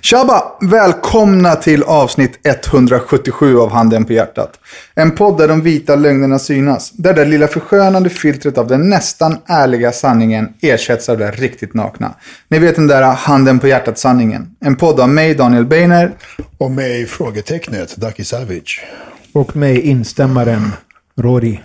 Tjaba! 0.00 0.42
Välkomna 0.60 1.54
till 1.54 1.82
avsnitt 1.82 2.38
177 2.46 3.58
av 3.58 3.70
Handen 3.70 4.04
på 4.04 4.12
hjärtat. 4.12 4.60
En 4.94 5.10
podd 5.10 5.38
där 5.38 5.48
de 5.48 5.60
vita 5.62 5.96
lögnerna 5.96 6.38
synas. 6.38 6.90
Där 6.90 7.14
det 7.14 7.24
lilla 7.24 7.48
förskönande 7.48 8.10
filtret 8.10 8.58
av 8.58 8.66
den 8.66 8.88
nästan 8.90 9.38
ärliga 9.46 9.92
sanningen 9.92 10.48
ersätts 10.62 11.08
av 11.08 11.18
det 11.18 11.30
riktigt 11.30 11.74
nakna. 11.74 12.14
Ni 12.48 12.58
vet 12.58 12.76
den 12.76 12.86
där 12.86 13.02
Handen 13.02 13.58
på 13.58 13.68
hjärtat-sanningen. 13.68 14.46
En 14.60 14.76
podd 14.76 15.00
av 15.00 15.08
mig, 15.08 15.34
Daniel 15.34 15.64
Beiner. 15.66 16.12
Och 16.58 16.70
mig 16.70 17.06
frågetecknet, 17.06 17.96
Ducky 17.96 18.24
Savage. 18.24 18.84
Och 19.32 19.56
mig 19.56 19.80
instämmaren 19.80 20.72
Rory. 21.20 21.58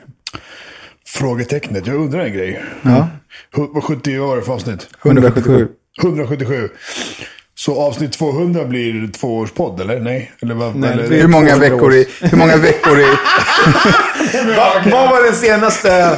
Frågetecknet, 1.08 1.88
jag 1.88 1.96
undrar 1.96 2.20
en 2.26 2.34
grej. 2.34 2.64
Ja. 2.82 3.08
Hu- 3.56 3.70
Vad 3.74 3.84
70 3.84 4.18
vad 4.20 4.28
var 4.30 4.36
det 4.36 4.42
för 4.42 4.54
avsnitt? 4.54 4.88
177. 5.06 5.68
177. 6.02 6.70
Så 7.62 7.82
avsnitt 7.82 8.12
200 8.14 8.66
blir 8.66 9.08
tvåårspodd, 9.12 9.82
eller? 9.82 10.00
Nej? 10.00 10.32
Eller 10.42 10.56
vad? 10.56 10.76
Nej, 10.76 10.92
eller, 10.92 11.08
Hur 11.08 11.28
många 11.28 11.50
200 11.50 11.70
veckor 11.70 11.94
i... 11.94 12.08
Hur 12.22 12.38
många 12.38 12.58
veckor 12.58 13.00
i... 13.00 13.04
Va, 14.56 14.74
vad 14.92 15.10
var 15.10 15.24
den 15.24 15.36
senaste 15.36 16.18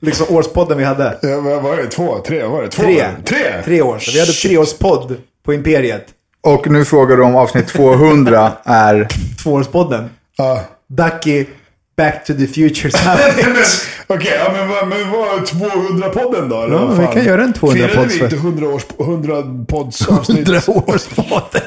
liksom, 0.00 0.36
årspodden 0.36 0.78
vi 0.78 0.84
hade? 0.84 1.18
Ja, 1.22 1.40
vad 1.40 1.62
var 1.62 1.76
det? 1.76 1.86
Två? 1.86 2.18
Tre? 2.26 2.42
Vad 2.42 2.50
var 2.50 2.62
det? 2.62 2.68
Två? 2.68 2.82
Tre. 2.82 3.06
Tre? 3.24 3.62
Tre 3.64 3.82
år. 3.82 3.98
Så 3.98 4.12
vi 4.12 4.20
hade 4.20 4.32
treårspodd 4.32 5.16
på 5.44 5.54
Imperiet. 5.54 6.06
Och 6.40 6.70
nu 6.70 6.84
frågar 6.84 7.16
du 7.16 7.22
om 7.22 7.36
avsnitt 7.36 7.68
200 7.68 8.52
är... 8.64 9.08
Tvåårspodden. 9.42 10.10
Ja. 10.36 10.64
Ducky, 10.88 11.44
Back 11.96 12.24
to 12.24 12.34
the 12.34 12.46
Future. 12.46 12.90
Okej, 14.06 14.32
ja, 14.44 14.52
men, 14.52 14.68
vad- 14.68 14.88
men 14.88 15.10
vad 15.10 15.28
är 15.28 15.42
200-podden 15.42 16.48
då? 16.48 16.62
eller 16.62 16.74
Ja, 16.74 16.84
vad 16.86 16.98
vi 16.98 17.06
kan 17.06 17.24
göra 17.24 17.42
en 17.44 17.52
200 17.52 17.88
Firade 17.88 18.06
vi 18.08 18.18
inte 18.24 18.36
100 18.36 18.66
års 18.68 18.82
100 19.00 19.42
podds 19.68 20.08
avsnitt? 20.08 20.48
100 20.48 20.60
årspodd. 20.66 21.60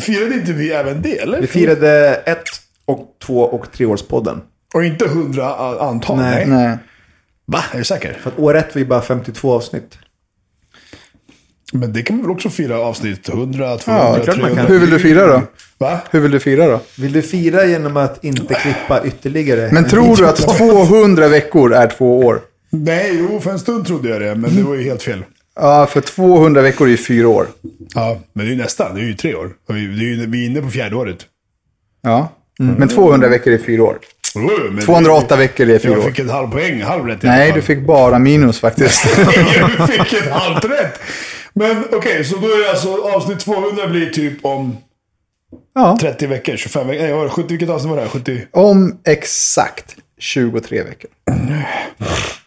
Firade 0.00 0.34
inte 0.34 0.52
vi 0.52 0.72
även 0.72 1.02
det, 1.02 1.18
eller? 1.18 1.40
Vi 1.40 1.46
firade 1.46 2.14
ett 2.26 2.42
och 2.84 3.16
två 3.26 3.40
och 3.42 3.72
treårspodden. 3.72 4.40
Och 4.74 4.84
inte 4.84 5.04
100 5.04 5.54
antal? 5.80 6.16
Nej. 6.16 6.46
Nej. 6.46 6.78
Va? 7.46 7.64
Är 7.72 7.78
du 7.78 7.84
säker? 7.84 8.18
För 8.22 8.30
att 8.30 8.38
år 8.38 8.56
ett 8.56 8.74
var 8.74 8.78
ju 8.80 8.86
bara 8.86 9.02
52 9.02 9.52
avsnitt. 9.52 9.98
Men 11.74 11.92
det 11.92 12.02
kan 12.02 12.16
man 12.16 12.22
väl 12.26 12.30
också 12.32 12.50
fira 12.50 12.78
avsnitt 12.78 13.28
100, 13.28 13.76
200, 13.78 14.04
Ja, 14.04 14.14
klart 14.24 14.26
man 14.26 14.36
300. 14.36 14.62
kan. 14.62 14.66
Hur 14.72 14.78
vill 14.78 14.90
du 14.90 14.98
fira 14.98 15.26
då? 15.26 15.42
Va? 15.78 15.98
Hur 16.10 16.20
vill 16.20 16.30
du 16.30 16.40
fira 16.40 16.66
då? 16.66 16.80
Vill 16.98 17.12
du 17.12 17.22
fira 17.22 17.66
genom 17.66 17.96
att 17.96 18.24
inte 18.24 18.54
klippa 18.54 19.04
ytterligare? 19.06 19.68
Men 19.72 19.84
en 19.84 19.90
tror 19.90 20.16
du 20.16 20.26
att 20.28 20.36
200 20.58 21.28
veckor 21.28 21.72
är 21.74 21.86
två 21.86 22.18
år? 22.20 22.40
Nej, 22.70 23.10
jo, 23.30 23.40
för 23.40 23.50
en 23.50 23.58
stund 23.58 23.86
trodde 23.86 24.08
jag 24.08 24.20
det, 24.20 24.34
men 24.34 24.56
det 24.56 24.62
var 24.62 24.74
ju 24.74 24.82
helt 24.82 25.02
fel. 25.02 25.24
Ja, 25.56 25.86
för 25.90 26.00
200 26.00 26.62
veckor 26.62 26.86
är 26.86 26.90
ju 26.90 26.96
fyra 26.96 27.28
år. 27.28 27.46
Ja, 27.94 28.18
men 28.32 28.46
det 28.46 28.50
är 28.52 28.54
ju 28.54 28.62
nästan. 28.62 28.94
Det 28.94 29.00
är 29.00 29.04
ju 29.04 29.14
tre 29.14 29.34
år. 29.34 29.50
Vi, 29.68 29.74
det 29.86 30.04
är 30.04 30.06
ju, 30.06 30.26
vi 30.26 30.42
är 30.42 30.46
inne 30.50 30.60
på 30.62 30.68
fjärde 30.70 30.96
året. 30.96 31.18
Ja. 32.02 32.32
Men 32.58 32.88
200 32.88 33.28
veckor 33.28 33.52
är 33.52 33.58
fyra 33.58 33.82
år. 33.82 33.98
Men 34.70 34.84
208 34.84 35.36
veckor 35.36 35.70
är 35.70 35.78
fyra 35.78 35.92
Jag 35.92 35.98
år. 36.00 36.08
fick 36.08 36.18
ett 36.18 36.30
halv 36.30 36.50
poäng, 36.50 36.82
halv 36.82 37.06
rätt 37.06 37.24
i 37.24 37.26
Nej, 37.26 37.52
du 37.54 37.62
fick 37.62 37.86
bara 37.86 38.18
minus 38.18 38.60
faktiskt. 38.60 39.04
du 39.78 39.86
fick 39.86 40.12
ett 40.12 40.30
halvt 40.30 40.64
rätt. 40.64 41.00
Men 41.54 41.84
okej, 41.92 42.24
så 42.24 42.36
då 42.36 42.46
är 42.46 42.62
det 42.64 42.70
alltså 42.70 43.02
avsnitt 43.14 43.40
200 43.40 43.86
blir 43.86 44.10
typ 44.10 44.44
om 44.44 44.76
Ja. 45.74 45.98
30 46.00 46.26
veckor, 46.26 46.56
25 46.56 46.86
veckor. 46.86 47.02
Nej, 47.02 47.10
vad 47.12 47.18
var 47.18 47.24
det? 47.26 47.30
70, 47.30 47.48
vilket 47.48 47.68
avsnitt 47.70 47.90
var 47.90 48.00
det? 48.02 48.08
70? 48.08 48.46
Om 48.50 48.98
exakt 49.04 49.96
23 50.18 50.82
veckor. 50.82 51.10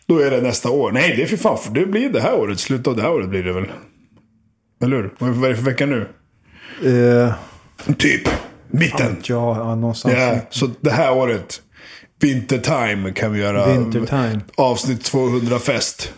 Då 0.07 0.19
är 0.19 0.31
det 0.31 0.41
nästa 0.41 0.69
år. 0.69 0.91
Nej, 0.91 1.13
det 1.17 1.23
är 1.23 1.27
för 1.27 1.37
fan. 1.37 1.57
För 1.57 1.71
det 1.73 1.85
blir 1.85 2.09
det 2.09 2.21
här 2.21 2.33
året. 2.35 2.59
Slutet 2.59 2.87
av 2.87 2.95
det 2.95 3.01
här 3.01 3.11
året 3.11 3.29
blir 3.29 3.43
det 3.43 3.53
väl. 3.53 3.65
Eller 4.83 4.95
hur? 4.97 5.13
Vad 5.19 5.45
är 5.45 5.49
det 5.49 5.55
för 5.55 5.63
vecka 5.63 5.85
nu? 5.85 6.07
Eh, 6.85 7.33
Typ. 7.97 8.21
Mitten. 8.71 9.17
ja, 9.23 9.57
ja, 9.57 9.75
någonstans. 9.75 10.15
Ja, 10.17 10.35
så 10.49 10.69
det 10.81 10.91
här 10.91 11.13
året. 11.13 11.61
Wintertime 12.21 13.11
kan 13.11 13.31
vi 13.31 13.39
göra. 13.39 13.67
Wintertime. 13.73 14.39
Avsnitt 14.57 15.03
200 15.03 15.59
fest. 15.59 16.13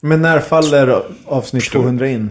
Men 0.00 0.22
när 0.22 0.40
faller 0.40 1.02
avsnitt 1.26 1.70
200 1.70 2.08
in? 2.08 2.30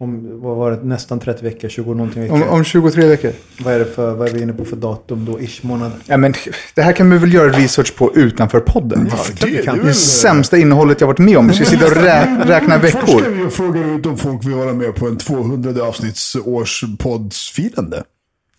Om, 0.00 0.40
vad 0.40 0.56
var 0.56 0.70
det? 0.70 0.76
Nästan 0.82 1.20
30 1.20 1.44
veckor, 1.44 1.68
20 1.68 1.94
någonting 1.94 2.22
veckor. 2.22 2.36
Om, 2.36 2.42
om 2.48 2.64
23 2.64 3.06
veckor. 3.06 3.32
Vad 3.60 3.74
är 3.74 3.78
det 3.78 3.84
för, 3.84 4.14
vad 4.14 4.28
är 4.28 4.32
vi 4.32 4.42
inne 4.42 4.52
på 4.52 4.64
för 4.64 4.76
datum 4.76 5.24
då? 5.24 5.40
Ish 5.40 5.64
månad? 5.64 5.92
Ja, 6.06 6.16
men 6.16 6.34
det 6.74 6.82
här 6.82 6.92
kan 6.92 7.10
vi 7.10 7.18
väl 7.18 7.34
göra 7.34 7.48
research 7.48 7.96
på 7.96 8.14
utanför 8.14 8.60
podden? 8.60 9.04
Vi 9.04 9.10
det? 9.56 9.62
kan. 9.62 9.74
Det 9.76 9.80
är 9.80 9.84
Det 9.84 9.88
det 9.88 9.94
sämsta 9.94 10.58
innehållet 10.58 11.00
jag 11.00 11.08
varit 11.08 11.18
med 11.18 11.38
om. 11.38 11.48
Vi 11.48 11.54
ska 11.54 11.64
sitta 11.64 11.86
och 11.86 11.92
rä 11.96 12.44
räkna 12.44 12.80
Först 12.80 12.96
ska 12.98 13.06
veckor. 13.06 13.30
vi 13.30 13.50
fråga 13.50 13.94
ut 13.94 14.06
om 14.06 14.16
folk 14.16 14.44
vill 14.44 14.54
vara 14.54 14.72
med 14.72 14.94
på 14.94 15.06
en 15.06 15.16
200 15.16 15.82
avsnittspoddsfirande. 15.84 18.02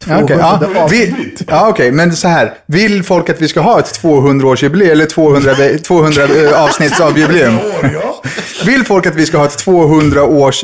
Ja, 0.07 0.23
okej. 0.23 0.37
ja, 0.39 0.57
200 0.57 0.87
vi, 0.89 1.33
ja, 1.47 1.67
okej. 1.69 1.91
Men 1.91 2.15
så 2.15 2.27
här. 2.27 2.53
Vill 2.65 3.03
folk 3.03 3.29
att 3.29 3.41
vi 3.41 3.47
ska 3.47 3.59
ha 3.59 3.79
ett 3.79 3.99
200-årsjubileum 4.03 4.91
eller 4.91 5.05
200, 5.05 5.53
ve- 5.53 5.77
200 5.77 6.23
eh, 6.23 6.63
avsnittsavjubileum? 6.63 7.55
År, 7.57 7.91
ja. 7.93 8.21
Vill 8.65 8.85
folk 8.85 9.05
att 9.05 9.15
vi 9.15 9.25
ska 9.25 9.37
ha 9.37 9.45
ett 9.45 9.57
200 9.57 10.23
års... 10.23 10.63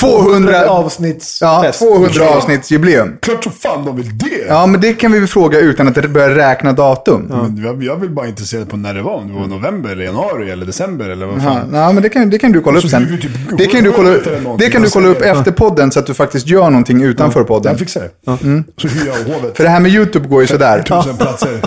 200... 0.00 0.68
avsnittsfest. 0.68 1.40
Ja, 1.40 1.72
200 1.72 2.28
avsnittsjubileum. 2.28 3.16
Klart 3.22 3.44
så 3.44 3.50
fan 3.50 3.84
de 3.84 3.96
vill 3.96 4.18
det. 4.18 4.46
Ja, 4.48 4.66
men 4.66 4.80
det 4.80 4.92
kan 4.92 5.12
vi 5.12 5.18
väl 5.18 5.28
fråga 5.28 5.58
utan 5.60 5.88
att 5.88 6.10
börja 6.10 6.36
räkna 6.36 6.72
datum. 6.72 7.22
Men 7.28 7.64
jag, 7.64 7.82
jag 7.82 7.96
vill 7.96 8.10
bara 8.10 8.26
intresserad 8.26 8.70
på 8.70 8.76
när 8.76 8.94
det 8.94 9.02
var. 9.02 9.14
Om 9.14 9.28
det 9.28 9.34
var 9.40 9.46
november, 9.46 9.90
eller 9.90 10.04
januari 10.04 10.50
eller 10.50 10.66
december 10.66 11.08
eller 11.08 11.26
vad 11.26 11.36
Ja, 11.36 11.40
fan. 11.42 11.68
nej, 11.70 11.94
men 11.94 12.02
det 12.02 12.08
kan, 12.08 12.30
det 12.30 12.38
kan 12.38 12.52
du 12.52 12.60
kolla 12.60 12.78
upp 12.78 12.88
sen. 12.88 13.18
typ 13.20 13.30
Det 13.58 13.66
kan 13.66 13.84
du 13.84 13.92
kolla, 13.92 14.08
någonting 14.10 14.56
det 14.58 14.70
kan 14.70 14.82
du 14.82 14.90
kolla 14.90 15.08
upp 15.08 15.22
efter 15.22 15.50
podden 15.52 15.90
så 15.92 15.98
att 15.98 16.06
du 16.06 16.14
faktiskt 16.14 16.46
gör 16.46 16.70
någonting 16.70 17.02
utanför 17.02 17.44
podden. 17.44 17.72
Jag 17.72 17.78
fixar 17.78 18.00
det. 18.00 18.10
Så 18.82 18.88
hyr 18.88 19.06
jag 19.06 19.34
hovet. 19.34 19.56
För 19.56 19.64
det 19.64 19.70
här 19.70 19.80
med 19.80 19.90
YouTube 19.92 20.28
går 20.28 20.40
ju 20.40 20.46
sådär. 20.46 20.82
Tusen 20.82 21.16
platser. 21.16 21.60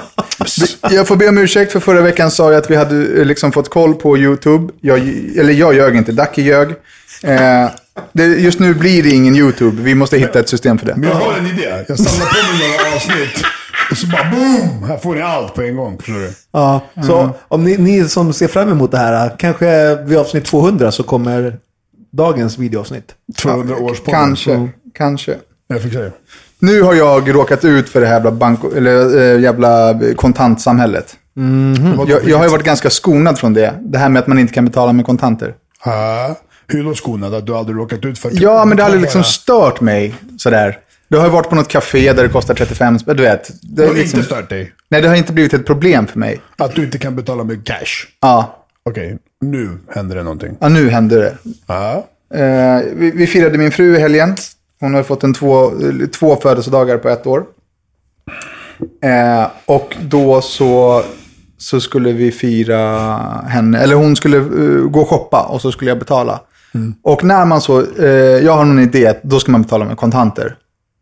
Jag 0.89 1.07
får 1.07 1.15
be 1.15 1.29
om 1.29 1.38
ursäkt 1.38 1.71
för 1.71 1.79
förra 1.79 2.01
veckan 2.01 2.31
sa 2.31 2.51
jag 2.51 2.59
att 2.59 2.71
vi 2.71 2.75
hade 2.75 2.95
eh, 3.19 3.25
liksom 3.25 3.51
fått 3.51 3.69
koll 3.69 3.94
på 3.94 4.18
YouTube. 4.18 4.73
Jag, 4.81 4.97
eller 5.38 5.53
jag 5.53 5.75
ljög 5.75 5.95
inte, 5.95 6.12
Ducky 6.12 6.41
ljög. 6.41 6.69
Eh, 7.23 7.69
det, 8.13 8.25
just 8.25 8.59
nu 8.59 8.73
blir 8.73 9.03
det 9.03 9.09
ingen 9.09 9.35
YouTube. 9.35 9.81
Vi 9.81 9.95
måste 9.95 10.18
hitta 10.18 10.39
ett 10.39 10.50
system 10.50 10.77
för 10.77 10.85
det. 10.85 10.95
Men 10.95 11.09
jag 11.09 11.15
har 11.15 11.38
en 11.38 11.47
idé. 11.47 11.85
Jag 11.88 12.00
samlar 12.00 12.25
på 12.25 12.57
mig 12.57 12.69
några 12.69 12.95
avsnitt. 12.95 13.45
Och 13.91 13.97
så 13.97 14.07
bara 14.07 14.29
boom! 14.31 14.83
Här 14.83 14.97
får 14.97 15.15
ni 15.15 15.21
allt 15.21 15.53
på 15.56 15.62
en 15.62 15.75
gång. 15.75 15.97
Förstår 15.97 16.13
du? 16.19 16.33
Ja, 16.51 16.81
så 17.07 17.29
om 17.47 17.63
ni, 17.63 17.77
ni 17.77 18.09
som 18.09 18.33
ser 18.33 18.47
fram 18.47 18.69
emot 18.69 18.91
det 18.91 18.97
här, 18.97 19.35
kanske 19.39 19.95
vid 19.95 20.18
avsnitt 20.18 20.45
200 20.45 20.91
så 20.91 21.03
kommer 21.03 21.57
dagens 22.12 22.57
videoavsnitt. 22.57 23.15
200 23.38 23.75
års 23.75 24.00
podd. 24.00 24.13
Kanske, 24.13 24.69
kanske. 24.94 25.35
Jag 25.68 25.81
fixar 25.81 26.01
det. 26.01 26.12
Nu 26.59 26.81
har 26.81 26.94
jag 26.94 27.35
råkat 27.35 27.65
ut 27.65 27.89
för 27.89 28.01
det 28.01 28.07
här 28.07 28.13
jävla, 28.13 28.31
bank, 28.31 28.59
eller, 28.75 29.19
äh, 29.35 29.41
jävla 29.41 30.00
kontantsamhället. 30.15 31.15
Vadå? 31.97 32.12
Jag, 32.12 32.29
jag 32.29 32.38
har 32.38 32.45
ju 32.45 32.51
varit 32.51 32.65
ganska 32.65 32.89
skonad 32.89 33.39
från 33.39 33.53
det. 33.53 33.73
Det 33.81 33.97
här 33.97 34.09
med 34.09 34.19
att 34.19 34.27
man 34.27 34.39
inte 34.39 34.53
kan 34.53 34.65
betala 34.65 34.94
med 34.94 35.06
kontanter. 35.06 35.53
Ja. 35.85 36.35
Hur 36.71 36.83
då 36.83 36.95
skonad? 36.95 37.33
Att 37.33 37.45
du 37.45 37.56
aldrig 37.56 37.77
råkat 37.77 38.06
ut 38.06 38.19
för... 38.19 38.31
Ja, 38.33 38.65
men 38.65 38.77
det 38.77 38.83
har 38.83 38.88
aldrig 38.88 39.01
liksom 39.01 39.23
stört 39.23 39.81
mig 39.81 40.15
sådär. 40.38 40.79
Du 41.07 41.18
har 41.18 41.25
ju 41.25 41.31
varit 41.31 41.50
på 41.50 41.56
något 41.56 41.68
café 41.68 42.13
där 42.13 42.23
det 42.23 42.29
kostar 42.29 42.53
35 42.53 43.00
spänn, 43.00 43.18
du 43.18 43.23
vet. 43.23 43.51
Det 43.62 43.85
har 43.88 43.94
liksom, 43.94 44.19
inte 44.19 44.33
stört 44.33 44.50
dig? 44.50 44.71
nej, 44.89 45.01
det 45.01 45.07
har 45.07 45.15
inte 45.15 45.33
blivit 45.33 45.53
ett 45.53 45.65
problem 45.65 46.07
för 46.07 46.19
mig. 46.19 46.41
Att 46.57 46.75
du 46.75 46.83
inte 46.83 46.97
kan 46.97 47.15
betala 47.15 47.44
med 47.44 47.65
cash? 47.65 48.07
Ja, 48.21 48.57
Okej, 48.83 49.18
nu 49.41 49.77
händer 49.89 50.15
det 50.15 50.23
någonting. 50.23 50.57
ja 50.59 50.69
nu 50.69 50.89
händer 50.89 51.18
det. 51.19 51.38
Ja. 51.68 52.07
Eh, 52.33 52.81
vi, 52.95 53.12
vi 53.12 53.27
firade 53.27 53.57
min 53.57 53.71
fru 53.71 53.95
i 53.95 54.00
helgen. 54.00 54.35
Hon 54.79 54.94
har 54.94 55.03
fått 55.03 55.23
en 55.23 55.33
två, 55.33 55.71
två 56.13 56.35
födelsedagar 56.35 56.97
på 56.97 57.09
ett 57.09 57.27
år. 57.27 57.44
Eh, 59.03 59.47
och 59.65 59.95
då 60.01 60.41
så, 60.41 61.03
så 61.57 61.79
skulle 61.79 62.12
vi 62.12 62.31
fira 62.31 62.77
henne, 63.47 63.79
eller 63.79 63.95
hon 63.95 64.15
skulle 64.15 64.38
eh, 64.38 64.89
gå 64.89 65.01
och 65.01 65.09
shoppa 65.09 65.41
och 65.41 65.62
så 65.62 65.71
skulle 65.71 65.91
jag 65.91 66.00
betala. 66.00 66.39
Och 67.03 67.23
när 67.23 67.45
man 67.45 67.62
så, 67.62 67.85
eh, 68.00 68.07
jag 68.45 68.53
har 68.53 68.65
någon 68.65 68.79
idé 68.79 69.07
att 69.07 69.23
då 69.23 69.39
ska 69.39 69.51
man 69.51 69.62
betala 69.62 69.85
med 69.85 69.97
kontanter. 69.97 70.56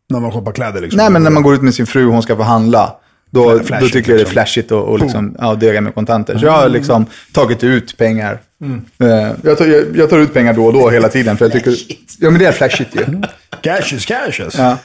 När 0.10 0.20
man 0.20 0.32
shoppar 0.32 0.52
kläder 0.52 0.82
liksom? 0.82 0.98
Nej 0.98 1.10
men 1.10 1.24
när 1.24 1.32
man 1.32 1.44
går 1.44 1.56
ut 1.56 1.62
med 1.62 1.74
sin 1.74 1.88
fru 1.88 2.06
och 2.06 2.14
hon 2.14 2.24
ska 2.24 2.36
få 2.36 2.44
handla. 2.44 2.96
Då, 3.32 3.54
då 3.54 3.60
tycker 3.60 3.78
jag 3.78 3.92
det 3.92 4.12
är 4.12 4.18
liksom. 4.18 4.32
flashigt 4.32 4.72
och, 4.72 4.84
och 4.84 5.00
liksom, 5.00 5.36
ja, 5.40 5.56
döga 5.56 5.82
med 5.82 5.96
kontanter. 5.96 6.38
Så 6.38 6.46
jag 6.46 6.52
har 6.52 6.70
liksom 6.70 7.06
tagit 7.32 7.64
ut 7.64 7.98
pengar. 7.98 8.40
Mm. 8.62 8.86
Eh, 9.00 9.32
jag, 9.44 9.58
tar, 9.58 9.66
jag, 9.66 9.84
jag 9.96 10.10
tar 10.10 10.20
ut 10.20 10.34
pengar 10.34 10.54
då 10.54 10.66
och 10.66 10.74
då 10.74 10.90
hela 10.90 11.10
tiden. 11.10 11.38
För 11.38 11.46
jag 11.46 11.52
tycker, 11.52 11.74
ja 12.20 12.30
men 12.30 12.40
det 12.40 12.46
är 12.46 12.52
flashigt 12.52 12.96
ju. 12.96 13.22
Cash 13.62 13.94
is 13.94 14.06
cash 14.06 14.44
alltså. 14.44 14.62
Ja. 14.62 14.78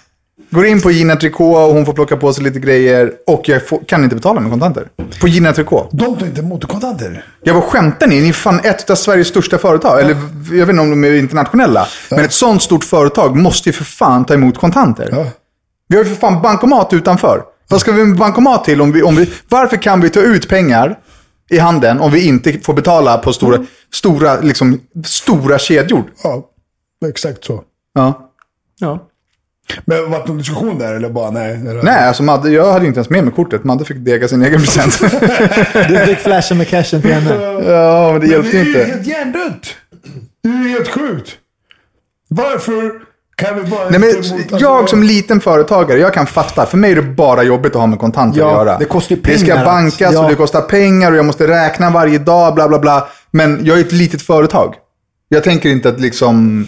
Går 0.50 0.66
in 0.66 0.80
på 0.80 0.90
Gina 0.90 1.16
Tricot 1.16 1.56
och 1.56 1.74
hon 1.74 1.86
får 1.86 1.92
plocka 1.92 2.16
på 2.16 2.32
sig 2.32 2.44
lite 2.44 2.58
grejer. 2.58 3.12
Och 3.26 3.48
jag 3.48 3.68
får, 3.68 3.80
kan 3.86 4.04
inte 4.04 4.16
betala 4.16 4.40
med 4.40 4.50
kontanter. 4.50 4.88
På 5.20 5.28
Gina 5.28 5.52
Tricot. 5.52 5.88
De 5.92 6.16
tar 6.16 6.26
inte 6.26 6.40
emot 6.40 6.64
kontanter. 6.64 7.24
Jag 7.42 7.54
var 7.54 7.60
skämtar 7.60 8.06
ni? 8.06 8.20
Ni 8.20 8.28
är 8.28 8.32
fan 8.32 8.60
ett 8.64 8.90
av 8.90 8.94
Sveriges 8.94 9.28
största 9.28 9.58
företag. 9.58 10.00
Eller 10.00 10.16
jag 10.50 10.66
vet 10.66 10.68
inte 10.68 10.82
om 10.82 10.90
de 10.90 11.04
är 11.04 11.14
internationella. 11.14 11.86
Men 12.10 12.20
ett 12.24 12.32
sånt 12.32 12.62
stort 12.62 12.84
företag 12.84 13.36
måste 13.36 13.68
ju 13.68 13.72
för 13.72 13.84
fan 13.84 14.24
ta 14.24 14.34
emot 14.34 14.58
kontanter. 14.58 15.08
Ja. 15.12 15.26
Vi 15.88 15.96
har 15.96 16.04
ju 16.04 16.10
för 16.10 16.16
fan 16.20 16.42
bankomat 16.42 16.92
utanför. 16.92 17.42
Vad 17.68 17.80
ska 17.80 17.92
vi 17.92 18.04
med 18.04 18.18
bankomat 18.18 18.64
till? 18.64 18.80
Om 18.80 18.92
vi, 18.92 19.02
om 19.02 19.16
vi, 19.16 19.32
varför 19.48 19.76
kan 19.76 20.00
vi 20.00 20.10
ta 20.10 20.20
ut 20.20 20.48
pengar 20.48 20.98
i 21.50 21.58
handen 21.58 22.00
om 22.00 22.12
vi 22.12 22.26
inte 22.28 22.60
får 22.60 22.74
betala 22.74 23.18
på 23.18 23.32
stora, 23.32 23.66
stora, 23.92 24.40
liksom, 24.40 24.80
stora 25.04 25.58
kedjor? 25.58 26.04
Ja, 26.22 26.50
exakt 27.08 27.44
så. 27.44 27.62
Ja. 27.94 28.30
Ja. 28.78 29.08
Men 29.84 30.10
var 30.10 30.18
det 30.18 30.26
någon 30.26 30.38
diskussion 30.38 30.78
där 30.78 30.94
eller 30.94 31.10
bara 31.10 31.30
nej? 31.30 31.50
Eller? 31.52 31.82
Nej, 31.82 32.08
alltså 32.08 32.22
Madde, 32.22 32.50
jag 32.50 32.72
hade 32.72 32.86
inte 32.86 32.98
ens 32.98 33.10
med 33.10 33.24
mig 33.24 33.32
kortet. 33.34 33.64
Madde 33.64 33.84
fick 33.84 33.96
dega 33.96 34.28
sin 34.28 34.42
egen 34.42 34.60
present. 34.60 35.00
Du 35.88 35.98
fick 36.06 36.18
flasha 36.18 36.54
med 36.54 36.68
cashen 36.68 37.02
till 37.02 37.12
henne. 37.12 37.34
ja, 37.72 38.12
men 38.12 38.20
det 38.20 38.26
Men 38.26 38.30
hjälpte 38.30 38.50
det 38.56 38.58
är 38.60 38.64
ju 38.64 38.68
inte. 38.80 38.84
helt 38.84 39.06
hjärndött. 39.06 39.66
Det 40.42 40.48
är 40.48 40.62
ju 40.62 40.68
helt 40.68 40.88
sjukt. 40.88 41.30
Varför 42.28 42.92
kan 43.36 43.54
vi 43.64 43.70
bara 43.70 43.90
Nej, 43.90 44.00
men 44.00 44.08
inte 44.08 44.28
emot- 44.28 44.60
jag 44.60 44.70
alltså, 44.72 44.96
som 44.96 45.02
liten 45.02 45.40
företagare, 45.40 45.98
jag 45.98 46.14
kan 46.14 46.26
fatta. 46.26 46.66
För 46.66 46.76
mig 46.78 46.92
är 46.92 46.96
det 46.96 47.02
bara 47.02 47.42
jobbigt 47.42 47.72
att 47.74 47.80
ha 47.80 47.86
med 47.86 47.98
kontanter 47.98 48.40
Ja, 48.40 48.46
att 48.60 48.66
göra. 48.66 48.78
det 48.78 48.84
kostar 48.84 49.16
ju 49.16 49.22
Det 49.22 49.38
ska 49.38 49.46
pengar. 49.52 49.64
bankas 49.64 50.12
Ja. 50.14 50.22
och 50.24 50.28
det 50.30 50.34
kostar 50.36 50.60
pengar 50.60 51.12
och 51.12 51.18
jag 51.18 51.24
måste 51.24 51.46
räkna 51.46 51.90
varje 51.90 52.18
dag, 52.18 52.54
bla 52.54 52.68
bla 52.68 52.78
bla. 52.78 53.08
Men 53.30 53.60
jag 53.64 53.76
är 53.76 53.80
ett 53.84 53.92
litet 53.92 54.22
företag. 54.22 54.74
Jag 55.28 55.44
tänker 55.44 55.68
inte 55.68 55.88
att 55.88 56.00
liksom, 56.00 56.66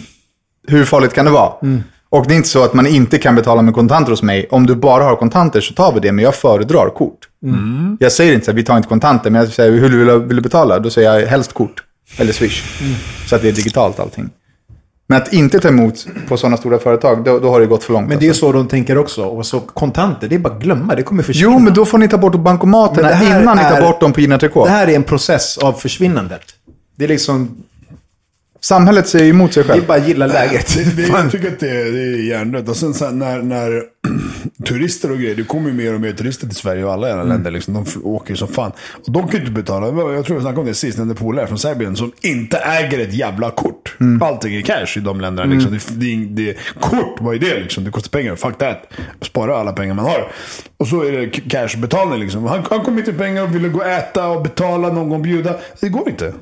hur 0.67 0.85
farligt 0.85 1.13
kan 1.13 1.25
det 1.25 1.31
vara? 1.31 1.51
Mm. 1.61 1.83
Och 2.09 2.25
det 2.27 2.33
är 2.33 2.35
inte 2.35 2.49
så 2.49 2.63
att 2.63 2.73
man 2.73 2.87
inte 2.87 3.17
kan 3.17 3.35
betala 3.35 3.61
med 3.61 3.73
kontanter 3.73 4.11
hos 4.11 4.23
mig. 4.23 4.47
Om 4.51 4.65
du 4.67 4.75
bara 4.75 5.03
har 5.03 5.15
kontanter 5.15 5.61
så 5.61 5.73
tar 5.73 5.93
vi 5.93 5.99
det, 5.99 6.11
men 6.11 6.23
jag 6.25 6.35
föredrar 6.35 6.89
kort. 6.89 7.19
Mm. 7.43 7.97
Jag 7.99 8.11
säger 8.11 8.33
inte 8.33 8.45
så 8.45 8.51
här, 8.51 8.55
vi 8.55 8.63
tar 8.63 8.77
inte 8.77 8.89
kontanter, 8.89 9.29
men 9.29 9.41
jag 9.41 9.51
säger, 9.53 9.71
hur 9.71 9.89
vill 9.97 10.07
du, 10.07 10.19
vill 10.19 10.35
du 10.35 10.41
betala? 10.41 10.79
Då 10.79 10.89
säger 10.89 11.13
jag 11.19 11.27
helst 11.27 11.53
kort. 11.53 11.83
Eller 12.17 12.33
swish. 12.33 12.81
Mm. 12.81 12.93
Så 13.29 13.35
att 13.35 13.41
det 13.41 13.47
är 13.47 13.51
digitalt 13.51 13.99
allting. 13.99 14.29
Men 15.09 15.21
att 15.21 15.33
inte 15.33 15.59
ta 15.59 15.67
emot 15.67 16.07
på 16.27 16.37
sådana 16.37 16.57
stora 16.57 16.79
företag, 16.79 17.23
då, 17.23 17.39
då 17.39 17.49
har 17.49 17.59
det 17.59 17.65
gått 17.65 17.83
för 17.83 17.93
långt. 17.93 18.09
Men 18.09 18.19
det 18.19 18.25
är 18.25 18.29
alltså. 18.29 18.45
så 18.45 18.51
de 18.51 18.67
tänker 18.67 18.97
också. 18.97 19.23
Och 19.23 19.45
så 19.45 19.59
kontanter, 19.59 20.27
det 20.27 20.35
är 20.35 20.39
bara 20.39 20.53
att 20.53 20.61
glömma. 20.61 20.95
Det 20.95 21.03
kommer 21.03 21.23
försvinna. 21.23 21.51
Jo, 21.53 21.59
men 21.59 21.73
då 21.73 21.85
får 21.85 21.97
ni 21.97 22.07
ta 22.07 22.17
bort 22.17 22.35
bankomaterna 22.35 23.23
innan 23.23 23.57
ni 23.57 23.63
tar 23.63 23.77
är- 23.77 23.81
bort 23.81 23.99
dem 23.99 24.13
på 24.13 24.21
Gina 24.21 24.37
Tricot. 24.39 24.65
Det 24.65 24.71
här 24.71 24.87
är 24.87 24.95
en 24.95 25.03
process 25.03 25.57
av 25.57 25.73
försvinnandet. 25.73 26.41
Det 26.95 27.03
är 27.03 27.07
liksom, 27.09 27.57
Samhället 28.61 29.07
säger 29.07 29.29
emot 29.29 29.53
sig 29.53 29.63
det 29.63 29.69
är 29.69 29.73
själv. 29.73 29.87
bara 29.87 29.97
att 29.97 30.07
gilla 30.07 30.27
läget. 30.27 30.75
Det, 30.75 30.95
det, 30.95 31.07
jag 31.07 31.31
tycker 31.31 31.47
att 31.47 31.59
det, 31.59 31.69
är- 31.69 31.91
det 31.91 31.99
är 32.01 32.23
hjärndött. 32.29 32.69
Och 32.69 32.75
sen 32.77 32.93
så 32.93 33.05
här, 33.05 33.11
när, 33.11 33.41
när 33.41 33.83
turister 34.65 35.11
och 35.11 35.17
grejer, 35.17 35.35
det 35.35 35.43
kommer 35.43 35.69
ju 35.69 35.75
mer 35.75 35.93
och 35.93 36.01
mer 36.01 36.11
turister 36.11 36.47
till 36.47 36.55
Sverige 36.55 36.85
och 36.85 36.93
alla 36.93 37.07
jävla 37.07 37.23
Mm. 37.23 37.35
länder. 37.35 37.51
Liksom, 37.51 37.73
de 37.73 37.85
åker 38.03 38.29
ju 38.29 38.35
som 38.37 38.47
fan. 38.47 38.71
Och 39.07 39.11
de 39.11 39.21
kan 39.21 39.31
ju 39.31 39.39
inte 39.39 39.51
betala. 39.51 39.85
Jag 40.13 40.25
tror 40.25 40.35
jag 40.35 40.41
snackade 40.41 40.59
om 40.59 40.65
det 40.65 40.73
sist, 40.73 40.97
en 40.99 41.15
polare 41.15 41.47
från 41.47 41.59
Serbien 41.59 41.95
som 41.95 42.11
inte 42.21 42.57
äger 42.57 42.99
ett 42.99 43.13
jävla 43.13 43.51
kort. 43.51 43.95
Mm. 43.99 44.21
Allting 44.21 44.55
är 44.55 44.61
cash 44.61 44.97
i 44.97 44.99
de 44.99 45.21
länderna. 45.21 45.53
Liksom. 45.53 45.71
Det, 45.71 45.99
det, 45.99 46.13
är- 46.13 46.25
det, 46.53 46.57
kort, 46.79 47.17
vad 47.19 47.35
är 47.35 47.39
det 47.39 47.59
liksom? 47.59 47.83
Det 47.83 47.91
kostar 47.91 48.09
pengar. 48.19 48.35
Fuck 48.35 48.57
that. 48.57 48.87
Spara 49.21 49.57
alla 49.57 49.71
pengar 49.73 49.93
man 49.93 50.05
har. 50.05 50.31
Och 50.77 50.87
så 50.87 51.01
är 51.03 51.11
det 51.11 51.27
cashbetalning 51.27 52.19
liksom. 52.19 52.43
Han, 52.45 52.63
han 52.69 52.81
kom 52.81 52.97
hit 52.97 53.07
med 53.07 53.17
pengar 53.17 53.43
och 53.43 53.55
ville 53.55 53.69
gå 53.69 53.79
och 53.79 53.87
äta 53.87 54.27
och 54.27 54.43
betala, 54.43 54.89
någon 54.91 55.09
gång 55.09 55.21
bjuda. 55.21 55.55
Det 55.81 55.89
går 55.89 56.09
inte. 56.09 56.33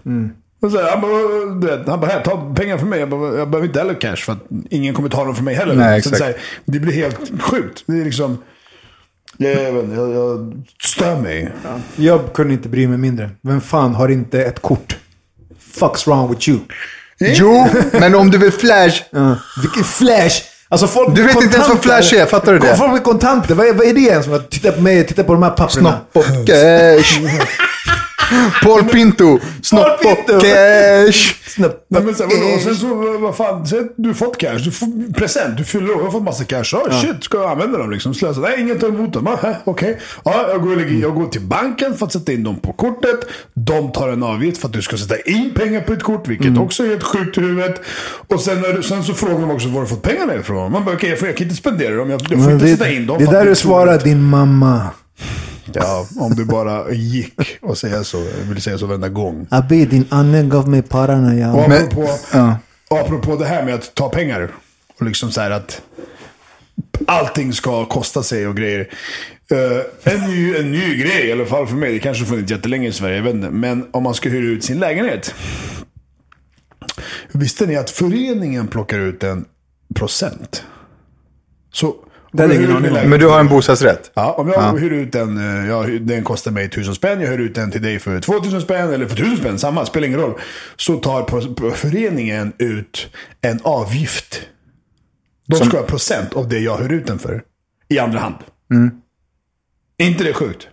Och 0.65 0.71
så 0.71 0.77
här, 0.81 0.89
han 0.89 1.01
bara, 1.01 1.91
han 1.91 1.99
bara, 1.99 2.11
här, 2.11 2.21
ta 2.21 2.53
pengar 2.55 2.77
från 2.77 2.89
mig. 2.89 2.99
Jag, 2.99 3.09
bara, 3.09 3.37
jag 3.37 3.49
behöver 3.49 3.67
inte 3.67 3.79
heller 3.79 3.93
cash 3.93 4.15
för 4.15 4.31
att 4.31 4.39
ingen 4.69 4.93
kommer 4.93 5.09
ta 5.09 5.25
dem 5.25 5.35
från 5.35 5.45
mig 5.45 5.55
heller. 5.55 5.75
Nej, 5.75 6.01
så 6.01 6.09
det, 6.09 6.15
är 6.15 6.17
så 6.17 6.23
här, 6.23 6.31
exakt. 6.31 6.45
det 6.65 6.79
blir 6.79 6.93
helt 6.93 7.41
sjukt. 7.41 7.83
Det 7.85 7.99
är 7.99 8.05
liksom... 8.05 8.37
Jag, 9.37 9.63
jag, 9.63 9.75
jag, 9.93 10.13
jag 10.13 10.63
stör 10.83 11.15
mig. 11.15 11.51
Jag 11.95 12.33
kunde 12.33 12.53
inte 12.53 12.69
bry 12.69 12.87
mig 12.87 12.97
mindre. 12.97 13.29
Vem 13.41 13.61
fan 13.61 13.95
har 13.95 14.09
inte 14.09 14.41
ett 14.41 14.61
kort? 14.61 14.97
Fuck's 15.79 16.05
wrong 16.07 16.29
with 16.29 16.49
you? 16.49 16.59
Jo, 17.19 17.67
men 17.91 18.15
om 18.15 18.31
du 18.31 18.37
vill 18.37 18.51
flash. 18.51 19.03
Ja. 19.09 19.35
Vilken 19.61 19.83
flash! 19.83 20.41
Alltså 20.69 20.87
folk 20.87 21.15
Du 21.15 21.23
vet 21.23 21.41
inte 21.41 21.55
ens 21.55 21.69
vad 21.69 21.83
flash 21.83 22.15
är, 22.15 22.25
fattar 22.25 22.53
du 22.53 22.59
det? 22.59 22.75
Folk 22.75 22.91
med 22.91 23.03
kontanter, 23.03 23.55
vad 23.55 23.67
är, 23.67 23.73
vad 23.73 23.87
är 23.87 23.93
det 23.93 24.01
ens? 24.01 24.27
Titta 24.49 24.71
på 24.71 24.81
mig, 24.81 25.07
titta 25.07 25.23
på 25.23 25.33
de 25.33 25.43
här 25.43 25.49
papperna. 25.49 25.99
Snopp 26.11 26.25
och 26.25 26.47
cash. 26.47 27.21
Paul 28.63 28.83
Pinto. 28.83 29.39
Snopp 29.63 30.05
och 30.05 30.41
cash. 30.41 31.35
Snopp 31.47 31.85
Nej, 31.89 32.03
men 32.03 32.15
sen, 32.15 32.27
vadå? 32.29 32.59
sen 32.63 32.75
så, 32.75 33.17
vad 33.17 33.35
fan, 33.37 33.67
sen, 33.67 33.89
du 33.97 34.09
har 34.09 34.13
fått 34.13 34.37
cash, 34.37 34.57
du 34.57 34.71
får 34.71 35.13
present, 35.13 35.57
du 35.57 35.63
fyller 35.63 35.89
år, 35.91 35.97
jag 35.97 36.03
har 36.03 36.11
fått 36.11 36.23
massa 36.23 36.43
cash. 36.43 36.63
Ja, 36.71 37.01
shit, 37.01 37.23
ska 37.23 37.37
jag 37.37 37.51
använda 37.51 37.77
dem 37.77 37.91
liksom? 37.91 38.13
Slösa? 38.13 38.39
Nej, 38.39 38.61
ingen 38.61 38.79
tar 38.79 38.87
emot 38.87 39.13
dem. 39.13 39.37
Okej. 39.63 39.99
Ja, 40.23 40.45
jag, 40.49 40.61
går, 40.61 40.81
jag 41.01 41.15
går 41.15 41.25
till 41.27 41.41
banken 41.41 41.93
för 41.97 42.05
att 42.05 42.11
sätta 42.13 42.31
in 42.31 42.43
dem 42.43 42.55
på 42.59 42.73
kortet. 42.73 43.19
De 43.53 43.91
tar 43.91 44.09
en 44.09 44.23
avgift 44.23 44.57
för 44.61 44.67
att 44.67 44.73
du 44.73 44.81
ska 44.81 44.97
sätta 44.97 45.17
in 45.19 45.51
pengar 45.55 45.81
på 45.81 45.93
ett 45.93 46.03
kort, 46.03 46.27
vilket 46.27 46.57
också 46.57 46.83
är 46.83 46.87
helt 46.89 47.03
sjukt 47.03 47.37
i 47.37 47.41
huvudet. 47.41 47.81
Och 48.27 48.41
sen, 48.41 48.61
när 48.61 48.73
du, 48.73 48.83
sen 48.83 49.03
så 49.03 49.13
frågar 49.13 49.39
de 49.39 49.51
också 49.51 49.67
var 49.67 49.81
du 49.81 49.87
fått 49.87 50.01
pengarna 50.01 50.35
ifrån. 50.35 50.71
Man 50.71 50.85
bara, 50.85 50.95
okej, 50.95 51.09
jag, 51.09 51.19
får- 51.19 51.27
jag 51.27 51.37
kan 51.37 51.43
inte 51.47 51.57
spendera 51.57 51.95
dem, 51.95 52.09
jag, 52.09 52.21
jag 52.21 52.29
får 52.29 52.37
Men 52.37 52.51
inte 52.51 52.65
det, 52.65 52.71
sätta 52.77 52.89
in 52.89 53.07
dem. 53.07 53.17
det 53.19 53.31
där 53.31 53.45
du 53.45 53.55
svarar 53.55 53.97
din 53.99 54.21
mamma. 54.23 54.81
Ja, 55.73 56.07
om 56.19 56.35
du 56.35 56.45
bara 56.45 56.91
gick 56.91 57.39
och 57.61 57.77
säga 57.77 58.03
så. 58.03 58.27
Vill 58.49 58.61
säga 58.61 58.77
så 58.77 58.85
varenda 58.85 59.09
gång. 59.09 59.47
Abi, 59.51 59.85
din 59.85 60.05
anne 60.09 60.43
gav 60.43 60.69
mig 60.69 60.81
para 60.81 61.15
när 61.21 61.39
jag... 61.41 61.55
Och 61.55 61.69
Men- 61.69 61.85
apropå, 61.85 62.09
ja. 62.33 62.57
apropå 62.89 63.35
det 63.35 63.45
här 63.45 63.65
med 63.65 63.73
att 63.75 63.95
ta 63.95 64.09
pengar. 64.09 64.51
Och 64.99 65.05
liksom 65.05 65.31
så 65.31 65.41
här 65.41 65.51
att 65.51 65.81
allting 67.07 67.53
ska 67.53 67.85
kosta 67.85 68.23
sig 68.23 68.47
och 68.47 68.57
grejer. 68.57 68.89
Eh, 69.51 70.13
en, 70.13 70.19
ny, 70.21 70.55
en 70.55 70.71
ny 70.71 70.95
grej, 70.95 71.25
i 71.27 71.31
alla 71.31 71.45
fall 71.45 71.67
för 71.67 71.75
mig, 71.75 71.93
det 71.93 71.99
kanske 71.99 72.25
funnits 72.25 72.51
jättelänge 72.51 72.87
i 72.87 72.91
Sverige, 72.91 73.15
jag 73.15 73.23
vet 73.23 73.33
inte. 73.35 73.49
Men 73.49 73.85
om 73.91 74.03
man 74.03 74.13
ska 74.13 74.29
hyra 74.29 74.45
ut 74.45 74.63
sin 74.63 74.79
lägenhet. 74.79 75.35
Visste 77.31 77.65
ni 77.65 77.75
att 77.75 77.89
föreningen 77.89 78.67
plockar 78.67 78.99
ut 78.99 79.23
en 79.23 79.45
procent? 79.95 80.63
Så, 81.73 81.95
Ut 82.43 82.49
aning 82.51 82.61
min 82.61 82.75
om. 82.75 82.83
lägenhet- 82.83 83.09
Men 83.09 83.19
du 83.19 83.27
har 83.27 83.39
en 83.39 83.47
bostadsrätt? 83.47 84.11
Ja, 84.13 84.31
om 84.33 84.47
jag 84.49 84.73
hyr 84.77 84.91
ut 84.91 85.11
den, 85.11 85.37
eh, 85.37 85.43
hyr- 85.85 85.99
den 85.99 86.23
kostar 86.23 86.51
mig 86.51 86.69
1000 86.69 86.95
spänn, 86.95 87.21
jag 87.21 87.27
hyr 87.27 87.39
ut 87.39 87.55
den 87.55 87.71
till 87.71 87.81
dig 87.81 87.99
för 87.99 88.19
2000 88.19 88.61
spänn 88.61 88.93
eller 88.93 89.05
för 89.07 89.15
1000 89.15 89.37
spänn, 89.37 89.59
samma, 89.59 89.85
spelar 89.85 90.07
ingen 90.07 90.19
roll. 90.19 90.33
Så 90.75 90.97
tar 90.97 91.71
föreningen 91.71 92.53
ut 92.57 93.07
en 93.41 93.59
avgift. 93.63 94.41
De 95.47 95.55
ska 95.55 95.77
ha 95.77 95.85
procent 95.85 96.33
av 96.33 96.49
det 96.49 96.59
jag 96.59 96.77
hyr 96.77 96.91
ut 96.91 97.07
den 97.07 97.19
för. 97.19 97.41
I 97.89 97.99
andra 97.99 98.19
hand. 98.19 98.35
Är 99.97 100.05
inte 100.05 100.23
det 100.23 100.33
sjukt? 100.33 100.67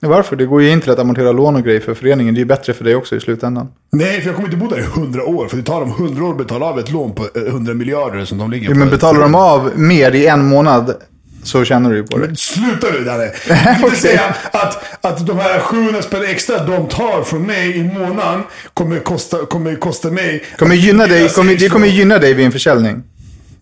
Varför? 0.00 0.36
Det 0.36 0.46
går 0.46 0.62
ju 0.62 0.70
in 0.70 0.80
till 0.80 0.90
att 0.90 0.98
amortera 0.98 1.32
lån 1.32 1.56
och 1.56 1.62
grejer 1.64 1.80
för 1.80 1.94
föreningen. 1.94 2.34
Det 2.34 2.38
är 2.38 2.42
ju 2.42 2.46
bättre 2.46 2.74
för 2.74 2.84
dig 2.84 2.94
också 2.94 3.16
i 3.16 3.20
slutändan. 3.20 3.68
Nej, 3.92 4.20
för 4.20 4.26
jag 4.26 4.36
kommer 4.36 4.48
inte 4.48 4.56
bo 4.58 4.68
där 4.68 4.78
i 4.78 4.82
100 4.82 5.24
år. 5.24 5.48
För 5.48 5.56
det 5.56 5.62
tar 5.62 5.80
dem 5.80 5.90
100 5.90 6.24
år 6.24 6.30
att 6.30 6.38
betala 6.38 6.66
av 6.66 6.78
ett 6.78 6.90
lån 6.90 7.12
på 7.14 7.22
eh, 7.34 7.42
100 7.42 7.74
miljarder 7.74 8.24
som 8.24 8.38
de 8.38 8.50
ligger 8.50 8.66
Ja, 8.68 8.72
på. 8.72 8.78
men 8.78 8.90
betalar 8.90 9.20
de 9.20 9.34
av 9.34 9.70
mer 9.78 10.14
i 10.14 10.26
en 10.26 10.44
månad 10.44 10.94
så 11.42 11.64
tjänar 11.64 11.90
du 11.90 11.96
ju 11.96 12.02
på 12.06 12.18
det. 12.18 12.26
Men 12.26 12.36
sluta 12.36 12.86
nu 12.92 13.04
Danne. 13.04 13.30
Du 13.48 13.54
kan 13.54 13.84
inte 13.84 13.96
säga 13.96 14.34
att, 14.52 15.04
att 15.04 15.26
de 15.26 15.38
här 15.38 15.60
700 15.60 16.02
spänn 16.02 16.24
extra 16.24 16.64
de 16.64 16.86
tar 16.88 17.22
från 17.22 17.42
mig 17.42 17.76
i 17.76 17.82
månaden 17.82 18.42
kommer 18.74 18.98
kosta, 18.98 19.46
kommer 19.46 19.74
kosta 19.76 20.10
mig... 20.10 20.44
Kommer 20.58 20.74
gynna 20.74 21.06
dig, 21.06 21.28
kommer, 21.28 21.54
det 21.54 21.68
kommer 21.68 21.86
gynna 21.86 22.18
dig 22.18 22.34
vid 22.34 22.46
en 22.46 22.52
försäljning. 22.52 23.02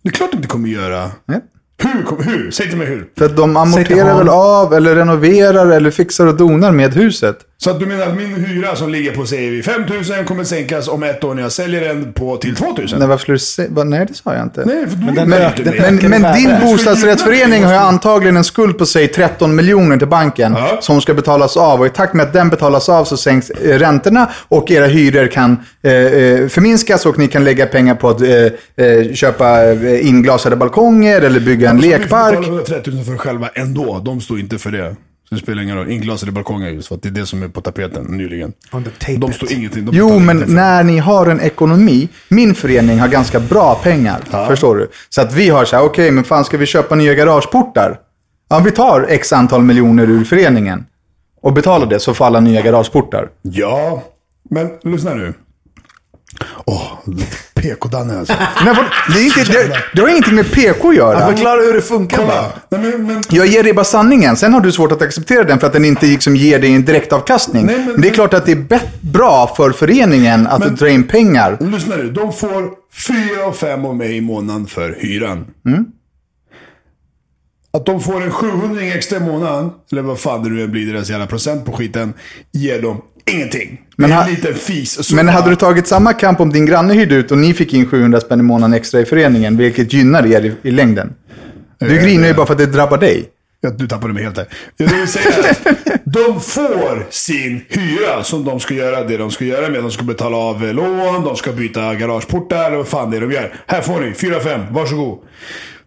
Det 0.03 0.09
är 0.09 0.13
klart 0.13 0.31
det 0.31 0.37
inte 0.37 0.49
kommer 0.49 0.69
göra. 0.69 1.11
Nej. 1.27 1.41
Hur? 1.79 2.03
kom- 2.03 2.23
Hur? 2.25 2.51
Säg 2.51 2.69
till 2.69 2.79
mig 2.79 2.87
hur. 2.87 3.09
För 3.19 3.25
att 3.27 3.37
de 3.37 3.57
amorterar 3.57 4.19
väl 4.19 4.29
av 4.29 4.75
eller 4.75 4.95
renoverar 4.95 5.67
eller 5.71 5.91
fixar 5.91 6.27
och 6.27 6.37
donar 6.37 6.73
med 6.73 6.95
huset. 6.95 7.39
Så 7.59 7.71
att 7.71 7.81
du 7.81 7.87
menar 7.87 8.07
att 8.07 8.17
min 8.17 8.35
hyra 8.45 8.77
som 8.77 8.91
ligger 8.91 9.13
på 9.13 9.27
säger 9.27 9.51
vi 9.51 9.63
5000 9.63 10.25
kommer 10.25 10.45
sänkas 10.45 10.89
om 10.89 11.03
ett 11.03 11.25
år 11.25 11.35
när 11.35 11.43
jag 11.43 11.53
säljer 11.53 11.81
den 11.89 12.13
på 12.13 12.37
till 12.37 12.55
2000? 12.57 12.99
Nej, 12.99 13.09
varför 13.09 13.23
skulle 13.23 13.35
du 13.35 13.39
säga... 13.39 13.69
va- 13.71 13.85
Nej, 13.85 14.07
det 14.09 14.15
sa 14.15 14.35
jag 14.35 14.43
inte. 14.43 14.65
Nej, 14.67 14.87
för 14.89 14.97
du 14.97 15.07
den 15.07 15.15
men, 15.15 15.15
den 15.17 15.29
Men, 15.29 15.43
ökar 15.43 16.09
men 16.09 16.23
värde. 16.23 16.39
din 16.39 16.51
bostadsrättsförening 16.61 17.65
har 17.65 17.73
ju 17.73 17.79
antagligen 17.79 18.37
en 18.37 18.45
skuld 18.45 18.79
på 18.79 18.87
sig 18.87 19.09
13 19.09 19.57
miljoner 19.57 19.97
till 19.97 20.09
banken 20.09 20.55
Ja. 20.59 20.79
som 20.81 21.01
ska 21.01 21.15
betalas 21.15 21.57
av. 21.57 21.81
Och 21.81 21.87
i 21.87 21.91
takt 21.91 22.15
med 22.15 22.27
att 22.27 22.33
den 22.33 22.49
betalas 22.49 22.89
av 22.89 23.05
så 23.05 23.17
sänks 23.17 23.51
eh, 23.51 23.79
räntorna 23.79 24.31
och 24.49 24.71
era 24.71 24.87
hyror 24.87 25.27
kan 25.27 25.57
eh, 25.83 25.93
eh, 25.93 26.49
förminskas 26.49 27.07
och 27.07 27.19
ni 27.19 27.29
kan 27.29 27.45
lägga 27.45 27.67
pengar 27.67 27.95
på 27.95 28.09
att 28.09 28.21
eh, 28.21 28.29
eh, 28.87 29.13
köpa 29.15 29.73
inglasade 30.01 30.57
balkonger 30.57 31.21
eller 31.23 31.41
bygga 31.41 31.71
en 31.71 31.81
lekpark. 31.81 32.31
betalar 32.39 32.49
130 32.49 32.93
000 32.95 33.05
för 33.05 33.17
själva 33.17 33.49
ändå. 33.55 34.03
De 34.05 34.21
står 34.21 34.39
inte 34.41 34.59
för 34.59 34.71
det. 34.71 34.97
Så 35.29 35.35
det 35.35 35.41
spelar 35.41 35.63
ingen 35.63 35.77
roll. 35.77 35.91
Inglasade 35.91 36.33
balkonger 36.33 36.71
just 36.71 36.89
för 36.89 36.95
att 36.95 37.03
det 37.03 37.09
är 37.09 37.11
det 37.11 37.27
som 37.27 37.43
är 37.43 37.49
på 37.49 37.61
tapeten 37.61 38.05
nyligen. 38.05 38.53
De 39.19 39.33
står 39.33 39.53
ingenting. 39.53 39.85
De 39.85 39.97
Jo, 39.97 40.19
men 40.19 40.41
för- 40.41 40.47
när 40.53 40.85
ni 40.85 40.99
har 40.99 41.27
en 41.27 41.41
ekonomi, 41.41 42.09
min 42.29 42.55
förening 42.55 42.99
har 43.01 43.09
ganska 43.09 43.41
bra 43.41 43.75
pengar, 43.75 44.47
förstår 44.49 44.77
du? 44.77 44.89
Så 45.09 45.21
att 45.21 45.35
vi 45.35 45.49
har 45.49 45.65
så 45.65 45.77
här, 45.77 45.83
okej, 45.85 46.11
men 46.11 46.25
fan 46.25 46.45
ska 46.45 46.57
vi 46.57 46.67
köpa 46.67 46.95
nya 46.95 47.15
garageportar? 47.15 47.99
Ja, 48.49 48.59
vi 48.59 48.71
tar 48.71 49.07
x 49.09 49.33
antal 49.33 49.63
miljoner 49.63 50.11
ur 50.11 50.25
föreningen 50.25 50.87
och 51.43 51.53
betalar 51.53 51.87
det 51.87 52.01
så 52.01 52.15
får 52.15 52.25
alla 52.25 52.41
nya 52.41 52.63
garageportar. 52.63 53.29
Ja, 53.43 54.03
men 54.51 54.71
lyssna 54.93 55.15
nu. 55.15 55.35
Åh, 56.65 56.93
PK-Danne 57.57 58.19
alltså. 58.19 58.35
Nej, 58.65 58.75
det, 59.15 59.19
är 59.21 59.25
inte, 59.25 59.53
det, 59.53 59.77
det 59.95 60.01
har 60.01 60.09
ingenting 60.09 60.35
med 60.35 60.53
PK 60.53 60.89
att 60.89 60.97
göra. 60.97 61.27
Förklara 61.27 61.61
hur 61.61 61.73
det 61.73 61.83
funkar 61.83 62.27
bara. 62.27 62.43
Nej, 62.69 62.81
men, 62.93 63.07
men, 63.07 63.23
Jag 63.31 63.47
ger 63.47 63.63
dig 63.63 63.73
bara 63.73 63.85
sanningen. 63.85 64.37
Sen 64.37 64.55
har 64.55 64.61
du 64.61 64.73
svårt 64.73 64.93
att 64.93 65.03
acceptera 65.03 65.45
den 65.45 65.59
för 65.59 65.67
att 65.67 65.73
den 65.73 65.85
inte 65.85 66.07
liksom 66.07 66.37
ger 66.37 66.59
dig 66.59 66.75
en 66.75 66.85
direktavkastning. 66.85 67.67
Nej, 67.67 67.77
men- 67.79 67.87
men, 67.93 68.01
det 68.01 68.09
är 68.09 68.13
klart 68.15 68.35
att 68.35 68.47
det 68.47 68.53
är 68.53 68.81
bra 69.01 69.55
för 69.57 69.71
föreningen 69.71 70.47
att 70.47 70.59
Men- 70.61 70.75
dra 70.75 70.89
in 70.89 71.05
pengar. 71.09 71.57
lyssna 71.61 71.97
nu. 71.97 72.11
De 72.11 72.33
får 72.33 72.71
4 73.37 73.47
och 73.47 73.57
5 73.57 73.85
av 73.85 73.97
mig 73.97 74.17
i 74.17 74.21
månaden 74.21 74.67
för 74.67 74.97
hyran. 75.01 75.45
Mm. 75.67 75.85
Att 77.73 77.87
de 77.87 78.01
får 78.01 78.23
en 78.23 78.31
700 78.31 78.83
extra 78.83 79.17
i 79.17 79.21
månaden, 79.21 79.71
eller 79.93 80.03
vad 80.03 80.19
fan 80.21 80.43
det 80.45 80.51
nu 80.51 80.69
blir 80.69 80.93
deras 80.93 81.11
jävla 81.11 81.27
procent 81.27 81.65
på 81.65 81.73
skiten, 81.73 82.15
ger 82.53 82.83
dem 82.83 83.03
ingenting. 83.31 83.81
Men 83.97 84.11
det 84.11 84.17
är 84.17 84.25
en 84.25 84.31
liten 84.31 84.55
fis. 84.55 85.13
Men 85.13 85.29
hade 85.29 85.51
du 85.51 85.57
tagit 85.57 85.87
samma 85.87 86.13
kamp 86.13 86.41
om 86.41 86.53
din 86.53 86.67
granne 86.67 86.95
hyrde 86.95 87.15
ut 87.15 87.31
och 87.31 87.39
ni 87.39 87.55
fick 87.55 87.75
in 87.75 87.87
700 87.87 88.21
spänn 88.21 88.41
i 88.41 88.43
månaden 88.43 88.75
extra 88.75 89.01
i 89.01 89.05
föreningen, 89.05 89.57
vilket 89.57 89.93
gynnar 89.93 90.27
er 90.27 90.45
i, 90.45 90.69
i 90.69 90.71
längden? 90.71 91.13
Du 91.79 91.97
Eh, 91.97 92.03
grinar 92.03 92.29
ju 92.29 92.35
bara 92.35 92.47
för 92.47 92.53
att 92.55 92.59
det 92.59 92.67
drabbar 92.67 92.99
dig. 92.99 93.25
Ja, 93.61 93.71
du 93.71 93.89
tappade 93.89 94.13
mig 94.13 94.23
helt 94.23 94.37
där. 94.37 94.47
Jag 94.77 94.87
vill 94.87 95.09
säga 95.09 95.51
att 95.51 95.67
de 96.05 96.41
får 96.41 97.07
sin 97.11 97.65
hyra 97.69 98.25
som 98.25 98.45
de 98.45 98.61
ska 98.61 98.75
göra 98.75 99.05
det 99.05 99.17
de 99.17 99.31
ska 99.31 99.45
göra 99.45 99.69
med. 99.69 99.83
De 99.83 99.91
ska 99.91 100.05
betala 100.05 100.37
av 100.37 100.65
eh, 100.65 100.75
lån, 100.75 101.25
de 101.25 101.37
ska 101.37 101.53
byta 101.53 101.95
garageportar 101.95 102.71
och 102.71 102.77
vad 102.77 102.89
fan 102.89 103.11
det 103.11 103.17
är 103.17 103.21
de 103.21 103.33
gör. 103.33 103.55
Här 103.67 103.81
får 103.81 104.01
ni, 104.01 104.11
4-5, 104.11 104.73
varsågod. 104.73 105.19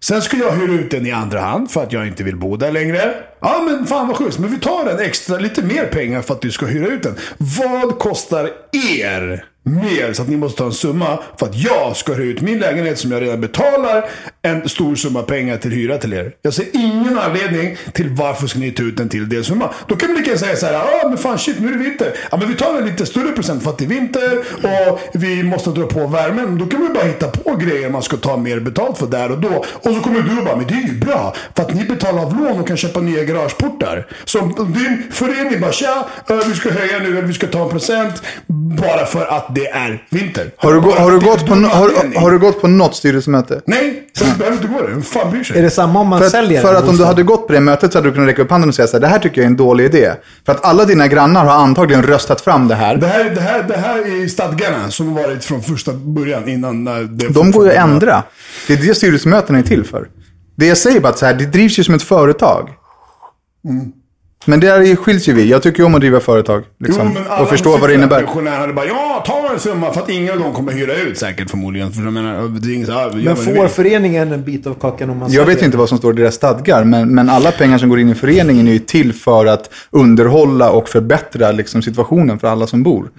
Sen 0.01 0.21
ska 0.21 0.37
jag 0.37 0.51
hyra 0.51 0.73
ut 0.73 0.91
den 0.91 1.05
i 1.05 1.11
andra 1.11 1.41
hand 1.41 1.71
för 1.71 1.83
att 1.83 1.93
jag 1.93 2.07
inte 2.07 2.23
vill 2.23 2.37
bo 2.37 2.55
där 2.55 2.71
längre. 2.71 3.13
Ja 3.41 3.61
men 3.65 3.87
fan 3.87 4.07
vad 4.07 4.17
schysst, 4.17 4.39
men 4.39 4.51
vi 4.51 4.59
tar 4.59 4.89
en 4.89 4.99
extra, 4.99 5.37
lite 5.37 5.61
mer 5.61 5.85
pengar 5.85 6.21
för 6.21 6.33
att 6.33 6.41
du 6.41 6.51
ska 6.51 6.65
hyra 6.65 6.87
ut 6.87 7.03
den. 7.03 7.15
Vad 7.37 7.99
kostar 7.99 8.49
er 8.97 9.45
mer 9.69 10.13
så 10.13 10.21
att 10.21 10.27
ni 10.27 10.37
måste 10.37 10.57
ta 10.57 10.65
en 10.65 10.73
summa 10.73 11.19
för 11.37 11.45
att 11.45 11.55
jag 11.55 11.97
ska 11.97 12.13
hyra 12.13 12.29
ut 12.29 12.41
min 12.41 12.59
lägenhet 12.59 12.99
som 12.99 13.11
jag 13.11 13.21
redan 13.21 13.41
betalar 13.41 14.09
en 14.41 14.69
stor 14.69 14.95
summa 14.95 15.23
pengar 15.23 15.57
till 15.57 15.71
hyra 15.71 15.97
till 15.97 16.13
er. 16.13 16.31
Jag 16.41 16.53
ser 16.53 16.65
ingen 16.73 17.17
anledning 17.17 17.77
till 17.93 18.09
varför 18.09 18.47
ska 18.47 18.59
ni 18.59 18.71
ta 18.71 18.83
ut 18.83 18.99
en 18.99 19.09
till 19.09 19.29
delsumma. 19.29 19.69
Då 19.87 19.95
kan 19.95 20.09
vi 20.09 20.17
lika 20.17 20.29
gärna 20.29 20.39
säga 20.39 20.55
så 20.55 20.65
här, 20.65 20.73
ja 20.73 21.09
men 21.09 21.17
fan 21.17 21.39
shit 21.39 21.59
nu 21.59 21.67
är 21.67 21.71
det 21.71 21.77
vinter. 21.77 22.13
Ja 22.31 22.37
men 22.37 22.47
vi 22.47 22.55
tar 22.55 22.77
en 22.77 22.85
lite 22.85 23.05
större 23.05 23.31
procent 23.31 23.63
för 23.63 23.69
att 23.69 23.77
det 23.77 23.85
är 23.85 23.89
vinter 23.89 24.37
och 24.63 24.99
vi 25.13 25.43
måste 25.43 25.69
dra 25.69 25.85
på 25.85 26.07
värmen. 26.07 26.57
Då 26.57 26.65
kan 26.65 26.81
vi 26.81 26.93
bara 26.93 27.03
hitta 27.03 27.27
på 27.27 27.55
grejer 27.55 27.89
man 27.89 28.03
ska 28.03 28.17
ta 28.17 28.37
mer 28.37 28.59
betalt 28.59 28.97
för 28.97 29.07
där 29.07 29.31
och 29.31 29.39
då. 29.39 29.65
Och 29.73 29.93
så 29.93 29.99
kommer 30.01 30.21
du 30.21 30.37
och 30.37 30.45
bara, 30.45 30.55
men 30.55 30.67
det 30.67 30.73
är 30.73 30.87
ju 30.87 30.99
bra. 30.99 31.35
För 31.55 31.63
att 31.63 31.75
ni 31.75 31.83
betalar 31.83 32.23
av 32.23 32.37
lån 32.37 32.59
och 32.59 32.67
kan 32.67 32.77
köpa 32.77 32.99
nya 32.99 33.23
garageportar. 33.23 34.07
Så 34.25 34.39
din 34.39 35.03
förening 35.11 35.61
bara, 35.61 35.71
tja, 35.71 36.07
eh, 36.29 36.37
vi 36.47 36.53
ska 36.53 36.71
höja 36.71 36.99
nu 36.99 37.17
eller 37.17 37.21
vi 37.21 37.33
ska 37.33 37.47
ta 37.47 37.63
en 37.63 37.69
procent. 37.69 38.21
Bara 38.47 39.05
för 39.05 39.25
att 39.25 39.55
det 39.59 39.67
är 39.67 40.03
vinter. 40.09 40.51
Har 40.57 40.73
du, 40.73 40.81
gå- 40.81 40.91
har 40.91 41.11
du, 41.11 41.19
gått, 41.19 41.45
på, 41.45 41.53
har, 41.55 42.19
har 42.19 42.31
du 42.31 42.39
gått 42.39 42.61
på 42.61 42.67
något 42.67 42.95
styrelsemöte? 42.95 43.61
Nej, 43.65 44.03
så 44.13 44.25
du 44.25 44.31
behöver 44.37 44.57
inte 44.57 44.67
gå 44.67 44.81
det. 44.81 44.87
Vem 44.87 45.01
fan 45.01 45.31
bryr 45.31 45.43
sig? 45.43 45.57
Är 45.57 45.61
det 45.63 45.69
samma 45.69 45.99
om 45.99 46.07
man 46.07 46.19
För, 46.19 46.29
säljer 46.29 46.59
att, 46.59 46.65
för 46.67 46.75
att 46.75 46.89
om 46.89 46.97
du 46.97 47.05
hade 47.05 47.23
gått 47.23 47.47
på 47.47 47.53
det 47.53 47.59
mötet 47.59 47.91
så 47.91 47.97
hade 47.97 48.09
du 48.09 48.13
kunnat 48.13 48.29
räcka 48.29 48.41
upp 48.41 48.51
handen 48.51 48.69
och 48.69 48.75
säga 48.75 48.87
så 48.87 48.95
här, 48.97 49.01
det 49.01 49.07
här 49.07 49.19
tycker 49.19 49.37
jag 49.41 49.45
är 49.45 49.49
en 49.49 49.57
dålig 49.57 49.85
idé. 49.85 50.11
För 50.45 50.51
att 50.51 50.65
alla 50.65 50.85
dina 50.85 51.07
grannar 51.07 51.45
har 51.45 51.51
antagligen 51.53 52.03
röstat 52.03 52.41
fram 52.41 52.67
det 52.67 52.75
här. 52.75 52.95
Det 52.97 53.07
här, 53.07 53.29
det, 53.29 53.41
här, 53.41 53.63
det 53.63 53.77
här 53.77 53.97
är 54.23 54.27
stadgarna 54.27 54.91
som 54.91 55.07
har 55.13 55.23
varit 55.23 55.43
från 55.43 55.61
första 55.61 55.93
början 55.93 56.49
innan 56.49 56.83
när 56.83 57.03
det 57.03 57.27
De 57.29 57.51
går 57.51 57.65
ju 57.65 57.71
att 57.71 57.77
ändra. 57.77 58.23
Det 58.67 58.73
är 58.73 58.77
det 58.77 58.95
styrelsemötena 58.95 59.59
är 59.59 59.63
till 59.63 59.83
för. 59.83 60.07
Det 60.55 60.65
jag 60.65 60.77
säger 60.77 60.99
bara 60.99 61.09
att 61.09 61.17
så 61.17 61.25
här, 61.25 61.33
det 61.33 61.45
drivs 61.45 61.79
ju 61.79 61.83
som 61.83 61.95
ett 61.95 62.03
företag. 62.03 62.69
Men 64.45 64.59
där 64.59 64.95
skiljs 64.95 65.29
ju 65.29 65.33
vi. 65.33 65.49
Jag 65.49 65.63
tycker 65.63 65.79
ju 65.79 65.85
om 65.85 65.95
att 65.95 66.01
driva 66.01 66.19
företag. 66.19 66.63
Liksom, 66.79 67.17
och 67.41 67.49
förstå 67.49 67.77
vad 67.77 67.89
det 67.89 67.93
innebär. 67.93 68.19
Pensionärer 68.19 68.57
hade 68.59 68.73
bara, 68.73 68.85
ja, 68.85 69.23
ta 69.27 69.49
en 69.53 69.59
summa 69.59 69.93
för 69.93 70.01
att 70.01 70.09
ingen 70.09 70.33
av 70.33 70.39
dem 70.39 70.53
kommer 70.53 70.71
hyra 70.71 70.95
ut 70.95 71.17
säkert 71.17 71.49
förmodligen. 71.49 71.91
För 71.91 72.01
jag 72.01 72.13
menar, 72.13 72.59
det 72.59 72.71
är 72.71 72.75
inget 72.75 72.87
så 72.87 72.93
här, 72.93 73.11
Men 73.11 73.35
får 73.35 73.67
föreningen 73.67 74.31
en 74.31 74.43
bit 74.43 74.67
av 74.67 74.73
kakan 74.73 75.09
om 75.09 75.17
man 75.17 75.31
Jag 75.31 75.45
vet 75.45 75.61
inte 75.61 75.77
vad 75.77 75.89
som 75.89 75.97
står 75.97 76.13
i 76.13 76.21
deras 76.21 76.35
stadgar, 76.35 76.83
men, 76.83 77.15
men 77.15 77.29
alla 77.29 77.51
pengar 77.51 77.77
som 77.77 77.89
går 77.89 77.99
in 77.99 78.09
i 78.09 78.15
föreningen 78.15 78.67
är 78.67 78.71
ju 78.71 78.79
till 78.79 79.13
för 79.13 79.45
att 79.45 79.69
underhålla 79.89 80.71
och 80.71 80.89
förbättra 80.89 81.51
liksom, 81.51 81.81
situationen 81.81 82.39
för 82.39 82.47
alla 82.47 82.67
som 82.67 82.83
bor. 82.83 83.09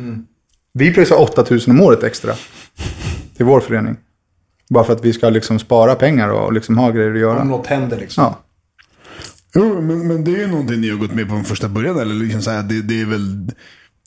Vi 0.72 0.94
pröjsar 0.94 1.20
8000 1.20 1.70
om 1.74 1.80
året 1.80 2.02
extra 2.02 2.32
till 3.36 3.46
vår 3.46 3.60
förening. 3.60 3.96
Bara 4.70 4.84
för 4.84 4.92
att 4.92 5.04
vi 5.04 5.12
ska 5.12 5.28
liksom 5.30 5.58
spara 5.58 5.94
pengar 5.94 6.28
och 6.28 6.52
liksom 6.52 6.78
ha 6.78 6.90
grejer 6.90 7.08
att 7.10 7.14
Om 7.14 7.20
göra. 7.20 7.44
något 7.44 7.66
händer 7.66 7.96
liksom. 7.96 8.24
Ja. 8.24 8.38
Jo, 9.54 9.80
men, 9.80 10.08
men 10.08 10.24
det 10.24 10.30
är 10.30 10.36
ju 10.36 10.46
någonting 10.46 10.80
ni 10.80 10.90
har 10.90 10.96
gått 10.96 11.14
med 11.14 11.24
på 11.28 11.34
från 11.34 11.44
första 11.44 11.68
början. 11.68 11.98
Eller 12.00 12.14
liksom 12.14 12.42
så 12.42 12.50
här, 12.50 12.62
det, 12.62 12.82
det 12.82 13.00
är 13.00 13.04
väl... 13.06 13.50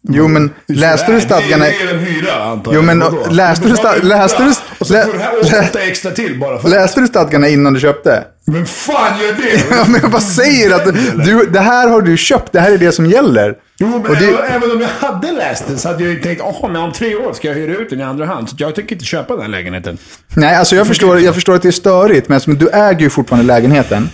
Jo, 0.09 0.27
men 0.27 0.51
Det 0.67 0.73
läste 0.73 1.11
det 1.11 1.15
du 1.17 1.21
stadgarna? 1.21 1.65
Det 1.65 1.71
är 1.81 1.85
det 1.87 1.91
en 1.93 1.99
hyra 1.99 2.43
antar 2.43 2.71
Jo, 2.73 2.77
jag. 2.77 2.85
men 2.85 2.99
Vadå? 2.99 3.25
läste 3.31 3.65
du 3.67 3.71
betalar 3.71 3.99
sta- 3.99 4.03
läste 4.03 4.37
du- 4.43 4.43
hyra, 4.49 4.55
Och 4.79 4.87
så 4.87 4.93
lä- 4.93 4.99
här 4.99 5.51
lä- 5.61 5.67
åtta 5.69 5.79
extra 5.81 6.11
till 6.11 6.39
bara 6.39 6.59
för 6.59 6.69
Läste 6.69 7.01
du 7.01 7.07
stadgarna 7.07 7.47
innan 7.49 7.73
du 7.73 7.79
köpte? 7.79 8.23
Men 8.45 8.65
fan 8.65 9.19
gör 9.21 9.33
det? 9.33 9.63
Ja, 9.77 9.85
men 9.87 10.01
jag 10.01 10.11
bara 10.11 10.21
säger 10.21 10.75
att 10.75 10.85
du, 11.25 11.45
det 11.53 11.59
här 11.59 11.89
har 11.89 12.01
du 12.01 12.17
köpt, 12.17 12.51
det 12.51 12.59
här 12.59 12.71
är 12.71 12.77
det 12.77 12.91
som 12.91 13.05
gäller. 13.05 13.55
Jo, 13.79 13.87
men 13.87 13.99
Och 14.11 14.15
det- 14.15 14.37
även, 14.49 14.71
om 14.71 14.81
jag 14.81 15.07
hade 15.07 15.31
läst 15.31 15.67
den 15.67 15.77
så 15.77 15.87
hade 15.87 16.03
jag 16.03 16.13
ju 16.13 16.19
tänkt, 16.19 16.41
åh, 16.45 16.71
men 16.71 16.81
om 16.81 16.91
tre 16.91 17.15
år 17.15 17.33
ska 17.33 17.47
jag 17.47 17.55
hyra 17.55 17.73
ut 17.75 17.89
den 17.89 17.99
i 17.99 18.03
andra 18.03 18.25
hand. 18.25 18.49
Så 18.49 18.55
jag 18.59 18.75
tänker 18.75 18.95
inte 18.95 19.05
köpa 19.05 19.35
den 19.35 19.51
lägenheten. 19.51 19.97
Nej, 20.35 20.55
alltså 20.55 20.75
jag 20.75 20.87
förstår, 20.87 21.19
jag 21.19 21.33
förstår 21.35 21.55
att 21.55 21.61
det 21.61 21.67
är 21.67 21.71
störigt, 21.71 22.27
men 22.29 22.35
alltså, 22.35 22.51
du 22.51 22.69
äger 22.69 22.99
ju 23.01 23.09
fortfarande 23.09 23.45
lägenheten. 23.47 24.09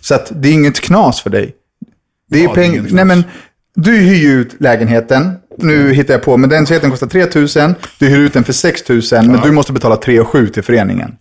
Så 0.00 0.14
att 0.14 0.32
det 0.34 0.48
är 0.48 0.52
inget 0.52 0.80
knas 0.80 1.20
för 1.20 1.30
dig. 1.30 1.54
Det 2.30 2.38
är 2.38 2.42
Ja, 2.42 2.52
det 2.54 2.60
är 2.60 2.64
peng... 2.64 2.74
inget 2.76 2.92
Nej, 2.92 3.04
men 3.04 3.24
du 3.74 3.92
hyr 3.96 4.36
ut 4.36 4.56
lägenheten. 4.60 5.32
Nu 5.58 5.92
hittar 5.92 6.14
jag 6.14 6.22
på, 6.22 6.36
men 6.36 6.50
den 6.50 6.64
den 6.64 6.90
kostar 6.90 7.06
3 7.06 7.64
000. 7.64 7.74
Du 7.98 8.06
hyr 8.08 8.18
ut 8.18 8.32
den 8.32 8.44
för 8.44 8.52
6 8.52 8.88
000, 8.88 9.02
men 9.12 9.40
du 9.40 9.52
måste 9.52 9.72
betala 9.72 9.96
3 9.96 10.24
7 10.24 10.48
till 10.48 10.62
föreningen. 10.62 11.16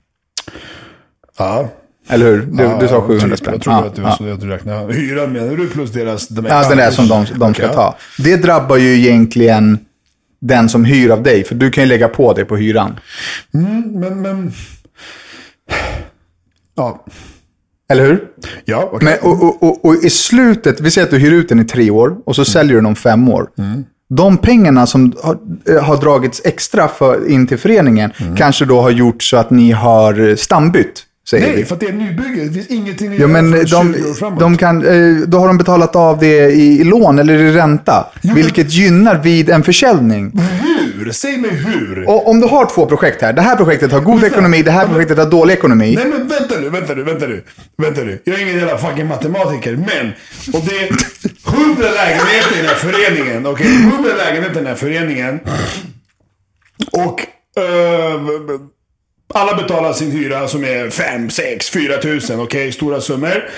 Ja. 1.37 1.69
Eller 2.09 2.25
hur? 2.25 2.41
Du, 2.41 2.63
Ja, 2.63 2.77
du 2.81 2.87
sa 2.87 3.01
700 3.01 3.27
typ. 3.29 3.39
spänn. 3.39 3.53
Jag 3.53 3.61
tror 3.63 3.75
Ja, 3.75 3.85
att 3.85 3.95
var 4.01 4.09
ja. 4.09 4.15
så 4.17 4.33
att 4.33 4.41
du 4.41 4.47
räknade. 4.47 4.93
Hyran 4.93 5.31
menar 5.33 5.55
du 5.55 5.67
plus 5.67 5.91
deras... 5.91 6.27
De 6.27 6.45
Ja, 6.45 6.69
den 6.69 6.77
där 6.77 6.91
som 6.91 7.07
de, 7.07 7.25
de 7.35 7.53
ska 7.53 7.63
Okej, 7.65 7.75
ta. 7.75 7.95
Det 8.17 8.35
drabbar 8.37 8.77
ju 8.77 8.93
egentligen 8.97 9.79
den 10.39 10.69
som 10.69 10.85
hyr 10.85 11.09
av 11.09 11.23
dig, 11.23 11.43
för 11.43 11.55
du 11.55 11.71
kan 11.71 11.83
ju 11.83 11.87
lägga 11.87 12.07
på 12.07 12.33
det 12.33 12.45
på 12.45 12.57
hyran. 12.57 12.99
Men, 13.51 14.21
men... 14.21 14.51
Ja. 16.75 17.05
Eller 17.89 18.05
hur? 18.05 18.23
Ja, 18.65 18.89
okej. 18.93 19.17
Men, 19.21 19.31
och, 19.31 19.43
och, 19.43 19.63
och, 19.63 19.85
och 19.85 19.95
i 20.03 20.09
slutet, 20.09 20.81
vi 20.81 20.91
säger 20.91 21.05
att 21.07 21.11
du 21.11 21.17
hyr 21.17 21.31
ut 21.33 21.49
den 21.49 21.59
i 21.59 21.65
tre 21.65 21.91
år 21.91 22.15
och 22.25 22.35
så 22.35 22.45
säljer 22.45 22.73
du 22.73 22.77
den 22.79 22.85
om 22.85 22.95
fem 22.95 23.29
år. 23.29 23.47
De 24.09 24.37
pengarna 24.37 24.87
som 24.87 25.13
har, 25.23 25.37
eh, 25.69 25.83
har 25.83 25.97
dragits 25.97 26.41
extra 26.45 26.87
för, 26.87 27.29
in 27.29 27.47
till 27.47 27.57
föreningen 27.57 28.11
kanske 28.37 28.65
då 28.65 28.81
har 28.81 28.89
gjort 28.89 29.23
så 29.23 29.37
att 29.37 29.49
ni 29.49 29.71
har 29.71 30.29
eh, 30.29 30.35
stambytt, 30.35 31.03
säger 31.29 31.47
Nej, 31.47 31.55
vi. 31.55 31.65
för 31.65 31.73
att 31.75 31.79
det 31.79 31.87
är 31.87 31.93
nybygge. 31.93 32.43
Det 32.45 32.53
finns 32.53 32.67
ingenting 32.67 33.13
göra 33.13 33.27
men 33.27 33.51
för 33.51 33.59
de, 33.59 33.93
20 33.93 34.09
år 34.09 34.13
framåt. 34.13 34.39
de 34.39 34.57
kan, 34.57 34.85
eh, 34.85 35.15
då 35.27 35.37
har 35.39 35.47
de 35.47 35.57
betalat 35.57 35.95
av 35.95 36.19
det 36.19 36.49
i, 36.51 36.79
i 36.81 36.83
lån 36.83 37.19
eller 37.19 37.33
i 37.33 37.51
ränta. 37.51 38.07
men- 38.21 38.35
vilket 38.35 38.73
gynnar 38.73 39.17
vid 39.23 39.49
en 39.49 39.63
försäljning. 39.63 40.31
Hur? 41.05 41.11
Säg 41.11 41.37
mig 41.37 41.49
hur. 41.51 42.09
Och 42.09 42.29
om 42.29 42.39
du 42.39 42.47
har 42.47 42.65
två 42.65 42.85
projekt 42.85 43.21
här. 43.21 43.33
Det 43.33 43.41
här 43.41 43.55
projektet 43.55 43.91
har 43.91 43.99
god 43.99 44.23
ekonomi, 44.23 44.61
det 44.61 44.71
här 44.71 44.87
projektet 44.87 45.17
har 45.17 45.25
dålig 45.25 45.53
ekonomi. 45.53 45.95
Nej 45.95 46.05
men 46.07 46.27
vänta 46.27 46.59
nu, 46.59 46.69
vänta 46.69 46.93
nu, 46.93 47.03
vänta 47.03 47.27
nu. 47.27 47.43
Vänta 47.77 48.01
nu. 48.01 48.21
Jag 48.23 48.35
är 48.35 48.41
ingen 48.41 48.57
jävla 48.57 48.77
fucking 48.77 49.07
matematiker, 49.07 49.75
men. 49.75 50.11
Och 50.53 50.61
det 50.65 50.77
är 50.79 50.89
100 51.47 51.83
lägenheter 51.95 52.53
i 52.53 52.57
den 52.57 52.65
här 52.65 52.75
föreningen. 52.75 53.45
Okej, 53.45 53.67
100 53.75 54.09
lägenheter 54.17 54.55
i 54.55 54.63
den 54.63 54.67
här 54.67 54.75
föreningen. 54.75 55.39
Och... 56.91 57.21
eh, 57.61 58.19
Alla 59.33 59.55
betalar 59.55 59.93
sin 59.93 60.11
hyra 60.11 60.47
som 60.47 60.63
är 60.63 60.89
5, 60.89 61.29
6, 61.29 61.69
4 61.69 61.97
tusen. 61.97 62.39
Okej, 62.39 62.71
stora 62.71 63.01
summor. 63.01 63.49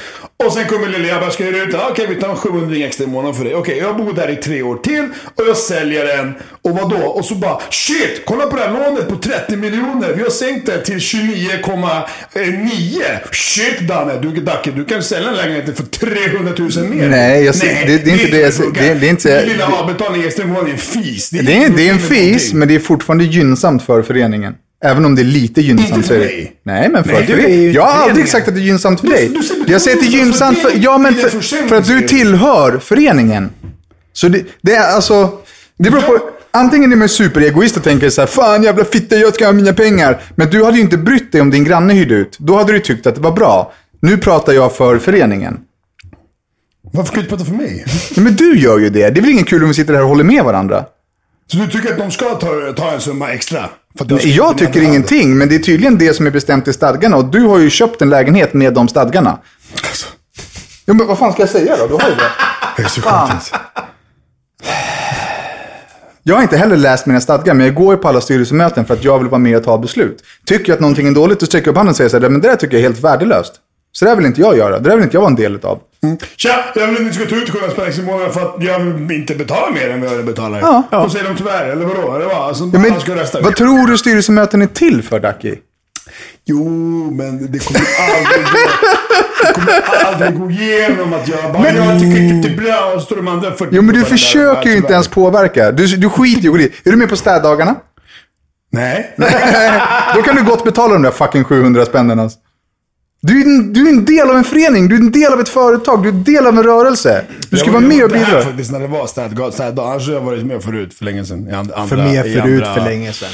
Och 0.45 0.53
sen 0.53 0.67
kommer 0.67 0.87
lilla 0.87 1.07
jag 1.07 1.21
bara, 1.21 1.31
ska 1.31 1.43
hyra 1.43 1.57
ut 1.63 1.71
den? 1.71 1.81
Okej, 1.91 2.05
vi 2.09 2.15
tar 2.15 2.35
700 2.35 2.75
extra 2.85 3.03
i 3.03 3.07
månaden 3.07 3.35
för 3.35 3.43
dig. 3.43 3.55
Okej, 3.55 3.77
jag 3.77 3.97
bor 3.97 4.13
där 4.13 4.29
i 4.29 4.35
tre 4.35 4.61
år 4.61 4.75
till 4.77 5.03
och 5.35 5.43
jag 5.47 5.57
säljer 5.57 6.05
den. 6.05 6.33
Och 6.61 6.71
vad 6.71 6.89
då? 6.89 6.97
Och 6.97 7.25
så 7.25 7.35
bara, 7.35 7.59
shit! 7.69 8.21
Kolla 8.25 8.45
på 8.47 8.55
det 8.55 8.61
här 8.61 8.73
lånet 8.73 9.07
på 9.09 9.15
30 9.15 9.55
miljoner. 9.57 10.13
Vi 10.13 10.23
har 10.23 10.29
sänkt 10.29 10.65
det 10.65 10.81
till 10.85 10.97
29,9. 10.97 13.01
Shit 13.31 13.79
Danne, 13.87 14.19
du, 14.21 14.31
Dacke, 14.41 14.71
du 14.71 14.85
kan 14.85 15.03
sälja 15.03 15.29
en 15.29 15.35
lägenhet 15.35 15.77
för 15.77 15.83
300 15.85 16.53
000 16.57 16.69
mer. 16.89 17.09
Nej, 17.09 17.43
jag 17.43 17.55
ser- 17.55 17.85
det- 17.87 17.97
det 18.05 18.11
är 18.11 18.13
inte 18.13 18.31
det 18.31 18.41
jag 18.41 18.53
ser- 18.53 18.71
det 18.73 18.87
är- 18.87 18.95
det 18.95 19.05
är 19.07 19.09
inte- 19.09 19.45
lilla 19.45 19.65
avbetalning 19.67 20.23
extra 20.23 20.43
i 20.43 20.47
månaden 20.47 20.67
är 20.69 20.73
en 20.73 20.77
fis. 20.77 21.29
Det 21.29 21.39
är, 21.39 21.43
det 21.43 21.51
är 21.51 21.55
en 21.55 21.61
ingenting 21.61 21.99
fis, 21.99 22.09
någonting. 22.19 22.59
men 22.59 22.67
det 22.67 22.75
är 22.75 22.79
fortfarande 22.79 23.23
gynnsamt 23.23 23.83
för 23.85 24.01
föreningen. 24.03 24.53
Även 24.83 25.05
om 25.05 25.15
det 25.15 25.21
är 25.21 25.23
lite 25.23 25.61
gynnsamt 25.61 25.95
Inte 25.95 26.07
för 26.07 26.19
mig. 26.19 26.53
Nej, 26.63 26.89
men 26.89 27.03
för 27.03 27.13
Nej, 27.13 27.63
ju 27.63 27.71
Jag 27.71 27.85
har 27.85 28.09
aldrig 28.09 28.29
sagt 28.29 28.47
att 28.47 28.55
det 28.55 28.61
är 28.61 28.63
gynnsamt 28.63 28.99
för 28.99 29.07
dig. 29.07 29.31
Jag 29.67 29.81
säger 29.81 29.97
att 29.97 30.03
det 30.03 30.09
är 30.09 30.19
gynnsamt 30.19 30.59
för... 30.59 30.71
Ja, 30.75 30.97
men 30.97 31.13
för, 31.13 31.67
för 31.67 31.75
att 31.75 31.87
du 31.87 32.07
tillhör 32.07 32.79
föreningen. 32.79 33.49
Så 34.13 34.27
det, 34.27 34.45
det 34.61 34.75
är 34.75 34.95
alltså... 34.95 35.29
Det 35.77 35.91
beror 35.91 36.01
på... 36.01 36.19
Antingen 36.53 36.91
är 36.91 36.95
man 36.95 37.09
superegoist 37.09 37.77
och 37.77 37.83
tänker 37.83 38.09
så 38.09 38.21
här, 38.21 38.27
fan 38.27 38.63
jävla 38.63 38.85
fitta, 38.85 39.15
jag 39.15 39.35
ska 39.35 39.45
ha 39.45 39.53
mina 39.53 39.73
pengar. 39.73 40.21
Men 40.35 40.49
du 40.49 40.63
hade 40.63 40.77
ju 40.77 40.83
inte 40.83 40.97
brytt 40.97 41.31
dig 41.31 41.41
om 41.41 41.49
din 41.49 41.63
granne 41.63 41.93
hyrde 41.93 42.15
ut. 42.15 42.37
Då 42.39 42.57
hade 42.57 42.73
du 42.73 42.79
tyckt 42.79 43.07
att 43.07 43.15
det 43.15 43.21
var 43.21 43.31
bra. 43.31 43.73
Nu 43.99 44.17
pratar 44.17 44.53
jag 44.53 44.75
för 44.75 44.97
föreningen. 44.97 45.59
Varför 46.93 47.13
kan 47.13 47.15
du 47.15 47.21
inte 47.21 47.35
prata 47.35 47.45
för 47.45 47.57
mig? 47.57 47.85
Ja, 48.15 48.21
men 48.21 48.35
du 48.35 48.59
gör 48.59 48.79
ju 48.79 48.89
det. 48.89 49.09
Det 49.09 49.19
är 49.19 49.21
väl 49.21 49.31
ingen 49.31 49.45
kul 49.45 49.61
om 49.61 49.67
vi 49.67 49.73
sitter 49.73 49.93
här 49.93 50.01
och 50.01 50.09
håller 50.09 50.23
med 50.23 50.43
varandra? 50.43 50.85
Så 51.51 51.57
du 51.57 51.67
tycker 51.67 51.91
att 51.91 51.97
de 51.97 52.11
ska 52.11 52.25
ta, 52.35 52.73
ta 52.75 52.91
en 52.91 53.01
summa 53.01 53.31
extra? 53.31 53.69
Jag 54.23 54.51
inte 54.51 54.65
tycker 54.65 54.81
ingenting, 54.81 55.37
men 55.37 55.49
det 55.49 55.55
är 55.55 55.59
tydligen 55.59 55.97
det 55.97 56.13
som 56.13 56.27
är 56.27 56.31
bestämt 56.31 56.67
i 56.67 56.73
stadgarna. 56.73 57.17
Och 57.17 57.25
du 57.25 57.41
har 57.41 57.59
ju 57.59 57.69
köpt 57.69 58.01
en 58.01 58.09
lägenhet 58.09 58.53
med 58.53 58.73
de 58.73 58.87
stadgarna. 58.87 59.39
Alltså, 59.87 60.07
Ja, 60.85 60.93
men 60.93 61.07
vad 61.07 61.17
fan 61.17 61.33
ska 61.33 61.41
jag 61.41 61.49
säga 61.49 61.77
då? 61.77 61.87
Du 61.87 61.93
har 61.93 62.09
ju 62.09 62.15
det. 62.15 62.31
det 62.77 62.83
är 62.83 62.87
så 62.87 63.01
Fan. 63.01 63.29
sjukt. 63.29 63.53
Jag 66.23 66.35
har 66.35 66.41
inte 66.41 66.57
heller 66.57 66.77
läst 66.77 67.05
mina 67.05 67.21
stadgar, 67.21 67.53
men 67.53 67.65
jag 67.65 67.75
går 67.75 67.93
ju 67.93 68.01
på 68.01 68.07
alla 68.07 68.21
styrelsemöten 68.21 68.85
för 68.85 68.93
att 68.93 69.03
jag 69.03 69.19
vill 69.19 69.27
vara 69.27 69.39
med 69.39 69.57
och 69.57 69.63
ta 69.63 69.77
beslut. 69.77 70.23
Tycker 70.45 70.69
jag 70.69 70.73
att 70.75 70.79
någonting 70.81 71.07
är 71.07 71.11
dåligt, 71.11 71.39
då 71.39 71.45
sträcker 71.45 71.67
jag 71.67 71.71
upp 71.71 71.77
handen 71.77 71.89
och 71.91 71.95
säger 71.95 72.09
så 72.09 72.19
här, 72.19 72.29
men 72.29 72.41
det 72.41 72.47
där 72.47 72.55
tycker 72.55 72.73
jag 72.77 72.79
är 72.79 72.89
helt 72.89 73.03
värdelöst. 73.03 73.53
Så 73.91 74.05
det 74.05 74.15
vill 74.15 74.25
inte 74.25 74.41
jag 74.41 74.57
göra. 74.57 74.79
Det 74.79 74.89
där 74.89 74.95
vill 74.95 75.03
inte 75.03 75.15
jag 75.17 75.21
vara 75.21 75.29
en 75.29 75.35
del 75.35 75.59
av. 75.63 75.79
Tja, 76.37 76.65
jag 76.75 76.87
vill 76.87 76.95
att 76.95 77.01
ni 77.03 77.13
ska 77.13 77.25
ta 77.25 77.35
ut 77.35 77.49
700 77.49 77.71
spänn 77.71 78.03
i 78.05 78.05
månaden 78.11 78.33
för 78.33 78.41
att 78.41 78.63
jag 78.63 78.81
inte 79.11 79.35
betala 79.35 79.71
mer 79.71 79.89
än 79.89 80.01
vad 80.01 80.13
jag 80.13 80.25
betalar. 80.25 80.59
Ja. 80.59 80.83
Då 80.91 81.09
säger 81.09 81.25
de 81.25 81.37
tyvärr, 81.37 81.65
eller 81.69 81.85
vadå? 81.85 82.15
Eller 82.15 82.25
vad? 82.25 82.35
Alltså, 82.35 82.69
Ja, 82.73 82.79
men, 82.79 82.99
ska 83.01 83.15
rösta. 83.15 83.41
vad 83.41 83.55
tror 83.55 83.87
du 83.87 83.97
styrelsemöten 83.97 84.61
är 84.61 84.67
till 84.67 85.03
för, 85.03 85.19
Daki? 85.19 85.55
Jo, 86.45 86.69
men 87.13 87.51
det 87.51 87.59
kommer 87.59 87.81
aldrig 88.17 88.45
gå. 88.45 88.59
Det 89.47 89.53
kommer 89.53 90.05
aldrig 90.05 90.39
gå 90.39 90.51
igenom 90.51 91.13
att 91.13 91.27
jag 91.27 91.53
bara, 91.53 91.63
Men- 91.63 91.75
jag 91.75 91.99
tycker 91.99 92.21
inte 92.21 92.49
det 92.49 92.53
är 92.55 92.57
bra 92.57 92.93
och 92.95 93.01
står 93.01 93.15
de 93.15 93.27
andra 93.27 93.51
40 93.51 93.67
Jo, 93.71 93.81
men 93.81 93.95
du 93.95 94.05
försöker 94.05 94.65
ju 94.65 94.71
Ja, 94.71 94.77
inte 94.77 94.93
ens 94.93 95.07
påverka. 95.07 95.71
Du, 95.71 95.87
du 95.87 96.09
skiter 96.09 96.41
ju 96.41 96.55
i 96.61 96.67
det. 96.83 96.89
Är 96.89 96.91
du 96.91 96.97
med 96.97 97.09
på 97.09 97.15
städdagarna? 97.15 97.75
Nej. 98.71 99.15
Då 100.15 100.21
kan 100.21 100.35
du 100.35 100.43
gott 100.43 100.63
betala 100.63 100.93
de 100.93 101.01
där 101.01 101.11
fucking 101.11 101.43
700 101.43 101.85
spännen. 101.85 102.19
Alltså. 102.19 102.37
Du, 103.23 103.41
är 103.41 103.45
en, 103.45 103.73
du 103.73 103.85
är 103.85 103.89
en 103.89 104.05
del 104.05 104.29
av 104.29 104.37
en 104.37 104.43
förening, 104.43 104.87
du 104.87 104.95
är 104.95 104.99
en 104.99 105.11
del 105.11 105.33
av 105.33 105.39
ett 105.39 105.49
företag, 105.49 106.03
du 106.03 106.09
är 106.09 106.13
en 106.13 106.23
del 106.23 106.47
av 106.47 106.57
en 106.57 106.63
rörelse. 106.63 107.23
Du 107.49 107.57
ska 107.57 107.65
Jag 107.65 107.73
vara 107.73 107.81
var- 107.81 107.87
med 107.87 107.97
jag 107.97 108.05
och 108.05 108.11
var 108.11 108.17
inte 108.17 108.29
här 108.29 108.35
bidra. 108.37 108.49
faktiskt 108.49 108.71
när 108.71 108.79
det 108.79 108.87
var 108.87 109.07
städdag. 109.07 109.53
städdag. 109.53 109.91
Annars 109.91 110.07
har 110.07 110.13
jag 110.13 110.21
varit 110.21 110.45
med 110.45 110.63
förut 110.63 110.93
för 110.93 111.05
länge 111.05 111.25
sedan. 111.25 111.49
I 111.49 111.53
and, 111.53 111.71
andra, 111.71 111.87
För 111.87 111.97
med 111.97 112.25
i 112.27 112.33
förut 112.33 112.63
andra, 112.63 112.73
för 112.73 112.81
länge 112.89 113.13
sedan. 113.13 113.29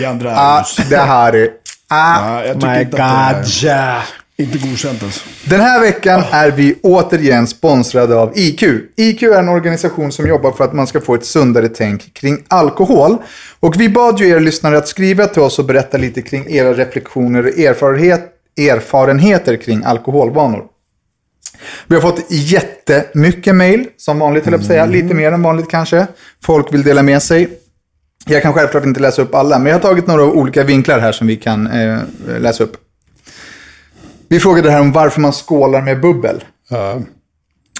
I 0.00 0.04
andra 0.04 0.32
Ah, 0.36 0.64
det 0.90 0.96
här 0.96 1.32
är... 1.32 1.48
Ah. 1.88 2.40
Ja, 2.40 2.44
jag 2.44 2.62
My 2.62 2.80
inte 2.80 2.90
God, 2.90 3.00
är 3.00 4.02
inte 4.36 4.58
godkänt 4.68 5.02
alltså. 5.02 5.20
Den 5.44 5.60
här 5.60 5.80
veckan 5.80 6.22
är 6.30 6.50
vi 6.50 6.74
återigen 6.82 7.46
sponsrade 7.46 8.14
av 8.16 8.32
IQ. 8.38 8.62
IQ 8.96 9.22
är 9.22 9.38
en 9.38 9.48
organisation 9.48 10.12
som 10.12 10.26
jobbar 10.28 10.52
för 10.52 10.64
att 10.64 10.72
man 10.72 10.86
ska 10.86 11.00
få 11.00 11.14
ett 11.14 11.24
sundare 11.26 11.68
tänk 11.68 12.14
kring 12.14 12.38
alkohol. 12.48 13.16
Och 13.60 13.80
vi 13.80 13.88
bad 13.88 14.20
ju 14.20 14.28
er 14.28 14.40
lyssnare 14.40 14.78
att 14.78 14.88
skriva 14.88 15.26
till 15.26 15.42
oss 15.42 15.58
och 15.58 15.64
berätta 15.64 15.96
lite 15.98 16.22
kring 16.22 16.46
era 16.48 16.72
reflektioner 16.74 17.42
och 17.46 17.58
erfarenhet, 17.58 18.34
erfarenheter 18.58 19.56
kring 19.56 19.84
alkoholvanor. 19.84 20.64
Vi 21.86 21.94
har 21.94 22.02
fått 22.02 22.30
jättemycket 22.30 23.54
mail, 23.54 23.86
som 23.96 24.18
vanligt 24.18 24.44
höll 24.44 24.54
jag 24.54 24.64
säga. 24.64 24.86
Lite 24.86 25.14
mer 25.14 25.32
än 25.32 25.42
vanligt 25.42 25.70
kanske. 25.70 26.06
Folk 26.44 26.74
vill 26.74 26.82
dela 26.82 27.02
med 27.02 27.22
sig. 27.22 27.48
Jag 28.26 28.42
kan 28.42 28.54
självklart 28.54 28.84
inte 28.84 29.00
läsa 29.00 29.22
upp 29.22 29.34
alla, 29.34 29.58
men 29.58 29.66
jag 29.66 29.74
har 29.74 29.82
tagit 29.82 30.06
några 30.06 30.24
olika 30.24 30.64
vinklar 30.64 30.98
här 30.98 31.12
som 31.12 31.26
vi 31.26 31.36
kan 31.36 31.66
eh, 31.66 31.98
läsa 32.38 32.64
upp. 32.64 32.76
Vi 34.28 34.40
frågade 34.40 34.70
här 34.70 34.80
om 34.80 34.92
varför 34.92 35.20
man 35.20 35.32
skålar 35.32 35.82
med 35.82 36.00
bubbel. 36.00 36.44
Ja. 36.68 37.00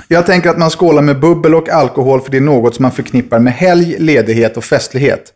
Jag 0.08 0.26
tänker 0.26 0.50
att 0.50 0.58
man 0.58 0.70
skålar 0.70 1.02
med 1.02 1.20
bubbel 1.20 1.54
och 1.54 1.68
alkohol 1.68 2.20
för 2.20 2.30
det 2.30 2.36
är 2.36 2.40
något 2.40 2.74
som 2.74 2.82
man 2.82 2.92
förknippar 2.92 3.38
med 3.38 3.52
helg, 3.52 3.96
ledighet 3.98 4.56
och 4.56 4.64
festlighet. 4.64 5.32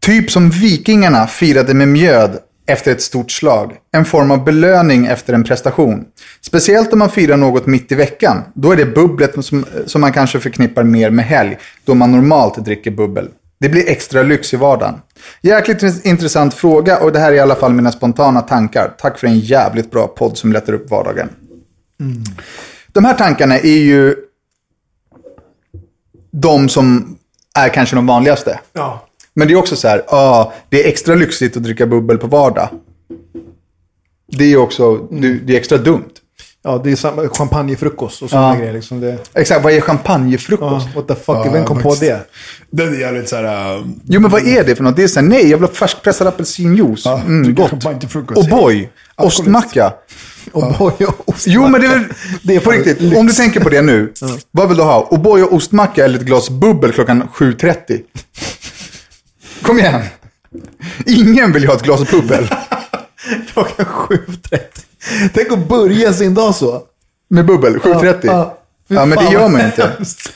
Typ 0.00 0.30
som 0.30 0.50
vikingarna 0.50 1.26
firade 1.26 1.74
med 1.74 1.88
mjöd 1.88 2.38
efter 2.70 2.92
ett 2.92 3.02
stort 3.02 3.30
slag. 3.30 3.76
En 3.92 4.04
form 4.04 4.30
av 4.30 4.44
belöning 4.44 5.06
efter 5.06 5.32
en 5.32 5.44
prestation. 5.44 6.04
Speciellt 6.40 6.92
om 6.92 6.98
man 6.98 7.10
firar 7.10 7.36
något 7.36 7.66
mitt 7.66 7.92
i 7.92 7.94
veckan. 7.94 8.42
Då 8.54 8.72
är 8.72 8.76
det 8.76 8.86
bubblet 8.86 9.44
som, 9.44 9.64
som 9.86 10.00
man 10.00 10.12
kanske 10.12 10.40
förknippar 10.40 10.82
mer 10.82 11.10
med 11.10 11.24
helg, 11.24 11.58
då 11.84 11.94
man 11.94 12.12
normalt 12.12 12.64
dricker 12.64 12.90
bubbel. 12.90 13.28
Det 13.60 13.68
blir 13.68 13.88
extra 13.88 14.22
lyx 14.22 14.54
i 14.54 14.56
vardagen. 14.56 14.94
Jäkligt 15.40 16.04
intressant 16.04 16.54
fråga 16.54 16.98
och 16.98 17.12
det 17.12 17.18
här 17.18 17.32
är 17.32 17.36
i 17.36 17.40
alla 17.40 17.54
fall 17.54 17.72
mina 17.72 17.92
spontana 17.92 18.40
tankar. 18.40 18.94
Tack 18.98 19.18
för 19.18 19.26
en 19.26 19.38
jävligt 19.38 19.90
bra 19.90 20.06
podd 20.06 20.38
som 20.38 20.52
lättar 20.52 20.72
upp 20.72 20.90
vardagen. 20.90 21.28
Mm. 22.00 22.22
De 22.92 23.04
här 23.04 23.14
tankarna 23.14 23.58
är 23.58 23.78
ju 23.78 24.16
de 26.32 26.68
som 26.68 27.16
är 27.58 27.68
kanske 27.68 27.96
de 27.96 28.06
vanligaste. 28.06 28.60
Ja. 28.72 29.06
Men 29.40 29.48
det 29.48 29.54
är 29.54 29.58
också 29.58 29.76
så 29.76 29.88
här, 29.88 30.02
ah, 30.08 30.52
det 30.68 30.84
är 30.84 30.88
extra 30.88 31.14
lyxigt 31.14 31.56
att 31.56 31.62
dricka 31.62 31.86
bubbel 31.86 32.18
på 32.18 32.26
vardag. 32.26 32.68
Det 34.32 34.44
är 34.44 34.48
ju 34.48 34.56
också, 34.56 34.96
det, 34.96 35.28
det 35.34 35.52
är 35.52 35.56
extra 35.58 35.78
dumt. 35.78 36.04
ja, 36.62 36.80
det 36.84 36.92
är 36.92 36.96
samma 36.96 37.28
champagnefrukost 37.28 38.22
och 38.22 38.30
sådana 38.30 38.54
Ja. 38.54 38.58
grejer. 38.60 38.72
Liksom 38.72 39.00
det, 39.00 39.18
Exakt, 39.34 39.64
vad 39.64 39.72
är 39.72 39.80
champagnefrukost? 39.80 40.86
ja, 40.94 41.00
what 41.00 41.08
the 41.08 41.14
fuck, 41.14 41.36
Ja, 41.46 41.50
vem 41.52 41.64
kom 41.64 41.82
på 41.82 41.94
det? 42.00 42.30
Den 42.70 42.94
är 42.94 42.98
jävligt 43.00 43.28
såhär... 43.28 43.76
Uh, 43.78 43.84
Jo, 44.04 44.20
men 44.20 44.30
vad 44.30 44.46
är 44.48 44.64
det 44.64 44.76
för 44.76 44.82
något? 44.84 44.96
Det 44.96 45.02
är 45.02 45.08
så 45.08 45.20
här, 45.20 45.26
nej, 45.26 45.50
jag 45.50 45.58
vill 45.58 45.68
ha 45.68 45.74
färskpressad 45.74 46.26
apelsinjuice. 46.26 47.02
Ja, 47.04 47.20
mm, 47.20 47.54
gott. 47.54 47.70
champagne 47.70 48.00
till 48.00 48.08
frukost. 48.08 48.38
Och 48.38 48.58
boy, 48.58 48.88
Alkoholist. 49.16 49.40
ostmacka. 49.40 49.92
Och 50.52 50.62
boy 50.78 50.92
och 51.06 51.28
ostmacka. 51.28 51.34
Jo, 51.46 51.68
men 51.68 51.80
det 51.80 51.86
är 51.86 51.90
väl, 51.90 52.04
Det 52.42 52.56
är 52.56 52.60
på 52.60 52.70
riktigt, 52.70 53.00
lyx. 53.00 53.16
om 53.16 53.26
du 53.26 53.32
tänker 53.32 53.60
på 53.60 53.68
det 53.68 53.82
nu. 53.82 54.12
Vad 54.50 54.68
vill 54.68 54.76
du 54.76 54.82
ha? 54.82 55.08
O'boy 55.10 55.42
och 55.42 55.52
ostmacka 55.52 56.04
eller 56.04 56.18
ett 56.18 56.24
glas 56.24 56.50
bubbel 56.50 56.92
klockan 56.92 57.22
7.30? 57.34 58.00
Kom 59.62 59.78
igen. 59.78 60.02
Ingen 61.06 61.52
vill 61.52 61.62
ju 61.62 61.68
ha 61.68 61.76
ett 61.76 61.82
glas 61.82 62.10
bubbel. 62.10 62.48
Klockan 63.52 63.86
7.30. 63.86 64.60
Tänk 65.34 65.52
att 65.52 65.68
börja 65.68 66.12
sin 66.12 66.34
dag 66.34 66.54
så. 66.54 66.82
Med 67.28 67.46
bubbel, 67.46 67.78
7.30? 67.78 68.18
Ja, 68.22 68.58
Fy 68.88 68.94
Ja, 68.94 69.06
men 69.06 69.18
det 69.18 69.32
gör 69.32 69.48
man 69.48 69.60
inte. 69.60 69.92
Alltså, 69.98 70.30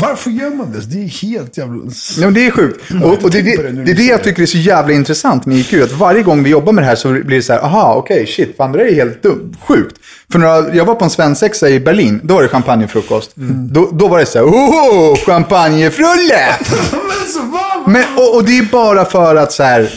varför 0.00 0.30
gör 0.30 0.50
man 0.50 0.72
det? 0.72 0.80
Det 0.80 1.04
är 1.04 1.28
helt 1.28 1.58
jävla... 1.58 1.82
Ja, 2.18 2.24
men 2.24 2.34
det 2.34 2.46
är 2.46 2.50
sjukt. 2.50 2.80
Och, 3.02 3.24
och 3.24 3.30
det, 3.30 3.42
det, 3.42 3.70
det 3.70 3.92
är 3.92 3.96
det 3.96 4.02
jag 4.02 4.22
tycker 4.22 4.42
är 4.42 4.46
så 4.46 4.58
jävla 4.58 4.94
intressant 4.94 5.46
med 5.46 5.58
IQ. 5.58 5.74
Att 5.82 5.92
varje 5.92 6.22
gång 6.22 6.42
vi 6.42 6.50
jobbar 6.50 6.72
med 6.72 6.84
det 6.84 6.88
här 6.88 6.96
så 6.96 7.08
blir 7.08 7.36
det 7.36 7.42
så 7.42 7.52
här, 7.52 7.60
aha, 7.60 7.94
okej, 7.94 8.26
shit, 8.26 8.56
fan 8.56 8.72
det 8.72 8.78
där 8.78 8.84
är 8.84 8.94
helt 8.94 9.22
dumt, 9.22 9.54
sjukt. 9.66 9.96
För 10.32 10.38
några, 10.38 10.74
jag 10.74 10.84
var 10.84 10.94
på 10.94 11.04
en 11.04 11.10
svensexa 11.10 11.68
i 11.68 11.80
Berlin, 11.80 12.20
då 12.22 12.34
var 12.34 12.42
det 12.42 12.48
champagnefrukost. 12.48 13.36
Mm. 13.36 13.68
Då, 13.72 13.90
då 13.92 14.08
var 14.08 14.18
det 14.18 14.26
så 14.26 14.38
här, 14.38 14.46
oh, 14.46 15.16
champagnefrulle! 15.16 16.40
men 16.90 17.32
så 17.32 17.40
vad? 17.40 17.88
Men, 17.92 18.04
och, 18.16 18.36
och 18.36 18.44
det 18.44 18.58
är 18.58 18.62
bara 18.62 19.04
för 19.04 19.36
att 19.36 19.52
så 19.52 19.62
här, 19.62 19.90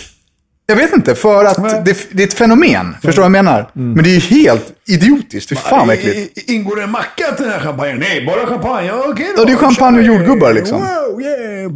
jag 0.70 0.76
vet 0.76 0.94
inte, 0.94 1.16
för 1.16 1.46
att 1.46 1.86
det, 1.86 1.98
det 2.12 2.24
är 2.24 2.28
ett 2.28 2.34
fenomen. 2.34 2.96
Förstår 3.02 3.12
du 3.12 3.30
vad 3.30 3.38
jag 3.38 3.46
menar? 3.46 3.70
Men 3.74 4.04
det 4.04 4.10
är 4.10 4.20
ju 4.20 4.20
helt 4.20 4.74
idiotiskt, 4.88 5.50
fy 5.50 5.56
fan 5.56 5.88
vad 5.88 5.96
äckligt. 5.96 6.50
Ingår 6.50 6.76
det 6.76 6.84
en 6.84 6.92
macka 6.92 7.32
till 7.36 7.46
den 7.46 7.54
här 7.54 7.60
champagnen? 7.60 8.00
Nej, 8.00 8.26
bara 8.26 8.48
champagne. 8.48 8.88
Ja, 8.88 9.06
okej 9.08 9.28
då. 9.36 9.42
Ja, 9.42 9.46
det 9.46 9.52
är 9.52 9.56
champagne 9.56 10.00
och 10.00 10.06
jordgubbar, 10.06 10.54
liksom. 10.54 10.82
Wow, 10.82 11.22
yeah. 11.22 11.72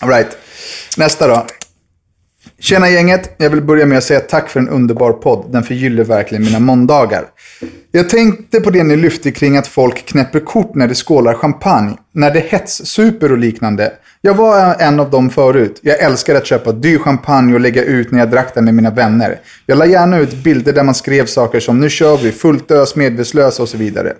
All 0.00 0.08
right. 0.08 0.36
Nästa 0.96 1.26
då. 1.26 1.46
Tjena 2.60 2.90
gänget. 2.90 3.34
Jag 3.36 3.50
vill 3.50 3.62
börja 3.62 3.86
med 3.86 3.98
att 3.98 4.04
säga 4.04 4.20
tack 4.20 4.50
för 4.50 4.60
en 4.60 4.68
underbar 4.68 5.12
podd. 5.12 5.52
Den 5.52 5.62
förgyller 5.62 6.04
verkligen 6.04 6.44
mina 6.44 6.58
måndagar. 6.58 7.24
Jag 7.92 8.08
tänkte 8.08 8.60
på 8.60 8.70
det 8.70 8.84
ni 8.84 8.96
lyfte 8.96 9.30
kring 9.30 9.56
att 9.56 9.66
folk 9.66 10.06
knäpper 10.06 10.40
kort 10.40 10.74
när 10.74 10.88
de 10.88 10.94
skålar 10.94 11.34
champagne. 11.34 11.96
När 12.12 12.30
det 12.30 12.40
hetssuper 12.40 13.32
och 13.32 13.38
liknande. 13.38 13.92
Jag 14.20 14.34
var 14.34 14.76
en 14.78 15.00
av 15.00 15.10
dem 15.10 15.30
förut. 15.30 15.80
Jag 15.82 16.00
älskar 16.00 16.34
att 16.34 16.46
köpa 16.46 16.72
dyr 16.72 16.98
champagne 16.98 17.54
och 17.54 17.60
lägga 17.60 17.84
ut 17.84 18.10
när 18.10 18.18
jag 18.18 18.30
drack 18.30 18.54
den 18.54 18.64
med 18.64 18.74
mina 18.74 18.90
vänner. 18.90 19.40
Jag 19.66 19.78
la 19.78 19.86
gärna 19.86 20.18
ut 20.18 20.34
bilder 20.34 20.72
där 20.72 20.82
man 20.82 20.94
skrev 20.94 21.26
saker 21.26 21.60
som 21.60 21.80
nu 21.80 21.90
kör 21.90 22.16
vi, 22.16 22.32
fullt 22.32 22.70
ös, 22.70 22.96
medvetslösa 22.96 23.62
och 23.62 23.68
så 23.68 23.76
vidare. 23.76 24.12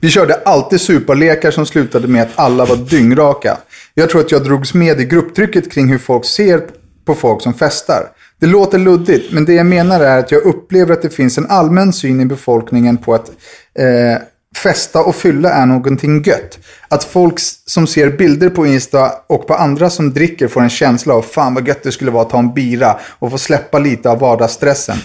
Vi 0.00 0.10
körde 0.10 0.34
alltid 0.34 0.80
superlekar 0.80 1.50
som 1.50 1.66
slutade 1.66 2.08
med 2.08 2.22
att 2.22 2.32
alla 2.34 2.64
var 2.64 2.76
dyngraka. 2.76 3.56
Jag 3.94 4.10
tror 4.10 4.20
att 4.20 4.32
jag 4.32 4.44
drogs 4.44 4.74
med 4.74 5.00
i 5.00 5.04
grupptrycket 5.04 5.72
kring 5.72 5.88
hur 5.88 5.98
folk 5.98 6.24
ser 6.24 6.62
på 7.04 7.14
folk 7.14 7.42
som 7.42 7.54
festar. 7.54 8.06
Det 8.40 8.46
låter 8.46 8.78
luddigt, 8.78 9.32
men 9.32 9.44
det 9.44 9.52
jag 9.52 9.66
menar 9.66 10.00
är 10.00 10.18
att 10.18 10.30
jag 10.30 10.42
upplever 10.42 10.92
att 10.92 11.02
det 11.02 11.10
finns 11.10 11.38
en 11.38 11.46
allmän 11.46 11.92
syn 11.92 12.20
i 12.20 12.24
befolkningen 12.24 12.98
på 12.98 13.14
att 13.14 13.30
eh, 13.74 14.22
festa 14.56 15.02
och 15.02 15.16
fylla 15.16 15.50
är 15.50 15.66
någonting 15.66 16.22
gött. 16.22 16.58
Att 16.88 17.04
folk 17.04 17.34
som 17.66 17.86
ser 17.86 18.10
bilder 18.10 18.50
på 18.50 18.66
Insta 18.66 19.12
och 19.26 19.46
på 19.46 19.54
andra 19.54 19.90
som 19.90 20.12
dricker 20.12 20.48
får 20.48 20.60
en 20.60 20.70
känsla 20.70 21.14
av 21.14 21.22
fan 21.22 21.54
vad 21.54 21.68
gött 21.68 21.82
det 21.82 21.92
skulle 21.92 22.10
vara 22.10 22.22
att 22.22 22.30
ta 22.30 22.38
en 22.38 22.54
bira 22.54 23.00
och 23.18 23.30
få 23.30 23.38
släppa 23.38 23.78
lite 23.78 24.10
av 24.10 24.18
vardagsstressen. 24.18 24.96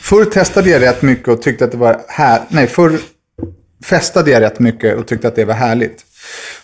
Förr 0.00 0.24
testade 0.24 0.70
jag 0.70 0.82
rätt 0.82 1.02
mycket 1.02 1.28
och 1.28 1.42
tyckte 1.42 1.64
att 1.64 1.72
det 1.72 1.78
var 1.78 2.00
här... 2.08 2.40
Nej, 2.48 2.66
förr 2.66 2.98
festade 3.84 4.30
jag 4.30 4.42
rätt 4.42 4.58
mycket 4.58 4.98
och 4.98 5.06
tyckte 5.06 5.28
att 5.28 5.36
det 5.36 5.44
var 5.44 5.54
härligt. 5.54 6.04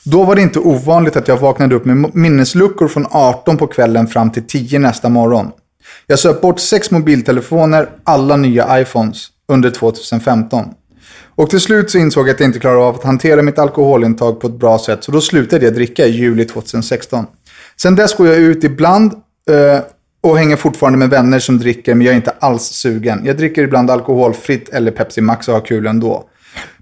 Då 0.03 0.25
var 0.25 0.35
det 0.35 0.43
inte 0.43 0.59
ovanligt 0.59 1.17
att 1.17 1.29
jag 1.29 1.37
vaknade 1.37 1.75
upp 1.75 1.85
med 1.85 2.15
minnesluckor 2.15 2.89
från 2.89 3.07
18 3.11 3.57
på 3.57 3.67
kvällen 3.67 4.07
fram 4.07 4.31
till 4.31 4.47
10 4.47 4.79
nästa 4.79 5.09
morgon. 5.09 5.51
Jag 6.07 6.19
söp 6.19 6.41
bort 6.41 6.61
sex 6.61 6.91
mobiltelefoner, 6.91 7.89
alla 8.05 8.37
nya 8.37 8.81
iPhones, 8.81 9.27
under 9.49 9.71
2015. 9.71 10.65
Och 11.37 11.51
till 11.51 11.61
slut 11.61 11.91
så 11.91 11.99
insåg 11.99 12.29
jag 12.29 12.35
att 12.35 12.41
jag 12.41 12.49
inte 12.49 12.59
klarade 12.59 12.85
av 12.85 12.95
att 12.95 13.05
hantera 13.05 13.43
mitt 13.43 13.59
alkoholintag 13.59 14.41
på 14.41 14.47
ett 14.47 14.59
bra 14.59 14.79
sätt, 14.79 15.05
så 15.05 15.13
då 15.13 15.21
slutade 15.21 15.65
jag 15.65 15.75
dricka 15.75 16.07
i 16.07 16.11
juli 16.11 16.45
2016. 16.45 17.27
Sen 17.77 17.97
dess 17.97 18.17
går 18.17 18.27
jag 18.27 18.37
ut 18.37 18.65
ibland 18.65 19.13
eh, 19.51 19.81
och 20.21 20.39
hänger 20.39 20.57
fortfarande 20.57 20.99
med 20.99 21.11
vänner 21.11 21.39
som 21.39 21.59
dricker, 21.59 21.95
men 21.95 22.07
jag 22.07 22.13
är 22.13 22.17
inte 22.17 22.35
alls 22.41 22.63
sugen. 22.63 23.23
Jag 23.25 23.37
dricker 23.37 23.63
ibland 23.63 23.91
alkoholfritt 23.91 24.69
eller 24.69 24.91
Pepsi 24.91 25.21
Max 25.21 25.49
och 25.49 25.55
har 25.55 25.61
kul 25.61 25.87
ändå. 25.87 26.25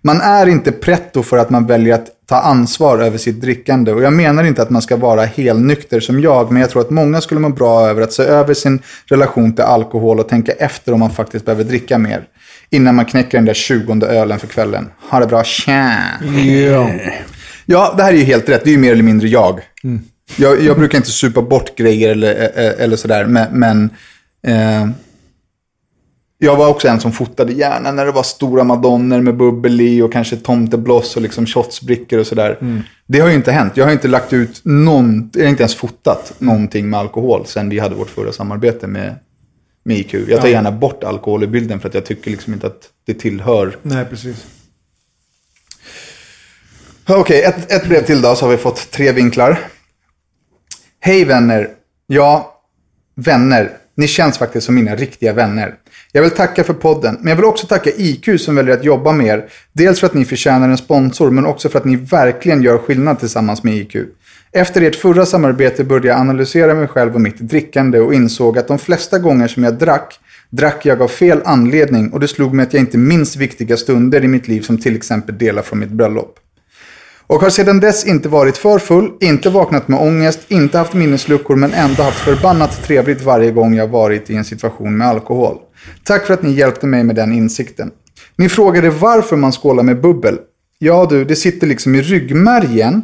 Man 0.03 0.21
är 0.21 0.47
inte 0.47 0.73
pretto 0.73 1.23
för 1.23 1.39
att 1.39 1.51
man 1.51 1.67
väljer 1.67 1.95
att 1.95 2.07
ta 2.27 2.37
ansvar 2.37 2.99
över 2.99 3.19
sitt 3.19 3.41
drickande. 3.41 3.93
Och 3.93 4.03
jag 4.03 4.13
menar 4.13 4.45
inte 4.45 4.63
att 4.63 4.71
man 4.71 4.83
ska 4.83 4.97
vara 4.97 5.25
helnykter 5.25 6.01
som 6.01 6.21
jag, 6.21 6.53
men 6.53 6.61
jag 6.63 6.71
tror 6.71 6.83
att 6.83 6.91
många 6.91 7.21
skulle 7.21 7.41
må 7.41 7.49
bra 7.49 7.89
över 7.89 8.03
att 8.03 8.13
se 8.13 8.23
över 8.23 8.55
sin 8.55 8.83
relation 9.07 9.55
till 9.55 9.65
alkohol 9.65 10.21
och 10.21 10.29
tänka 10.29 10.53
efter 10.53 10.93
om 10.93 11.01
man 11.01 11.11
faktiskt 11.11 11.45
behöver 11.45 11.65
dricka 11.65 11.99
mer. 11.99 12.25
Innan 12.71 12.95
man 12.95 13.05
knäcker 13.05 13.39
den 13.39 13.45
där 13.45 13.55
20 13.55 14.07
ölen 14.07 14.39
för 14.39 14.47
kvällen. 14.47 14.91
Ha 15.11 15.21
det 15.21 15.27
bra, 15.27 15.45
tja! 15.45 15.97
Ja. 16.45 16.91
Ja, 17.67 17.95
det 17.97 18.03
här 18.03 18.13
är 18.13 18.17
ju 18.17 18.25
helt 18.25 18.49
rätt. 18.49 18.65
Det 18.65 18.71
är 18.71 18.73
ju 18.73 18.79
mer 18.79 18.93
eller 18.93 19.03
mindre 19.03 19.29
jag. 19.29 19.61
Jag, 20.37 20.63
jag 20.63 20.77
brukar 20.77 20.99
inte 20.99 21.11
supa 21.11 21.43
bort 21.43 21.77
grejer 21.77 22.11
eller, 22.11 22.43
eh, 22.43 22.85
eller 22.85 22.97
sådär, 22.97 23.25
men, 23.25 23.47
men 23.53 23.91
eh, 24.47 24.89
jag 26.39 26.57
var 26.57 26.69
också 26.69 26.89
en 26.89 27.01
som 27.01 27.13
fotade 27.13 27.53
gärna 27.53 27.93
när 27.93 28.07
det 28.07 28.13
var 28.13 28.23
stora 28.23 28.65
madonner 28.65 29.21
med 29.21 29.37
bubbel 29.37 29.81
i 29.81 30.03
och 30.03 30.13
kanske 30.13 30.37
tomtebloss 30.37 31.17
och 31.17 31.23
liksom 31.23 31.47
shotsbrickor 31.47 32.19
och 32.19 32.27
sådär. 32.27 32.81
Det 33.07 33.21
har 33.21 33.29
ju 33.29 33.35
inte 33.35 33.53
hänt. 33.53 33.77
Jag 33.77 33.85
har 33.85 33.93
inte 33.93 34.09
lagt 34.09 34.33
ut 34.33 34.61
någon, 34.65 35.31
jag 35.35 35.43
har 35.43 35.49
inte 35.49 35.63
ens 35.63 35.75
fotat 35.75 36.35
någonting 36.39 36.91
med 36.91 37.01
alkohol 37.01 37.47
sen 37.47 37.69
vi 37.69 37.79
hade 37.79 37.95
vårt 37.95 38.11
förra 38.11 38.33
samarbete 38.33 38.87
med, 38.87 39.15
med 39.85 39.99
IQ. 39.99 40.15
Jag 40.15 40.41
tar 40.41 40.49
gärna 40.49 40.73
bort 40.73 41.05
alkohol 41.05 41.45
i 41.45 41.47
bilden 41.47 41.81
för 41.81 41.89
att 41.89 41.95
jag 41.95 42.07
tycker 42.07 42.31
liksom 42.31 42.53
inte 42.53 42.67
att 42.67 42.89
det 43.07 43.15
tillhör 43.15 43.77
Nej, 43.83 44.05
precis. 44.05 44.47
Okej, 47.09 47.43
ett, 47.43 47.73
ett 47.73 47.89
brev 47.89 48.05
till 48.07 48.23
då 48.23 48.35
så 48.35 48.45
har 48.45 48.51
vi 48.51 48.57
fått 48.57 48.91
tre 48.91 49.13
vinklar. 49.13 49.59
Hej 51.01 51.25
vänner. 51.25 51.71
Ja, 52.07 52.61
vänner. 53.15 53.71
Ni 53.97 54.09
känns 54.09 54.39
faktiskt 54.39 54.67
som 54.67 54.75
mina 54.75 54.97
riktiga 54.97 55.33
vänner. 55.33 55.75
Jag 56.17 56.23
vill 56.23 56.31
tacka 56.31 56.65
för 56.65 56.75
podden, 56.75 57.17
men 57.21 57.29
jag 57.29 57.37
vill 57.37 57.45
också 57.45 57.67
tacka 57.67 57.91
IQ 57.91 58.41
som 58.41 58.57
väljer 58.57 58.75
att 58.75 58.85
jobba 58.85 59.13
med 59.13 59.27
er. 59.27 59.49
Dels 59.73 60.01
för 60.01 60.07
att 60.07 60.15
ni 60.15 60.25
förtjänar 60.25 60.69
en 60.69 60.77
sponsor, 60.77 61.31
men 61.31 61.47
också 61.47 61.69
för 61.69 61.79
att 61.79 61.85
ni 61.85 61.97
verkligen 61.97 62.63
gör 62.63 62.79
skillnad 62.79 63.19
tillsammans 63.19 63.63
med 63.63 63.75
IQ. 63.75 63.97
Efter 64.53 64.83
ert 64.83 64.97
förra 64.97 65.27
samarbete 65.27 65.85
började 65.85 66.09
jag 66.09 66.19
analysera 66.19 66.75
mig 66.75 66.89
själv 66.89 67.15
och 67.15 67.21
mitt 67.21 67.39
drickande 67.39 68.01
och 68.01 68.15
insåg 68.15 68.59
att 68.59 68.69
de 68.69 68.79
flesta 68.79 69.19
gånger 69.19 69.49
som 69.49 69.65
jag 69.65 69.79
drack, 69.79 70.21
drack 70.51 70.87
jag 70.87 71.03
av 71.03 71.09
fel 71.09 71.41
anledning 71.45 72.13
och 72.13 72.21
det 72.21 72.29
slog 72.29 72.55
mig 72.55 72.63
att 72.67 72.73
jag 72.73 72.81
inte 72.81 72.99
minns 72.99 73.37
viktiga 73.37 73.77
stunder 73.77 74.25
i 74.25 74.29
mitt 74.29 74.49
liv 74.49 74.61
som 74.61 74.79
till 74.79 74.97
exempel 74.97 75.39
delar 75.39 75.63
från 75.63 75.79
mitt 75.79 75.91
bröllop. 75.91 76.39
Och 77.27 77.41
har 77.41 77.51
sedan 77.51 77.81
dess 77.81 78.07
inte 78.07 78.29
varit 78.29 78.57
för 78.57 78.79
full, 78.79 79.13
inte 79.21 79.51
vaknat 79.51 79.89
med 79.89 80.01
ångest, 80.01 80.41
inte 80.49 80.79
haft 80.79 80.95
minnesluckor 80.95 81.57
men 81.57 81.73
ändå 81.73 82.03
haft 82.03 82.21
förbannat 82.21 82.83
trevligt 82.83 83.23
varje 83.23 83.51
gång 83.51 83.75
jag 83.75 83.89
varit 83.89 84.31
i 84.31 84.37
en 84.37 84.45
situation 84.45 84.97
med 84.97 85.09
alkohol. 85.09 85.59
Tack 86.05 86.27
för 86.27 86.35
att 86.35 86.43
ni 86.43 86.53
hjälpte 86.53 86.87
mig 86.87 87.05
med 87.05 87.17
den 87.17 87.33
insikten. 87.33 87.91
Ni 88.37 88.49
frågade 88.49 88.91
varför 88.91 89.37
man 89.37 89.53
skålar 89.53 89.83
med 89.83 90.01
bubbel. 90.01 90.39
Ja 90.79 91.07
du, 91.11 91.25
det 91.25 91.37
sitter 91.37 91.67
liksom 91.67 91.95
i 91.95 92.03
ryggmärgen 92.03 93.03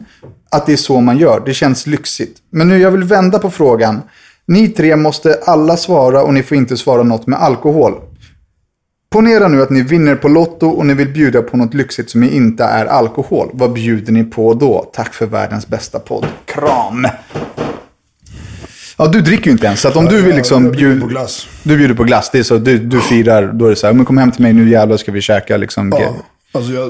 att 0.51 0.67
det 0.67 0.73
är 0.73 0.77
så 0.77 1.01
man 1.01 1.19
gör. 1.19 1.43
Det 1.47 1.55
känns 1.55 1.87
lyxigt. 1.87 2.39
Men 2.51 2.69
nu 2.69 2.79
jag 2.79 2.91
vill 2.91 3.05
vända 3.05 3.39
på 3.39 3.51
frågan. 3.51 4.03
Ni 4.47 4.69
tre 4.69 4.97
måste 4.97 5.41
alla 5.47 5.77
svara 5.77 6.23
och 6.23 6.35
ni 6.35 6.43
får 6.43 6.57
inte 6.57 6.77
svara 6.77 7.03
något 7.03 7.27
med 7.27 7.43
alkohol. 7.43 7.95
Ponera 9.11 9.49
nu 9.49 9.63
att 9.63 9.71
ni 9.71 9.83
vinner 9.83 10.17
på 10.17 10.29
Lotto 10.29 10.69
och 10.69 10.87
ni 10.87 10.95
vill 10.95 11.09
bjuda 11.09 11.43
på 11.43 11.57
något 11.57 11.75
lyxigt 11.75 12.11
som 12.11 12.23
inte 12.23 12.65
är 12.65 12.87
alkohol. 12.87 13.51
Vad 13.53 13.73
bjuder 13.73 14.13
ni 14.13 14.25
på 14.25 14.55
då? 14.55 14.91
Tack 14.93 15.15
för 15.15 15.27
världens 15.27 15.67
bästa 15.67 15.99
podd. 15.99 16.27
Kram! 16.45 17.07
Ja, 19.01 19.07
du 19.07 19.21
dricker 19.21 19.45
ju 19.45 19.53
inte 19.53 19.67
ens. 19.67 19.81
Så 19.81 19.89
att 19.89 19.97
om 19.97 20.05
du 20.05 20.23
vill 20.23 20.37
liksom 20.37 20.65
Jag 20.65 20.73
bjuder 20.73 21.01
på 21.01 21.07
glass. 21.07 21.49
Du 21.63 21.77
bjuder 21.77 21.95
på 21.95 22.05
glass. 22.05 22.31
Det 22.33 22.39
är 22.39 22.43
så. 22.43 22.59
Du, 22.59 22.79
du 22.79 23.01
firar. 23.01 23.53
Då 23.53 23.67
är 23.67 23.71
det 23.71 23.77
så 23.77 23.87
här. 23.87 23.95
Men 23.95 24.05
kom 24.05 24.19
hem 24.19 24.31
till 24.31 24.43
mig 24.43 24.53
nu 24.53 24.71
jävlar 24.71 24.97
ska 24.97 25.13
vi 25.13 25.21
käka 25.21 25.57
liksom. 25.57 25.93
Ja. 25.99 26.17
Alltså 26.53 26.73
jag, 26.73 26.87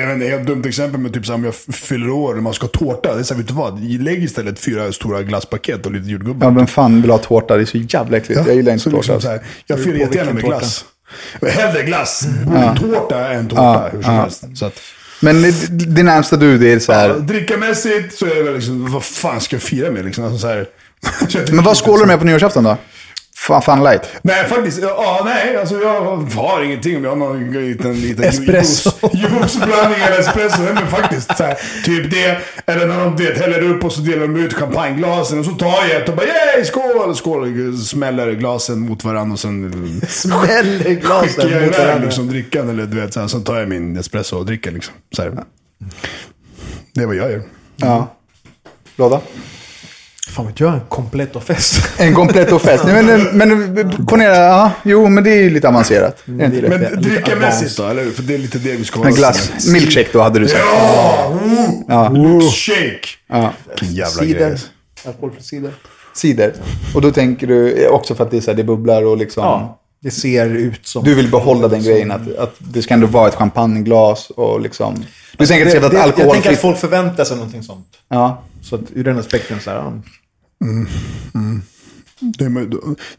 jag 0.00 0.06
vet 0.06 0.14
inte, 0.14 0.26
helt 0.26 0.46
dumt 0.46 0.62
exempel 0.66 1.00
men 1.00 1.12
typ 1.12 1.26
så 1.26 1.32
här, 1.32 1.38
om 1.38 1.44
jag 1.44 1.54
fyller 1.74 2.10
år 2.10 2.36
och 2.36 2.42
man 2.42 2.54
ska 2.54 2.64
ha 2.64 2.70
tårta. 2.70 3.14
Det 3.14 3.20
är 3.20 3.22
så 3.22 3.34
här, 3.34 3.38
vet 3.38 3.48
du 3.48 3.54
vad? 3.54 3.84
Lägg 4.02 4.24
istället 4.24 4.58
fyra 4.58 4.92
stora 4.92 5.22
glasspaket 5.22 5.86
och 5.86 5.92
lite 5.92 6.10
jordgubbar. 6.10 6.46
Ja, 6.46 6.50
vem 6.50 6.66
fan 6.66 7.02
vill 7.02 7.10
ha 7.10 7.18
tårta? 7.18 7.56
Det 7.56 7.62
är 7.62 7.66
så 7.66 7.78
jävla 7.78 8.16
äckligt. 8.16 8.40
Jag 8.46 8.56
gillar 8.56 8.72
inte 8.72 8.84
så 8.84 8.90
tårta. 8.90 9.00
liksom 9.00 9.20
så 9.20 9.28
här, 9.28 9.40
jag 9.66 9.84
fyller 9.84 9.98
jättegärna 9.98 10.32
med 10.32 10.34
vilken 10.34 10.58
glass. 10.58 10.84
Hellre 11.42 11.82
glass. 11.82 12.26
Tårta 12.80 13.28
än 13.28 13.48
tårta. 13.48 13.88
hur 13.92 14.02
som 14.02 14.14
helst. 14.14 14.44
Så 14.54 14.66
att, 14.66 14.80
Men 15.20 15.42
det, 15.42 15.52
det 15.86 16.02
närmsta 16.02 16.36
du, 16.36 16.58
det 16.58 16.72
är 16.72 16.78
så 16.78 16.92
här. 16.92 17.08
ja, 17.08 17.14
drickamässigt 17.14 18.18
så 18.18 18.26
är 18.26 18.34
det 18.34 18.42
väl 18.42 18.54
liksom, 18.54 18.92
vad 18.92 19.04
fan 19.04 19.40
ska 19.40 19.56
jag 19.56 19.62
fira 19.62 19.90
med 19.90 20.04
liksom? 20.04 20.24
Alltså, 20.24 20.38
så 20.38 20.46
här, 20.46 20.66
Men 21.52 21.64
vad 21.64 21.76
skålar 21.76 22.00
du 22.00 22.06
med 22.06 22.18
på 22.18 22.24
nyårsafton 22.24 22.64
då? 22.64 22.76
Fan, 23.36 23.62
fan 23.62 23.84
light. 23.84 24.02
Nej, 24.22 24.44
faktiskt. 24.48 24.78
Ja, 24.82 25.22
nej. 25.24 25.56
Alltså 25.56 25.80
jag 25.80 26.00
har 26.34 26.62
ingenting. 26.62 26.96
Om 26.96 27.04
jag 27.04 27.10
har 27.10 27.16
någon 27.16 27.52
liten, 27.52 28.00
liten 28.00 28.24
Espresso. 28.24 28.90
juice- 28.90 29.10
Juiceblandning 29.12 30.00
eller 30.02 30.18
espresso. 30.20 30.62
Nej, 30.62 30.74
men 30.74 30.86
faktiskt. 30.88 31.36
Så 31.36 31.44
här, 31.44 31.58
typ 31.84 32.10
det. 32.10 32.38
Eller 32.66 32.86
när 32.86 33.04
de 33.04 33.24
häller 33.40 33.62
upp 33.62 33.84
och 33.84 33.92
så 33.92 34.00
delar 34.00 34.20
de 34.20 34.36
ut 34.36 34.54
champagneglasen. 34.54 35.38
Och 35.38 35.44
så 35.44 35.50
tar 35.50 35.66
jag 35.88 35.90
ett 36.02 36.08
och 36.08 36.16
bara 36.16 36.26
yay, 36.26 36.64
skål! 36.64 37.16
Skål! 37.16 37.76
Smäller 37.78 38.32
glasen 38.32 38.80
mot 38.80 39.04
varandra 39.04 39.32
och 39.32 39.38
sen 39.40 40.00
Smäller 40.08 40.78
skickar 40.78 41.00
glasen 41.00 41.50
jag 41.50 41.62
mot 41.66 41.78
varandra. 41.78 42.04
liksom, 42.04 42.28
drickan. 42.28 42.68
Eller 42.70 42.86
du 42.86 43.00
vet, 43.00 43.14
så 43.14 43.20
här, 43.20 43.28
sen 43.28 43.44
tar 43.44 43.56
jag 43.58 43.68
min 43.68 43.96
espresso 43.96 44.36
och 44.38 44.46
dricker 44.46 44.70
liksom. 44.70 44.94
Så 45.16 45.22
här. 45.22 45.32
Det 46.94 47.02
är 47.02 47.06
vad 47.06 47.16
jag 47.16 47.30
gör. 47.30 47.42
Ja. 47.76 48.14
Låda? 48.96 49.20
Fan 50.34 50.46
vet 50.46 50.60
jag, 50.60 50.74
en 50.74 50.80
komplett 50.88 51.36
och 51.36 51.42
fest. 51.42 52.00
En 52.00 52.14
komplett 52.14 52.52
och 52.52 52.62
fest. 52.62 52.84
Nej, 52.86 53.02
men, 53.32 53.38
men 53.38 54.06
ponera, 54.06 54.36
ja, 54.36 54.72
jo, 54.84 55.08
men 55.08 55.24
det 55.24 55.30
är 55.30 55.42
ju 55.42 55.50
lite 55.50 55.68
avancerat. 55.68 56.22
Men 56.24 56.50
drickamässigt 57.02 57.76
då, 57.76 57.86
eller 57.86 58.04
hur? 58.04 58.10
För 58.10 58.22
det 58.22 58.34
är 58.34 58.38
lite 58.38 58.58
det 58.58 58.72
vi 58.72 58.84
ska 58.84 58.98
En 58.98 59.04
hålla 59.04 59.16
glass. 59.16 59.66
Milkshake 59.72 60.08
då 60.12 60.20
hade 60.20 60.38
du 60.38 60.48
sagt. 60.48 60.64
Ja! 60.72 61.38
Ja. 61.88 62.10
Shake! 62.50 63.08
Ja. 63.28 63.52
Vilken 63.68 63.94
jävla 63.94 64.22
Cider. 64.22 64.48
grej. 64.48 64.58
Alkoholfri 65.06 65.42
cider. 65.42 65.72
Cider. 66.14 66.52
Och 66.94 67.02
då 67.02 67.10
tänker 67.10 67.46
du 67.46 67.88
också 67.88 68.14
för 68.14 68.24
att 68.24 68.30
det, 68.30 68.36
är 68.36 68.40
så 68.40 68.50
här, 68.50 68.56
det 68.56 68.64
bubblar 68.64 69.06
och 69.06 69.16
liksom... 69.16 69.44
Ja. 69.44 69.80
Det 70.00 70.10
ser 70.10 70.46
ut 70.46 70.86
som... 70.86 71.04
Du 71.04 71.14
vill 71.14 71.30
behålla 71.30 71.68
den 71.68 71.82
grejen 71.82 72.10
att, 72.10 72.36
att 72.36 72.54
det 72.58 72.82
ska 72.82 72.94
ändå 72.94 73.06
vara 73.06 73.28
ett 73.28 73.34
champagneglas 73.34 74.30
och 74.30 74.60
liksom... 74.60 75.04
Du 75.36 75.46
tänker 75.46 75.66
att 75.66 75.72
det 75.72 75.80
det, 75.80 75.86
ett 75.86 75.92
jag 75.94 76.02
tänker 76.04 76.20
att 76.20 76.26
alkoholfritt... 76.26 76.58
folk 76.58 76.78
förväntar 76.78 77.24
sig 77.24 77.36
någonting 77.36 77.62
sånt. 77.62 77.88
Ja. 78.08 78.42
Så 78.62 78.74
att 78.74 78.80
ur 78.94 79.04
den 79.04 79.18
aspekten 79.18 79.60
så 79.60 79.70
här, 79.70 79.76
ja. 79.76 79.92
Det 82.20 82.44
är, 82.44 82.50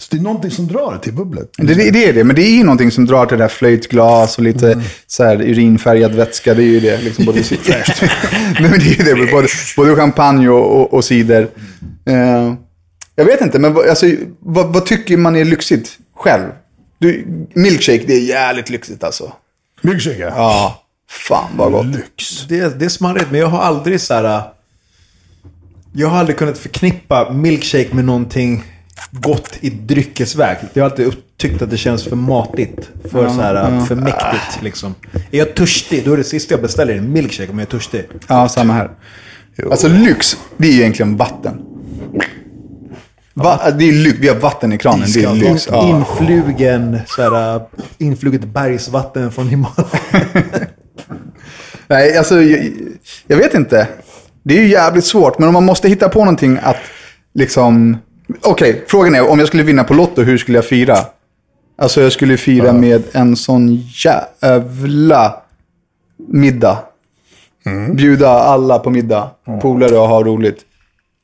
det 0.10 0.17
är 0.17 0.21
någonting 0.21 0.52
som 0.52 0.67
drar 0.67 0.98
till 0.98 1.13
bubblet. 1.13 1.50
Det, 1.58 1.74
det, 1.74 2.06
är 2.06 2.13
det, 2.13 2.24
men 2.24 2.36
det 2.36 2.41
är 2.41 2.58
ju 2.58 2.63
någonting 2.63 2.91
som 2.91 3.06
drar 3.06 3.26
till 3.26 3.38
det 3.38 3.43
där 3.43 3.50
flöjtglas 3.50 4.38
och 4.38 4.43
lite 4.43 4.71
Mm. 4.71 4.86
så 5.08 5.24
här 5.24 5.41
urinfärgad 5.41 6.15
vätska. 6.15 6.54
Det 6.54 6.63
är 6.63 6.67
ju 6.67 6.80
det. 6.80 7.02
Liksom, 7.02 7.26
både, 7.26 7.39
men 8.62 8.71
det 8.71 8.86
är 8.86 8.98
ju 8.98 9.04
det, 9.04 9.32
både, 9.32 9.48
både 9.78 9.95
champagne 9.95 10.50
och, 10.50 10.82
och, 10.82 10.93
och 10.93 11.06
cider. 11.06 11.48
Eh, 12.06 12.54
jag 13.15 13.26
vet 13.26 13.41
inte, 13.41 13.60
men 13.60 13.74
vad, 13.74 13.89
alltså, 13.89 14.06
vad, 14.39 14.74
vad 14.74 14.86
tycker 14.86 15.17
man 15.17 15.36
är 15.36 15.45
lyxigt 15.45 15.98
själv? 16.15 16.50
Du, 17.00 17.28
milkshake, 17.54 18.04
det 18.08 18.13
är 18.13 18.21
jävligt 18.21 18.69
lyxigt 18.69 19.04
alltså. 19.04 19.34
Milkshake 19.82 20.19
ja. 20.19 20.34
Ja, 20.36 20.84
fan 21.10 21.50
vad 21.58 21.71
gott. 21.71 21.86
Lyx. 21.86 22.45
det, 22.48 22.80
det 22.80 22.86
är 22.86 22.89
smarrigt, 22.89 23.32
men 23.32 23.39
jag 23.39 23.48
har 23.48 23.60
aldrig 23.62 24.02
så 24.02 24.13
här... 24.13 24.41
Jag 25.97 26.08
har 26.08 26.17
aldrig 26.17 26.38
kunnat 26.38 26.58
förknippa 26.58 27.31
milkshake 27.31 27.89
med 27.91 28.05
någonting 28.05 28.63
gott 29.12 29.58
i 29.62 29.69
dryckesväg. 29.69 30.58
Jag 30.73 30.84
har 30.84 30.89
alltid 30.89 31.13
tyckt 31.38 31.62
att 31.62 31.69
det 31.69 31.77
känns 31.77 32.03
för 32.03 32.15
matigt. 32.15 32.89
För, 33.12 33.29
så 33.29 33.41
här, 33.41 33.86
för 33.86 33.95
mäktigt 33.95 34.62
liksom. 34.62 34.95
Är 35.31 35.38
jag 35.38 35.55
törstig, 35.55 36.05
då 36.05 36.13
är 36.13 36.17
det 36.17 36.23
sista 36.23 36.53
jag 36.53 36.62
beställer 36.62 36.95
en 36.95 37.12
milkshake 37.12 37.51
om 37.51 37.60
jag 37.60 37.65
är 37.65 37.71
törstig. 37.71 38.05
Ja, 38.27 38.49
samma 38.49 38.73
här. 38.73 38.91
Alltså 39.71 39.88
lyx, 39.88 40.38
det 40.58 40.67
är 40.67 40.71
ju 40.71 40.79
egentligen 40.79 41.17
vatten. 41.17 41.62
Va, 43.34 43.71
det 43.71 43.86
är 43.86 43.91
lyx. 43.91 44.17
Vi 44.19 44.27
har 44.27 44.36
vatten 44.36 44.73
i 44.73 44.77
kranen. 44.77 45.08
Det 45.13 45.23
är 45.23 45.34
lyx. 45.34 45.67
Ja. 45.71 45.89
Influgen, 45.89 46.99
såhär, 47.08 47.62
influget 47.97 48.43
bergsvatten 48.43 49.31
från 49.31 49.49
Himalaya. 49.49 49.88
Nej, 51.88 52.17
alltså 52.17 52.41
jag, 52.41 52.71
jag 53.27 53.38
vet 53.38 53.53
inte. 53.53 53.88
Det 54.45 54.58
är 54.58 54.62
ju 54.62 54.67
jävligt 54.67 55.05
svårt, 55.05 55.39
men 55.39 55.47
om 55.47 55.53
man 55.53 55.65
måste 55.65 55.89
hitta 55.89 56.10
på 56.10 56.19
någonting 56.19 56.60
att 56.63 56.77
liksom... 57.34 57.97
Okej, 58.41 58.84
frågan 58.88 59.15
är 59.15 59.29
om 59.29 59.39
jag 59.39 59.47
skulle 59.47 59.63
vinna 59.63 59.84
på 59.84 59.93
Lotto, 59.93 60.21
hur 60.21 60.38
skulle 60.38 60.58
jag 60.58 60.65
fira? 60.65 60.97
Alltså 61.77 62.01
jag 62.01 62.12
skulle 62.12 62.38
fira 62.38 62.73
med 62.73 63.03
en 63.12 63.36
sån 63.36 63.75
jävla 63.75 65.36
middag. 66.29 66.77
Bjuda 67.93 68.29
alla 68.29 68.79
på 68.79 68.89
middag, 68.89 69.29
polare 69.62 69.97
och 69.97 70.08
ha 70.08 70.23
roligt. 70.23 70.60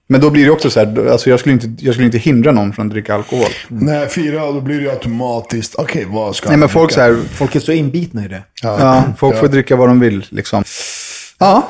Men 0.08 0.22
då 0.22 0.30
blir 0.30 0.46
det 0.46 0.52
också 0.52 0.70
så 0.70 0.80
här, 0.80 1.12
alltså 1.12 1.30
jag 1.30 1.40
skulle 1.40 1.54
inte, 1.54 1.86
jag 1.86 1.94
skulle 1.94 2.06
inte 2.06 2.18
hindra 2.18 2.52
någon 2.52 2.74
från 2.74 2.86
att 2.88 2.92
dricka 2.92 3.16
alkohol. 3.16 3.50
Nej, 3.68 4.10
fyra, 4.10 4.52
då 4.52 4.62
blir 4.62 4.76
det 4.76 4.82
ju 4.82 4.90
automatiskt. 4.90 5.76
Okej, 5.76 6.06
vad 6.10 6.36
ska 6.36 6.50
Nej 6.50 6.58
men 6.58 6.70
folk 6.70 6.90
dricka? 6.90 6.96
så 6.96 7.02
här, 7.02 7.24
Folk 7.34 7.56
är 7.56 7.60
så 7.60 7.72
inbitna 7.72 8.26
i 8.26 8.28
det. 8.28 8.44
Ja, 8.62 9.04
folk 9.18 9.38
får 9.38 9.48
dricka 9.48 9.76
vad 9.76 9.90
de 9.90 10.00
vill 10.00 10.26
liksom. 10.30 10.64
Ja. 11.40 11.68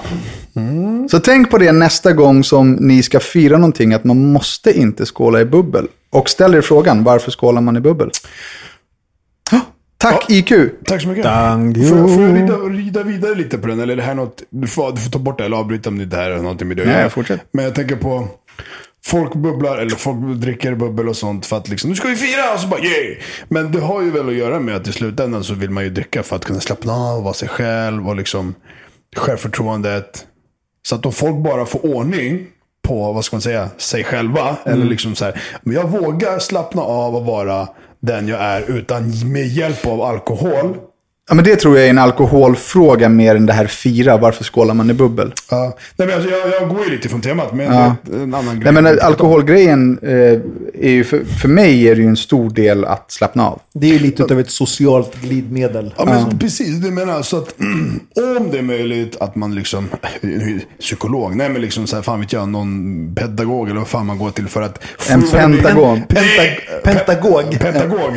Så 1.09 1.19
tänk 1.19 1.51
på 1.51 1.57
det 1.57 1.71
nästa 1.71 2.13
gång 2.13 2.43
som 2.43 2.71
ni 2.71 3.03
ska 3.03 3.19
fira 3.19 3.57
någonting, 3.57 3.93
att 3.93 4.03
man 4.03 4.31
måste 4.31 4.79
inte 4.79 5.05
skåla 5.05 5.41
i 5.41 5.45
bubbel. 5.45 5.87
Och 6.09 6.29
ställ 6.29 6.55
er 6.55 6.61
frågan, 6.61 7.03
varför 7.03 7.31
skålar 7.31 7.61
man 7.61 7.77
i 7.77 7.79
bubbel? 7.79 8.09
Ja, 9.51 9.59
Tack 9.97 10.29
IQ! 10.29 10.51
Tack 10.85 11.01
så 11.01 11.07
mycket. 11.07 11.23
Thank 11.23 11.77
Får, 11.77 11.97
jag- 11.97 12.13
får 12.13 12.23
jag 12.23 12.35
rida, 12.35 12.55
rida 12.57 13.03
vidare 13.03 13.35
lite 13.35 13.57
på 13.57 13.67
den? 13.67 13.79
Eller 13.79 13.93
är 13.93 13.97
det 13.97 14.03
här 14.03 14.15
något... 14.15 14.43
Du 14.49 14.67
får, 14.67 14.91
du 14.91 14.97
får 15.01 15.11
ta 15.11 15.19
bort 15.19 15.37
det 15.37 15.45
eller 15.45 15.57
avbryta 15.57 15.89
om 15.89 15.97
det 15.97 16.03
inte 16.03 16.15
här 16.17 16.31
har 16.31 16.37
någonting 16.37 16.67
med 16.67 16.77
det 16.77 16.85
Nej, 16.85 17.09
fortsätt. 17.09 17.41
Men 17.51 17.65
jag 17.65 17.75
tänker 17.75 17.95
på... 17.95 18.27
Folk 19.05 19.33
bubblar, 19.35 19.77
eller 19.77 19.95
folk 19.95 20.41
dricker 20.41 20.75
bubbel 20.75 21.09
och 21.09 21.15
sånt 21.17 21.45
för 21.45 21.57
att 21.57 21.69
liksom, 21.69 21.89
nu 21.89 21.95
ska 21.95 22.07
vi 22.07 22.15
fira! 22.15 22.53
Och 22.53 22.59
så 22.59 22.67
bara 22.67 22.79
yeah! 22.79 23.17
Men 23.49 23.71
det 23.71 23.79
har 23.79 24.01
ju 24.01 24.11
väl 24.11 24.27
att 24.29 24.35
göra 24.35 24.59
med 24.59 24.75
att 24.75 24.87
i 24.87 24.91
slutändan 24.91 25.43
så 25.43 25.53
vill 25.53 25.69
man 25.69 25.83
ju 25.83 25.89
dricka 25.89 26.23
för 26.23 26.35
att 26.35 26.45
kunna 26.45 26.59
slappna 26.59 26.93
av, 26.93 27.23
vara 27.23 27.33
sig 27.33 27.47
själv 27.49 28.09
och 28.09 28.15
liksom 28.15 28.55
självförtroendet. 29.17 30.25
Så 30.88 30.96
att 30.96 31.06
om 31.06 31.13
folk 31.13 31.36
bara 31.36 31.65
får 31.65 31.86
ordning 31.96 32.48
på, 32.82 33.13
vad 33.13 33.26
ska 33.26 33.36
man 33.36 33.41
säga, 33.41 33.70
sig 33.78 34.04
själva. 34.04 34.56
Eller 34.65 34.86
liksom 34.86 35.15
så 35.15 35.26
här, 35.26 35.41
men 35.62 35.76
jag 35.76 35.88
vågar 35.89 36.39
slappna 36.39 36.82
av 36.82 37.15
och 37.15 37.26
vara 37.26 37.67
den 38.00 38.28
jag 38.28 38.41
är 38.41 38.72
utan 38.72 39.32
med 39.32 39.48
hjälp 39.48 39.86
av 39.86 40.02
alkohol. 40.02 40.78
Ja, 41.32 41.36
men 41.36 41.44
det 41.46 41.56
tror 41.56 41.78
jag 41.78 41.86
är 41.86 41.89
en 41.89 41.98
alkoholfråga 41.98 43.10
mer 43.10 43.36
än 43.36 43.46
det 43.46 43.54
här 43.54 43.67
fira, 43.67 44.17
varför 44.17 44.44
skålar 44.44 44.74
man 44.74 44.89
i 44.89 44.94
bubbel? 44.94 45.34
Ja. 45.50 45.78
Nej, 45.96 46.08
men 46.08 46.15
alltså, 46.17 46.30
jag, 46.32 46.50
jag 46.62 46.70
går 46.70 46.84
ju 46.86 46.91
lite 46.91 47.10
från 47.10 47.22
temat, 47.22 47.54
men 47.54 47.72
det 48.04 48.17
är 48.17 48.24
en 48.24 48.34
annan 48.34 48.60
grej. 48.60 48.74
Nej 48.74 48.84
men 48.84 49.00
alkoholgrejen, 49.02 50.00
eh, 50.02 50.10
är 50.86 50.89
ju 50.89 51.04
för, 51.04 51.24
för 51.41 51.48
mig 51.48 51.89
är 51.89 51.96
det 51.96 52.02
ju 52.02 52.08
en 52.08 52.17
stor 52.17 52.50
del 52.50 52.86
att 52.86 53.12
slappna 53.12 53.48
av. 53.48 53.60
Det 53.74 53.88
är 53.89 53.94
ju 53.94 54.00
lite 54.00 54.24
av 54.24 54.39
ett 54.39 54.50
socialt 54.52 55.15
glidmedel. 55.22 55.94
Ja, 55.98 56.06
men 56.06 56.39
precis. 56.39 56.76
Du 56.78 56.91
menar 56.91 57.22
så 57.22 57.38
att 57.38 57.56
om 58.38 58.50
det 58.52 58.58
är 58.58 58.62
möjligt 58.62 59.17
att 59.20 59.36
man 59.36 59.56
liksom, 59.56 59.89
psykolog, 60.80 61.36
nej 61.36 61.50
men 61.50 61.62
liksom 61.62 61.88
så 61.88 61.96
här, 61.96 62.04
fan 62.04 62.20
vet 62.20 62.34
jag, 62.34 62.50
någon 62.50 63.15
pedagog 63.15 63.70
eller 63.70 63.80
vad 63.80 63.88
fan 63.88 64.06
man 64.06 64.17
går 64.17 64.32
till 64.32 64.48
för 64.48 64.62
att... 64.62 64.84
En 65.10 65.24
ordning- 65.24 65.62
pentagon. 65.62 66.02
Penta- 66.10 66.82
pentagog. 66.84 67.60
Pentagog. 67.60 68.13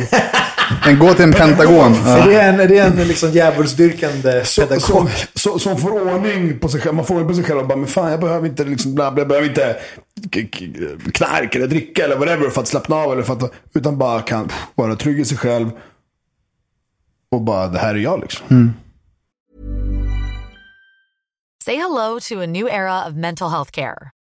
Men 0.85 0.99
gå 0.99 1.13
till 1.13 1.23
en 1.23 1.33
pentagon. 1.33 1.93
Är 2.05 2.17
Ja. 2.17 2.25
det 2.25 2.41
en, 2.41 2.59
är 2.59 2.67
det 2.67 2.77
en 2.77 2.95
liksom 3.07 3.31
djävulsdyrkande 3.31 4.43
pedagog? 4.57 4.81
som, 4.81 5.09
så, 5.35 5.59
som 5.59 5.77
får 5.77 5.91
ordning 6.13 6.59
på 6.59 6.69
sig 6.69 6.81
själv. 6.81 6.95
Man 6.95 7.05
får 7.05 7.13
ordning 7.15 7.27
på 7.29 7.33
sig 7.35 7.43
själv 7.43 7.59
och 7.59 7.67
bara, 7.67 7.77
men 7.77 7.87
fan 7.87 8.11
jag 8.11 8.19
behöver 8.19 8.47
inte 8.47 8.63
liksom 8.63 8.95
bla 8.95 9.11
bla, 9.11 9.21
jag 9.21 9.27
behöver 9.27 9.47
inte 9.47 9.77
knark 11.13 11.55
eller 11.55 11.67
dricka 11.67 12.03
eller 12.05 12.15
whatever 12.17 12.49
för 12.49 12.61
att 12.61 12.67
slappna 12.67 12.95
av. 12.95 13.11
Eller 13.13 13.23
för 13.23 13.33
att, 13.33 13.51
utan 13.75 13.97
bara 13.97 14.21
kan 14.21 14.49
vara 14.75 14.95
trygg 14.95 15.19
i 15.19 15.25
sig 15.25 15.37
själv. 15.37 15.71
Och 17.31 17.41
bara, 17.41 17.67
det 17.67 17.79
här 17.79 17.95
är 17.95 17.99
jag 17.99 18.19
liksom. 18.19 18.73
Say 21.65 21.75
hello 21.75 22.19
to 22.19 22.41
a 22.41 22.45
new 22.45 22.67
era 22.67 23.07
of 23.07 23.13
mental 23.15 23.49
health 23.51 23.71
care. 23.71 24.11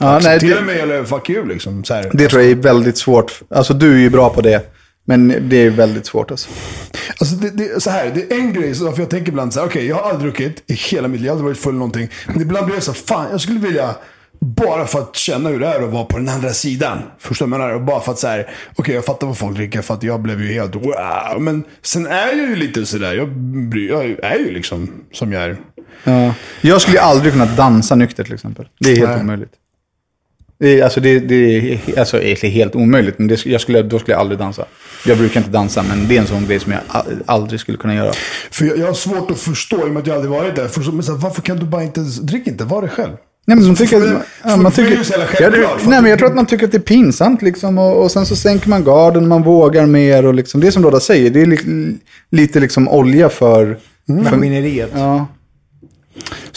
Ja, 0.00 0.20
nej, 0.22 0.38
det, 0.38 0.60
mig 0.60 0.80
eller 0.80 1.04
fuck 1.04 1.30
you 1.30 1.48
liksom. 1.48 1.84
Så 1.84 1.94
här. 1.94 2.10
det 2.12 2.28
tror 2.28 2.42
jag 2.42 2.50
är 2.50 2.54
väldigt 2.54 2.98
svårt. 2.98 3.42
Alltså 3.50 3.74
du 3.74 3.94
är 3.94 3.98
ju 3.98 4.10
bra 4.10 4.30
på 4.30 4.40
det. 4.40 4.72
Men 5.08 5.48
det 5.48 5.56
är 5.56 5.70
väldigt 5.70 6.06
svårt 6.06 6.30
alltså. 6.30 6.48
Alltså 7.18 7.34
det, 7.34 7.50
det, 7.50 7.82
så 7.82 7.90
här, 7.90 8.10
det 8.14 8.32
är 8.34 8.38
en 8.38 8.52
grej, 8.52 8.74
så 8.74 8.92
för 8.92 9.02
jag 9.02 9.10
tänker 9.10 9.28
ibland 9.28 9.54
så 9.54 9.60
här, 9.60 9.66
okej 9.66 9.86
jag 9.86 9.96
har 9.96 10.10
aldrig 10.10 10.32
druckit 10.32 10.70
i 10.70 10.74
hela 10.74 11.08
mitt 11.08 11.20
liv, 11.20 11.26
jag 11.26 11.32
har 11.32 11.38
aldrig 11.38 11.54
varit 11.54 11.62
full 11.62 11.74
någonting. 11.74 12.08
Men 12.26 12.42
ibland 12.42 12.66
blir 12.66 12.76
det 12.76 12.82
så 12.82 12.92
här, 12.92 12.98
fan 12.98 13.26
jag 13.30 13.40
skulle 13.40 13.60
vilja, 13.60 13.94
bara 14.40 14.86
för 14.86 14.98
att 14.98 15.16
känna 15.16 15.48
hur 15.48 15.60
det 15.60 15.66
är 15.66 15.82
att 15.82 15.92
vara 15.92 16.04
på 16.04 16.18
den 16.18 16.28
andra 16.28 16.50
sidan. 16.50 16.98
Förstår 17.18 17.46
du 17.46 17.50
vad 17.50 17.60
jag 17.60 17.66
menar? 17.66 17.80
Och 17.80 17.82
Bara 17.82 18.00
för 18.00 18.12
att 18.12 18.18
så 18.18 18.26
här, 18.26 18.50
okej 18.76 18.94
jag 18.94 19.04
fattar 19.04 19.26
vad 19.26 19.38
folk 19.38 19.56
dricker, 19.56 19.82
för 19.82 19.94
att 19.94 20.02
jag 20.02 20.20
blev 20.20 20.42
ju 20.42 20.52
helt 20.52 20.74
wow. 20.74 21.40
Men 21.40 21.64
sen 21.82 22.06
är 22.06 22.26
jag 22.26 22.48
ju 22.48 22.56
lite 22.56 22.86
sådär, 22.86 23.14
jag, 23.14 23.28
jag 23.90 24.32
är 24.32 24.38
ju 24.38 24.50
liksom 24.50 24.90
som 25.12 25.32
jag 25.32 25.42
är. 25.42 25.56
Ja. 26.04 26.34
Jag 26.60 26.80
skulle 26.80 26.96
ju 26.96 27.02
aldrig 27.02 27.32
kunna 27.32 27.46
dansa 27.46 27.94
nykter 27.94 28.24
till 28.24 28.34
exempel. 28.34 28.68
Det 28.80 28.92
är 28.92 28.96
helt 28.96 29.10
Nej. 29.10 29.20
omöjligt. 29.20 29.52
Det 30.58 30.80
är, 30.80 30.84
alltså, 30.84 31.00
det, 31.00 31.18
det 31.18 31.34
är 31.72 31.98
alltså, 31.98 32.22
egentligen 32.22 32.54
helt 32.54 32.76
omöjligt, 32.76 33.18
men 33.18 33.28
det, 33.28 33.46
jag 33.46 33.60
skulle, 33.60 33.82
då 33.82 33.98
skulle 33.98 34.12
jag 34.14 34.20
aldrig 34.20 34.38
dansa. 34.38 34.64
Jag 35.06 35.18
brukar 35.18 35.40
inte 35.40 35.50
dansa, 35.52 35.82
men 35.88 36.08
det 36.08 36.16
är 36.16 36.20
en 36.20 36.26
sån 36.26 36.46
grej 36.46 36.60
som 36.60 36.72
jag 36.72 36.80
aldrig 37.26 37.60
skulle 37.60 37.78
kunna 37.78 37.94
göra. 37.94 38.12
För 38.50 38.64
jag, 38.64 38.78
jag 38.78 38.86
har 38.86 38.94
svårt 38.94 39.30
att 39.30 39.38
förstå, 39.38 39.78
i 39.78 39.82
och 39.82 39.88
med 39.88 40.00
att 40.00 40.06
jag 40.06 40.14
aldrig 40.16 40.30
varit 40.32 40.56
där. 40.56 40.68
Förstå, 40.68 40.92
men 40.92 41.02
så 41.02 41.14
varför 41.14 41.42
kan 41.42 41.56
du 41.56 41.66
bara 41.66 41.82
inte, 41.82 42.00
drick 42.00 42.46
inte, 42.46 42.64
var 42.64 42.80
dig 42.82 42.90
själv. 42.90 43.12
Nej, 43.48 43.56
men 43.56 43.66
man 43.66 43.76
För- 43.76 43.84
tycker, 43.84 44.00
för- 44.00 44.06
för- 44.08 44.22
ja, 44.44 44.56
man 44.56 44.72
för 44.72 44.82
det 44.82 44.88
är 44.88 44.90
tycker, 44.90 44.98
ju 44.98 45.04
så 45.04 45.12
jävla 45.12 45.26
ja, 45.26 45.30
självklart, 45.38 45.74
det, 45.78 45.82
för 45.84 45.90
nej, 45.90 46.02
men 46.02 46.10
jag 46.10 46.18
tror 46.18 46.28
att 46.28 46.34
man 46.34 46.46
tycker 46.46 46.64
att 46.64 46.72
det 46.72 46.78
är 46.78 46.80
pinsamt 46.80 47.42
liksom, 47.42 47.78
och, 47.78 48.02
och 48.02 48.10
sen 48.10 48.26
så 48.26 48.36
sänker 48.36 48.68
man 48.68 48.84
garden, 48.84 49.28
man 49.28 49.42
vågar 49.42 49.86
mer 49.86 50.26
och 50.26 50.34
liksom, 50.34 50.60
det 50.60 50.66
är 50.66 50.70
som 50.70 50.82
Rodda 50.82 51.00
säger, 51.00 51.30
det 51.30 51.42
är 51.42 51.46
li, 51.46 51.58
lite 52.30 52.60
liksom 52.60 52.88
olja 52.88 53.28
för... 53.28 53.62
Mm. 54.08 54.24
för 54.24 54.36
Maskineriet. 54.36 54.90
ja. 54.94 55.26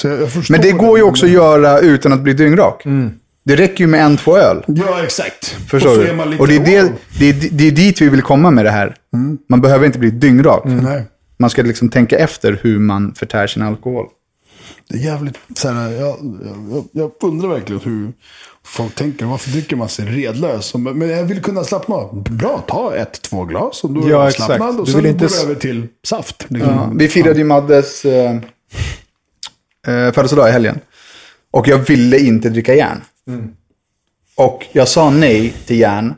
Jag, 0.03 0.21
jag 0.21 0.29
Men 0.49 0.62
det 0.62 0.71
går 0.71 0.97
ju 0.97 1.03
också 1.03 1.25
att 1.25 1.31
göra 1.31 1.79
utan 1.79 2.13
att 2.13 2.19
bli 2.21 2.33
dyngrak. 2.33 2.85
Mm. 2.85 3.12
Det 3.49 3.55
räcker 3.55 3.83
ju 3.83 3.88
med 3.88 4.05
en, 4.05 4.17
två 4.17 4.38
öl. 4.38 4.63
Ja, 4.67 5.03
exakt. 5.03 5.45
Förstår 5.69 5.97
och 6.19 6.27
du? 6.29 6.38
Och 6.38 6.47
det 6.47 6.55
är, 6.55 6.65
det, 6.65 6.81
wow. 6.83 6.91
det, 7.19 7.29
är, 7.29 7.49
det 7.51 7.67
är 7.67 7.71
dit 7.71 8.01
vi 8.01 8.09
vill 8.09 8.21
komma 8.21 8.51
med 8.51 8.65
det 8.65 8.71
här. 8.71 8.95
Man 9.49 9.62
behöver 9.62 9.85
inte 9.85 9.99
bli 9.99 10.09
dyngrak. 10.09 10.63
Nej. 10.65 11.03
Man 11.39 11.49
ska 11.49 11.62
liksom 11.62 11.89
tänka 11.89 12.17
efter 12.17 12.59
hur 12.63 12.79
man 12.79 13.13
förtär 13.13 13.47
sin 13.47 13.63
alkohol. 13.63 14.05
Det 14.89 14.97
är 14.97 15.01
jävligt 15.01 15.38
så 15.55 15.69
här, 15.69 15.91
jag, 15.91 16.17
jag, 16.71 16.88
jag 16.91 17.12
undrar 17.21 17.49
verkligen 17.49 17.81
hur 17.81 18.13
folk 18.63 18.95
tänker. 18.95 19.25
Varför 19.25 19.49
dricker 19.49 19.75
man 19.75 19.89
sig 19.89 20.05
redlös? 20.05 20.75
Men 20.75 21.09
jag 21.09 21.23
vill 21.23 21.41
kunna 21.41 21.63
slappna 21.63 21.95
av. 21.95 22.23
Bra, 22.23 22.63
ta 22.67 22.95
ett, 22.95 23.21
två 23.21 23.43
glas 23.45 23.83
om 23.83 23.93
du 23.93 24.07
är 24.07 24.09
Ja, 24.09 24.29
exakt. 24.29 24.62
Och 24.62 24.85
Du 24.85 24.91
sen 24.91 25.05
inte 25.05 25.25
går 25.25 25.29
du 25.29 25.41
över 25.41 25.55
till 25.55 25.88
saft. 26.07 26.45
Liksom. 26.47 26.73
Ja, 26.73 26.91
vi 26.95 27.07
firade 27.07 27.39
ju 27.39 27.45
Maddes 27.45 28.05
eh, 28.05 28.35
eh, 29.88 30.12
födelsedag 30.12 30.49
i 30.49 30.51
helgen. 30.51 30.79
Och 31.51 31.67
jag 31.67 31.77
ville 31.77 32.19
inte 32.19 32.49
dricka 32.49 32.75
järn. 32.75 33.01
Och 34.36 34.65
jag 34.71 34.88
sa 34.88 35.10
nej 35.10 35.53
till 35.65 35.79
järn 35.79 36.13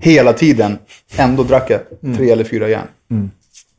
hela 0.00 0.32
tiden. 0.32 0.78
Ändå 1.16 1.42
drack 1.42 1.70
jag 1.70 1.80
tre 2.16 2.30
eller 2.30 2.44
fyra 2.44 2.68
järn. 2.68 2.86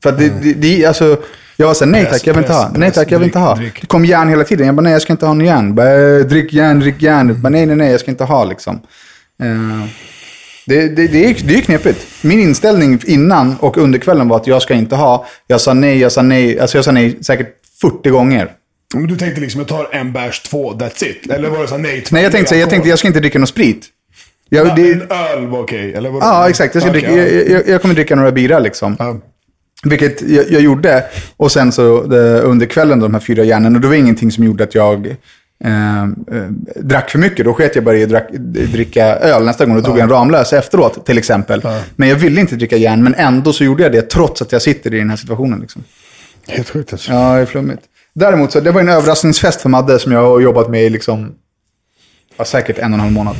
För 0.03 0.09
att 0.09 0.17
det, 0.17 0.29
det, 0.43 0.53
det, 0.53 0.85
alltså, 0.85 1.17
jag 1.57 1.67
var 1.67 1.73
såhär, 1.73 1.91
nej 1.91 2.05
tack, 2.05 2.27
jag 2.27 2.33
vill 2.33 2.43
inte 2.43 2.53
ha. 2.53 2.71
Nej 2.75 2.91
tack, 2.91 3.11
jag 3.11 3.19
vill 3.19 3.25
inte 3.27 3.39
ha. 3.39 3.55
Det 3.55 3.87
kom 3.87 4.05
järn 4.05 4.29
hela 4.29 4.43
tiden. 4.43 4.65
Jag 4.65 4.75
bara, 4.75 4.81
nej 4.81 4.93
jag 4.93 5.01
ska 5.01 5.13
inte 5.13 5.25
ha 5.25 5.33
någon 5.33 5.45
järn. 5.45 5.75
Bara, 5.75 6.17
"Eh, 6.19 6.25
drick 6.25 6.53
järn, 6.53 6.79
drick 6.79 7.01
järn. 7.01 7.41
Bara, 7.41 7.49
nej, 7.49 7.65
nej, 7.65 7.75
nej, 7.75 7.91
jag 7.91 7.99
ska 7.99 8.11
inte 8.11 8.23
ha 8.23 8.45
liksom. 8.45 8.75
Eh, 9.43 9.87
det, 10.67 10.87
det, 10.89 11.07
det, 11.07 11.25
är, 11.25 11.47
det 11.47 11.55
är 11.57 11.61
knepigt. 11.61 12.07
Min 12.23 12.39
inställning 12.39 12.99
innan 13.05 13.55
och 13.59 13.77
under 13.77 13.99
kvällen 13.99 14.27
var 14.27 14.37
att 14.37 14.47
jag 14.47 14.61
ska 14.61 14.73
inte 14.73 14.95
ha. 14.95 15.25
Jag 15.47 15.61
sa 15.61 15.73
nej, 15.73 15.97
jag 15.99 16.11
sa 16.11 16.21
nej. 16.21 16.59
Alltså 16.59 16.77
jag 16.77 16.85
sa 16.85 16.91
nej 16.91 17.17
säkert 17.23 17.55
40 17.81 18.09
gånger. 18.09 18.51
Men 18.93 19.07
du 19.07 19.15
tänkte 19.15 19.41
liksom, 19.41 19.59
jag 19.61 19.67
tar 19.67 19.87
en 19.91 20.13
bärs, 20.13 20.39
två, 20.39 20.73
that's 20.73 21.03
it? 21.03 21.31
Eller 21.31 21.49
var 21.49 21.61
det 21.61 21.67
så 21.67 21.75
här, 21.75 21.81
nej, 21.81 22.01
två 22.01 22.13
Nej, 22.15 22.23
jag 22.23 22.31
tänkte, 22.31 22.49
så 22.49 22.55
här, 22.55 22.59
jag 22.59 22.69
tänkte 22.69 22.89
jag 22.89 22.99
ska 22.99 23.07
inte 23.07 23.19
dricka 23.19 23.39
någon 23.39 23.47
sprit. 23.47 23.89
Jag, 24.49 24.67
Ja, 24.67 24.73
det, 24.75 24.91
En 24.91 25.01
öl 25.01 25.47
var 25.47 25.59
okej, 25.59 25.93
eller? 25.93 26.09
vadå? 26.09 26.25
ja, 26.25 26.49
exakt. 26.49 26.75
Jag, 26.75 26.83
ska 26.83 26.91
Okej, 26.91 27.01
dricka, 27.01 27.17
ja. 27.17 27.27
jag, 27.27 27.49
jag, 27.49 27.67
jag 27.67 27.81
kommer 27.81 27.95
dricka 27.95 28.15
några 28.15 28.31
bira 28.31 28.59
liksom. 28.59 28.95
Ja. 28.99 29.17
Vilket 29.83 30.21
jag, 30.21 30.51
jag 30.51 30.61
gjorde. 30.61 31.03
Och 31.37 31.51
sen 31.51 31.71
så 31.71 32.03
det, 32.03 32.41
under 32.41 32.65
kvällen, 32.65 32.99
de 32.99 33.13
här 33.13 33.21
fyra 33.21 33.43
järnen. 33.43 33.75
Och 33.75 33.81
det 33.81 33.87
var 33.87 33.95
ingenting 33.95 34.31
som 34.31 34.43
gjorde 34.43 34.63
att 34.63 34.75
jag 34.75 35.07
eh, 35.63 36.03
eh, 36.03 36.07
drack 36.75 37.09
för 37.09 37.19
mycket. 37.19 37.45
Då 37.45 37.53
sket 37.53 37.75
jag 37.75 37.83
bara 37.83 37.97
i 37.97 38.15
att 38.15 38.31
dricka 38.73 39.05
öl 39.05 39.45
nästa 39.45 39.65
gång. 39.65 39.75
Då 39.75 39.81
tog 39.81 39.97
jag 39.97 40.03
en 40.03 40.09
Ramlös 40.09 40.53
efteråt, 40.53 41.05
till 41.05 41.17
exempel. 41.17 41.61
Men 41.95 42.09
jag 42.09 42.15
ville 42.15 42.41
inte 42.41 42.55
dricka 42.55 42.77
järn, 42.77 43.03
men 43.03 43.15
ändå 43.15 43.53
så 43.53 43.63
gjorde 43.63 43.83
jag 43.83 43.91
det 43.91 44.01
trots 44.01 44.41
att 44.41 44.51
jag 44.51 44.61
sitter 44.61 44.93
i 44.93 44.97
den 44.97 45.09
här 45.09 45.17
situationen. 45.17 45.59
Liksom. 45.59 45.83
Helt 46.47 46.69
sjukt 46.69 46.93
alltså. 46.93 47.11
Ja, 47.11 47.35
det 47.35 47.41
är 47.41 47.45
flummigt. 47.45 47.81
Däremot 48.15 48.51
så, 48.51 48.59
det 48.59 48.71
var 48.71 48.81
en 48.81 48.89
överraskningsfest 48.89 49.61
för 49.61 49.69
Madde 49.69 49.99
som 49.99 50.11
jag 50.11 50.21
har 50.21 50.39
jobbat 50.39 50.69
med 50.69 50.83
i 50.83 50.89
liksom, 50.89 51.35
ja, 52.37 52.45
säkert 52.45 52.77
en 52.77 52.93
och 52.93 52.93
en 52.93 52.99
halv 52.99 53.11
månad. 53.11 53.35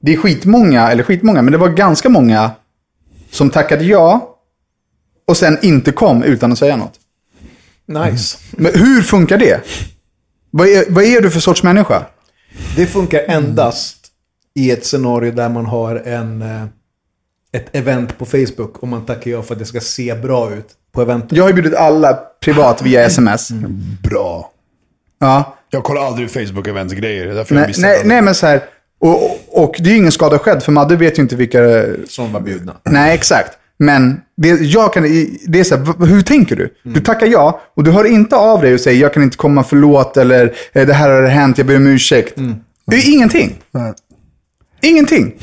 Det 0.00 0.12
är 0.12 0.16
skitmånga, 0.16 0.90
eller 0.90 1.02
skitmånga, 1.02 1.42
men 1.42 1.52
det 1.52 1.58
var 1.58 1.68
ganska 1.68 2.08
många 2.08 2.50
som 3.30 3.50
tackade 3.50 3.84
ja 3.84 4.36
och 5.26 5.36
sen 5.36 5.58
inte 5.62 5.92
kom 5.92 6.22
utan 6.22 6.52
att 6.52 6.58
säga 6.58 6.76
något. 6.76 7.00
Nice. 7.86 8.38
Men 8.50 8.72
hur 8.74 9.02
funkar 9.02 9.38
det? 9.38 9.60
Vad 10.50 10.68
är, 10.68 10.84
vad 10.88 11.04
är 11.04 11.20
du 11.20 11.30
för 11.30 11.40
sorts 11.40 11.62
människa? 11.62 12.06
Det 12.76 12.86
funkar 12.86 13.20
endast 13.28 14.06
i 14.54 14.70
ett 14.70 14.86
scenario 14.86 15.32
där 15.32 15.48
man 15.48 15.66
har 15.66 15.96
en, 15.96 16.42
eh, 16.42 16.64
ett 17.52 17.76
event 17.76 18.18
på 18.18 18.26
Facebook 18.26 18.78
och 18.78 18.88
man 18.88 19.06
tackar 19.06 19.30
ja 19.30 19.42
för 19.42 19.54
att 19.54 19.58
det 19.58 19.66
ska 19.66 19.80
se 19.80 20.14
bra 20.14 20.54
ut 20.54 20.68
på 20.96 21.02
eventet. 21.02 21.32
Jag 21.32 21.44
har 21.44 21.48
ju 21.48 21.54
bjudit 21.54 21.74
alla 21.74 22.18
privat 22.40 22.82
via 22.82 23.04
sms. 23.04 23.50
Bra. 24.02 24.50
Ja. 25.20 25.56
Jag 25.70 25.84
kollar 25.84 26.02
aldrig 26.06 26.28
Facebook-events-grejer. 26.30 27.26
Därför 27.26 27.54
jag 27.54 27.60
Nej, 27.60 27.68
missar 27.68 27.82
nej, 27.82 28.00
nej, 28.04 28.22
men 28.22 28.34
så 28.34 28.46
här. 28.46 28.60
Och, 29.00 29.24
och, 29.24 29.64
och 29.64 29.76
det 29.78 29.88
är 29.88 29.92
ju 29.92 29.98
ingen 29.98 30.12
skada 30.12 30.38
skedd, 30.38 30.62
för 30.62 30.72
Madde 30.72 30.96
vet 30.96 31.18
ju 31.18 31.22
inte 31.22 31.36
vilka 31.36 31.84
Som 32.08 32.32
var 32.32 32.40
bjudna. 32.40 32.72
Nej, 32.84 33.14
exakt. 33.14 33.58
Men 33.78 34.20
det, 34.36 34.48
jag 34.48 34.92
kan, 34.92 35.02
det 35.46 35.60
är 35.60 35.64
så 35.64 35.76
här, 35.76 36.06
hur 36.06 36.22
tänker 36.22 36.56
du? 36.56 36.74
Du 36.82 37.00
tackar 37.00 37.26
ja 37.26 37.60
och 37.74 37.84
du 37.84 37.90
hör 37.90 38.04
inte 38.04 38.36
av 38.36 38.62
dig 38.62 38.74
och 38.74 38.80
säger 38.80 39.00
jag 39.00 39.14
kan 39.14 39.22
inte 39.22 39.36
komma, 39.36 39.64
förlåt 39.64 40.16
eller 40.16 40.54
eh, 40.72 40.86
det 40.86 40.92
här 40.92 41.10
har 41.10 41.22
hänt, 41.22 41.58
jag 41.58 41.66
ber 41.66 41.76
om 41.76 41.86
ursäkt. 41.86 42.34
Det 42.86 42.96
är 42.96 43.12
ingenting. 43.12 43.58
Nej. 43.70 43.92
Ingenting. 44.82 45.34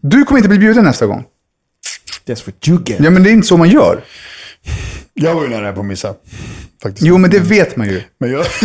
Du 0.00 0.24
kommer 0.24 0.38
inte 0.38 0.48
bli 0.48 0.58
bjuden 0.58 0.84
nästa 0.84 1.06
gång. 1.06 1.24
That's 2.26 2.46
what 2.46 2.68
you 2.68 2.78
get. 2.86 3.00
Ja, 3.00 3.10
men 3.10 3.22
det 3.22 3.30
är 3.30 3.32
inte 3.32 3.46
så 3.46 3.56
man 3.56 3.68
gör. 3.68 4.00
Jag 5.14 5.34
var 5.34 5.42
ju 5.42 5.48
nära 5.48 5.72
på 5.72 5.80
att 5.80 5.86
missa. 5.86 6.14
Faktiskt. 6.82 7.06
Jo, 7.06 7.18
men 7.18 7.30
det 7.30 7.38
vet 7.38 7.76
man 7.76 7.88
ju. 7.88 8.02
Men 8.20 8.30
jag... 8.32 8.46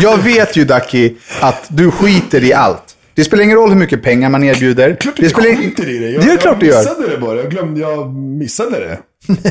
Jag 0.00 0.18
vet 0.18 0.56
ju, 0.56 0.64
Ducky, 0.64 1.14
att 1.40 1.64
du 1.68 1.90
skiter 1.90 2.44
i 2.44 2.52
allt. 2.52 2.82
Det 3.14 3.24
spelar 3.24 3.44
ingen 3.44 3.56
roll 3.56 3.68
hur 3.70 3.76
mycket 3.76 4.02
pengar 4.02 4.30
man 4.30 4.44
erbjuder. 4.44 4.96
Klart 5.00 5.16
det 5.16 5.22
jag 5.22 5.30
spelar 5.30 5.56
skiter 5.56 5.88
i 5.88 5.98
det. 5.98 6.10
Jag, 6.10 6.24
det 6.24 6.30
är 6.32 6.36
klart 6.36 6.60
du 6.60 6.66
jag 6.66 6.72
gör. 6.74 6.80
missade 6.82 7.08
det 7.08 7.18
bara. 7.18 7.36
Jag 7.36 7.50
glömde, 7.50 7.80
jag 7.80 8.14
missade 8.14 8.70
det. 8.80 8.98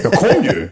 Jag 0.03 0.11
kom 0.13 0.43
ju. 0.43 0.69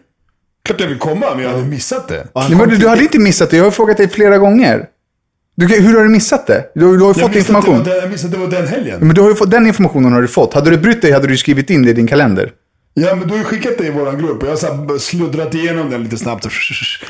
Klart 0.65 0.79
jag 0.81 0.87
vill 0.87 0.97
komma, 0.99 1.25
men 1.35 1.43
jag 1.43 1.51
hade 1.51 1.63
missat 1.65 2.07
det. 2.07 2.27
Nej, 2.35 2.49
men 2.55 2.69
du, 2.69 2.77
du 2.77 2.87
hade 2.87 3.01
inte 3.03 3.19
missat 3.19 3.49
det. 3.49 3.57
Jag 3.57 3.63
har 3.63 3.71
frågat 3.71 3.97
dig 3.97 4.09
flera 4.09 4.37
gånger. 4.37 4.85
Du, 5.57 5.67
hur 5.67 5.95
har 5.97 6.03
du 6.03 6.09
missat 6.09 6.47
det? 6.47 6.65
Du, 6.75 6.79
du 6.81 6.87
har 6.87 6.93
ju 6.95 7.05
Jag 7.05 7.15
fått 7.27 7.35
information. 7.35 7.83
den- 7.83 7.95
Jag 7.97 8.09
missade 8.11 8.33
att 8.35 8.39
det 8.51 8.57
var 8.57 8.61
den 8.61 8.67
helgen. 8.67 8.97
Men 8.99 9.15
du 9.15 9.21
har 9.21 9.29
ju 9.29 9.35
fått, 9.35 9.51
den 9.51 9.67
informationen 9.67 10.13
har 10.13 10.21
du 10.21 10.27
fått. 10.27 10.53
Hade 10.53 10.69
du 10.69 10.77
brytt 10.77 11.01
dig 11.01 11.11
hade 11.11 11.27
du 11.27 11.37
skrivit 11.37 11.69
in 11.69 11.83
det 11.83 11.89
i 11.89 11.93
din 11.93 12.07
kalender. 12.07 12.51
Ja, 13.07 13.15
men 13.15 13.27
du 13.27 13.33
har 13.33 13.37
ju 13.37 13.43
skickat 13.43 13.77
det 13.77 13.85
i 13.85 13.89
vår 13.89 14.11
grupp 14.11 14.43
och 14.43 14.49
jag 14.49 14.51
har 14.57 14.97
sluddrat 14.99 15.55
igenom 15.55 15.89
den 15.89 16.03
lite 16.03 16.17
snabbt. 16.17 16.45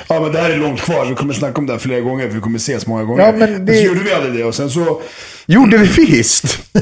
Ja, 0.08 0.20
men 0.20 0.32
det 0.32 0.40
här 0.40 0.50
är 0.50 0.58
långt 0.58 0.82
kvar. 0.82 1.06
Vi 1.06 1.16
kommer 1.16 1.34
snacka 1.34 1.58
om 1.58 1.66
det 1.66 1.74
här 1.74 1.80
flera 1.80 2.00
gånger 2.00 2.28
för 2.28 2.36
vi 2.36 2.42
kommer 2.42 2.58
ses 2.58 2.88
många 2.88 3.04
gånger. 3.04 3.24
Ja, 3.26 3.32
men 3.32 3.66
det- 3.66 3.74
Så 3.78 3.84
gjorde 3.84 4.00
vi 4.00 4.14
aldrig 4.14 4.34
det 4.34 4.44
och 4.44 4.56
sen 4.56 4.70
så... 4.70 5.02
Gjorde 5.46 5.78
vi 5.78 6.06
visst? 6.06 6.44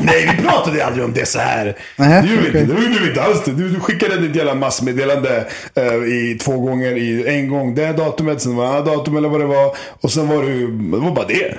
Nej, 0.00 0.30
vi 0.36 0.42
pratade 0.42 0.84
aldrig 0.84 1.04
om 1.04 1.12
det 1.12 1.28
så 1.28 1.38
här. 1.38 1.76
Nej, 1.96 2.22
det 2.22 2.28
gjorde 2.28 2.42
vi 2.42 2.48
okej. 2.48 2.60
inte. 2.62 2.74
Det 2.74 2.82
gjorde 2.82 3.00
vi 3.00 3.08
inte 3.08 3.22
alls 3.22 3.42
det. 3.44 3.52
Du, 3.52 3.68
du 3.68 3.80
skickade 3.80 4.26
ett 4.26 4.36
jävla 4.36 4.54
massmeddelande 4.54 5.46
eh, 5.74 5.84
i 5.94 6.38
två 6.42 6.60
gånger. 6.60 6.96
I, 6.96 7.28
en 7.28 7.48
gång 7.48 7.74
det 7.74 7.92
datumet, 7.92 8.42
sen 8.42 8.56
var 8.56 8.76
det 8.76 8.90
datum 8.90 9.16
eller 9.16 9.28
vad 9.28 9.40
det 9.40 9.46
var. 9.46 9.76
Och 10.00 10.10
sen 10.12 10.28
var 10.28 10.42
det 10.42 10.50
ju, 10.50 10.66
det 10.66 10.96
var 10.98 11.10
bara 11.10 11.26
det. 11.26 11.54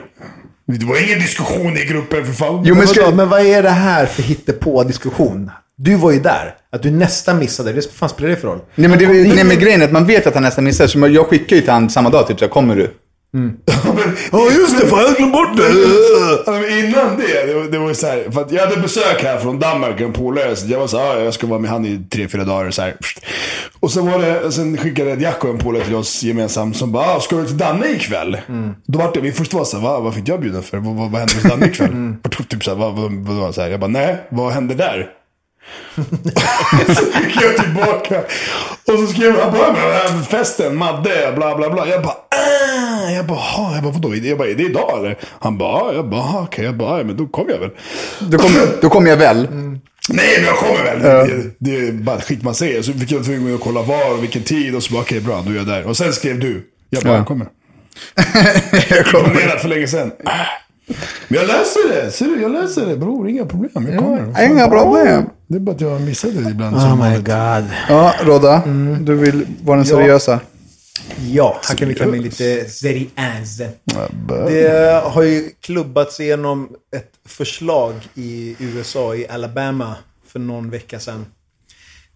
Det 0.68 0.86
var 0.86 1.04
ingen 1.08 1.20
diskussion 1.20 1.78
i 1.78 1.86
gruppen 1.86 2.26
för 2.26 2.34
fan. 2.34 2.64
Jo, 2.66 2.76
men 2.76 2.88
ska- 2.88 3.12
men 3.12 3.30
vad 3.30 3.42
är 3.46 3.64
det 3.64 3.70
här 3.70 4.06
för 4.06 4.24
hittepå-diskussion? 4.24 5.52
Du 5.78 5.96
var 5.96 6.12
ju 6.12 6.20
där. 6.20 6.54
Att 6.72 6.84
du 6.84 6.92
nästan 6.92 7.40
missade. 7.40 7.74
Det 7.74 7.94
fan 7.94 8.10
spelar 8.10 8.30
det 8.30 8.36
för 8.36 8.48
roll? 8.48 8.60
Nej 8.76 8.90
men, 8.90 9.00
det, 9.00 9.08
nej 9.08 9.44
men 9.44 9.60
grejen 9.60 9.82
är 9.82 9.86
att 9.86 9.92
man 9.92 10.06
vet 10.08 10.28
att 10.28 10.34
han 10.34 10.44
nästan 10.44 10.64
missar. 10.64 10.88
Så 10.88 11.08
jag 11.08 11.28
skickar 11.28 11.56
ju 11.56 11.62
till 11.62 11.72
honom 11.72 11.90
samma 11.90 12.10
dag, 12.10 12.28
typ 12.28 12.40
så 12.40 12.46
här, 12.46 12.50
kommer 12.50 12.76
du? 12.76 12.92
Ja 14.32 14.52
just 14.52 14.80
det, 14.82 14.88
fan 14.88 15.00
jag 15.00 15.16
glömde 15.16 15.34
bort 15.38 15.58
det. 15.58 16.80
Innan 16.80 17.18
det, 17.18 17.46
det 17.48 17.54
var, 17.54 17.64
det 17.72 17.78
var 17.80 17.94
så 17.94 18.08
här, 18.08 18.32
för 18.32 18.42
att 18.42 18.52
jag 18.52 18.66
hade 18.68 18.82
besök 18.82 19.24
här 19.24 19.38
från 19.40 19.60
Danmark, 19.60 20.02
en 20.02 20.14
polare. 20.14 20.56
Så 20.56 20.68
jag 20.68 20.80
var 20.80 20.88
så 20.88 20.98
här, 20.98 21.06
"Ja, 21.18 21.24
jag 21.24 21.34
ska 21.34 21.48
vara 21.48 21.60
med 21.60 21.72
han 21.72 21.86
i 21.86 22.02
tre, 22.12 22.28
fyra 22.28 22.44
dagar. 22.44 22.72
Så 22.72 22.82
här. 22.82 22.96
Och 23.80 23.92
sen 23.92 24.12
var 24.12 24.20
det, 24.20 24.52
sen 24.52 24.78
skickade 24.78 25.14
Jack 25.20 25.44
och 25.44 25.50
en 25.50 25.58
polare 25.58 25.84
till 25.86 25.96
oss 25.96 26.24
gemensamt 26.24 26.78
som 26.78 26.92
bara, 26.92 27.06
"Ah, 27.06 27.20
ska 27.20 27.36
du 27.36 27.46
till 27.46 27.58
Danne 27.58 27.88
ikväll? 27.92 28.38
Då 28.88 29.00
var 29.00 29.12
det, 29.14 29.22
min 29.22 29.34
första 29.34 29.58
var 29.58 29.66
så 29.66 29.78
här, 29.78 29.84
Va, 29.84 30.00
vad 30.00 30.16
fick 30.16 30.28
jag 30.28 30.42
bjuden 30.42 30.64
för? 30.64 30.78
Vad, 30.78 30.96
vad, 30.96 31.12
vad 31.12 31.20
hände 31.20 31.34
hos 31.34 31.44
Danne 31.44 31.66
ikväll? 31.68 32.16
Tog 32.32 32.48
typ 32.50 32.64
så 32.64 32.72
här, 32.72 32.78
vad, 32.78 32.94
vad, 32.96 33.12
vad, 33.14 33.36
vad, 33.36 33.56
så 33.56 33.62
här. 33.62 33.70
Jag 33.70 33.80
bara, 33.80 33.88
nej, 33.88 34.16
vad 34.30 34.52
hände 34.54 34.74
där? 34.76 35.08
Så 36.96 37.20
gick 37.20 37.42
jag 37.42 37.58
tillbaka. 37.58 38.20
Och 38.88 39.00
så 39.00 39.08
skrev 39.08 39.40
han 39.40 39.52
bara, 39.54 39.74
"Men, 39.74 40.24
festen, 40.24 40.76
Madde, 40.78 41.34
bla 41.36 41.56
bla 41.56 41.70
bla. 41.70 41.88
Jag 41.88 42.04
bara, 42.04 42.14
ah! 42.14 43.10
Jag 43.12 43.26
bara, 43.26 43.74
jag 43.76 43.84
bara, 43.84 43.94
vadå? 43.94 44.16
Jag 44.16 44.38
bara, 44.38 44.48
är 44.50 44.56
det 44.56 44.64
idag 44.64 44.98
eller? 45.00 45.18
Han 45.40 45.58
bara, 45.58 45.70
"Ja." 45.80 45.94
jag 45.94 46.10
bara, 46.10 46.22
"Ah, 46.22 46.42
okej. 46.44 46.66
Jag 46.66 46.78
bara, 46.78 46.98
"Ja, 46.98 47.04
men 47.04 47.18
då 47.18 47.28
kommer 47.28 47.52
jag 47.52 47.60
väl. 47.60 47.70
Då 48.20 48.38
kommer 48.38 48.68
då 48.82 48.90
kommer 48.90 49.10
jag 49.10 49.18
väl. 49.18 49.48
Nej, 50.12 50.36
men 50.38 50.46
jag 50.46 50.56
kommer 50.58 50.84
väl. 50.84 51.00
Det, 51.30 51.44
det 51.60 51.88
är 51.88 51.92
bara 51.92 52.22
skit 52.22 52.44
man 52.44 52.56
säger. 52.56 52.82
Så 52.82 52.94
fick 52.94 53.12
jag 53.12 53.26
tvungen 53.26 53.56
att 53.56 53.62
kolla 53.62 53.82
var 53.82 54.12
och 54.14 54.24
vilken 54.24 54.44
tid. 54.44 54.76
Och 54.76 54.84
så 54.84 54.94
bara, 54.94 55.02
okej 55.02 55.20
bra, 55.22 55.42
då 55.46 55.52
är 55.52 55.56
jag 55.56 55.68
där. 55.68 55.88
Och 55.88 55.98
sen 55.98 56.14
skrev 56.14 56.40
du. 56.40 56.68
Jag 56.90 57.04
bara, 57.04 57.10
Ja. 57.14 57.18
jag 57.18 57.28
kommer. 57.28 57.48
jag 58.90 59.06
kommer. 59.06 59.30
Planerat 59.30 59.62
för 59.62 59.68
länge 59.70 59.88
sedan. 59.88 60.12
Men 61.28 61.40
jag 61.40 61.48
löser 61.48 61.90
det. 61.90 62.12
Ser 62.12 62.26
du, 62.26 62.42
jag 62.42 62.52
löser 62.52 62.86
det 62.86 62.98
bror. 62.98 63.30
Inga 63.30 63.46
problem. 63.46 63.88
Jag 63.88 63.98
kommer. 63.98 64.46
inga 64.52 64.68
problem. 64.68 65.24
Det 65.48 65.56
är 65.56 65.60
bara 65.60 65.76
att 65.76 65.82
jag 65.82 66.02
missade 66.02 66.42
det 66.42 66.50
ibland. 66.50 66.76
Oh 66.76 66.96
my 66.96 67.02
vanligt. 67.02 67.26
god. 67.26 67.76
Ja, 67.90 68.14
Rodda. 68.24 68.64
Du 69.02 69.16
vill 69.16 69.46
vara 69.64 69.78
den 69.78 69.86
seriösa. 69.86 70.40
Ja, 71.28 71.62
här 71.68 71.76
kan 71.76 71.88
vi 71.88 71.96
klämma 71.96 72.16
in 72.16 72.24
lite 72.24 72.70
seriös. 72.70 73.62
Det 74.48 75.02
har 75.06 75.24
ju 75.24 75.50
klubbats 75.60 76.20
igenom 76.20 76.70
ett 76.96 77.12
förslag 77.26 77.94
i 78.16 78.56
USA, 78.60 79.16
i 79.16 79.28
Alabama, 79.28 79.96
för 80.28 80.40
någon 80.40 80.70
vecka 80.70 81.00
sedan. 81.00 81.26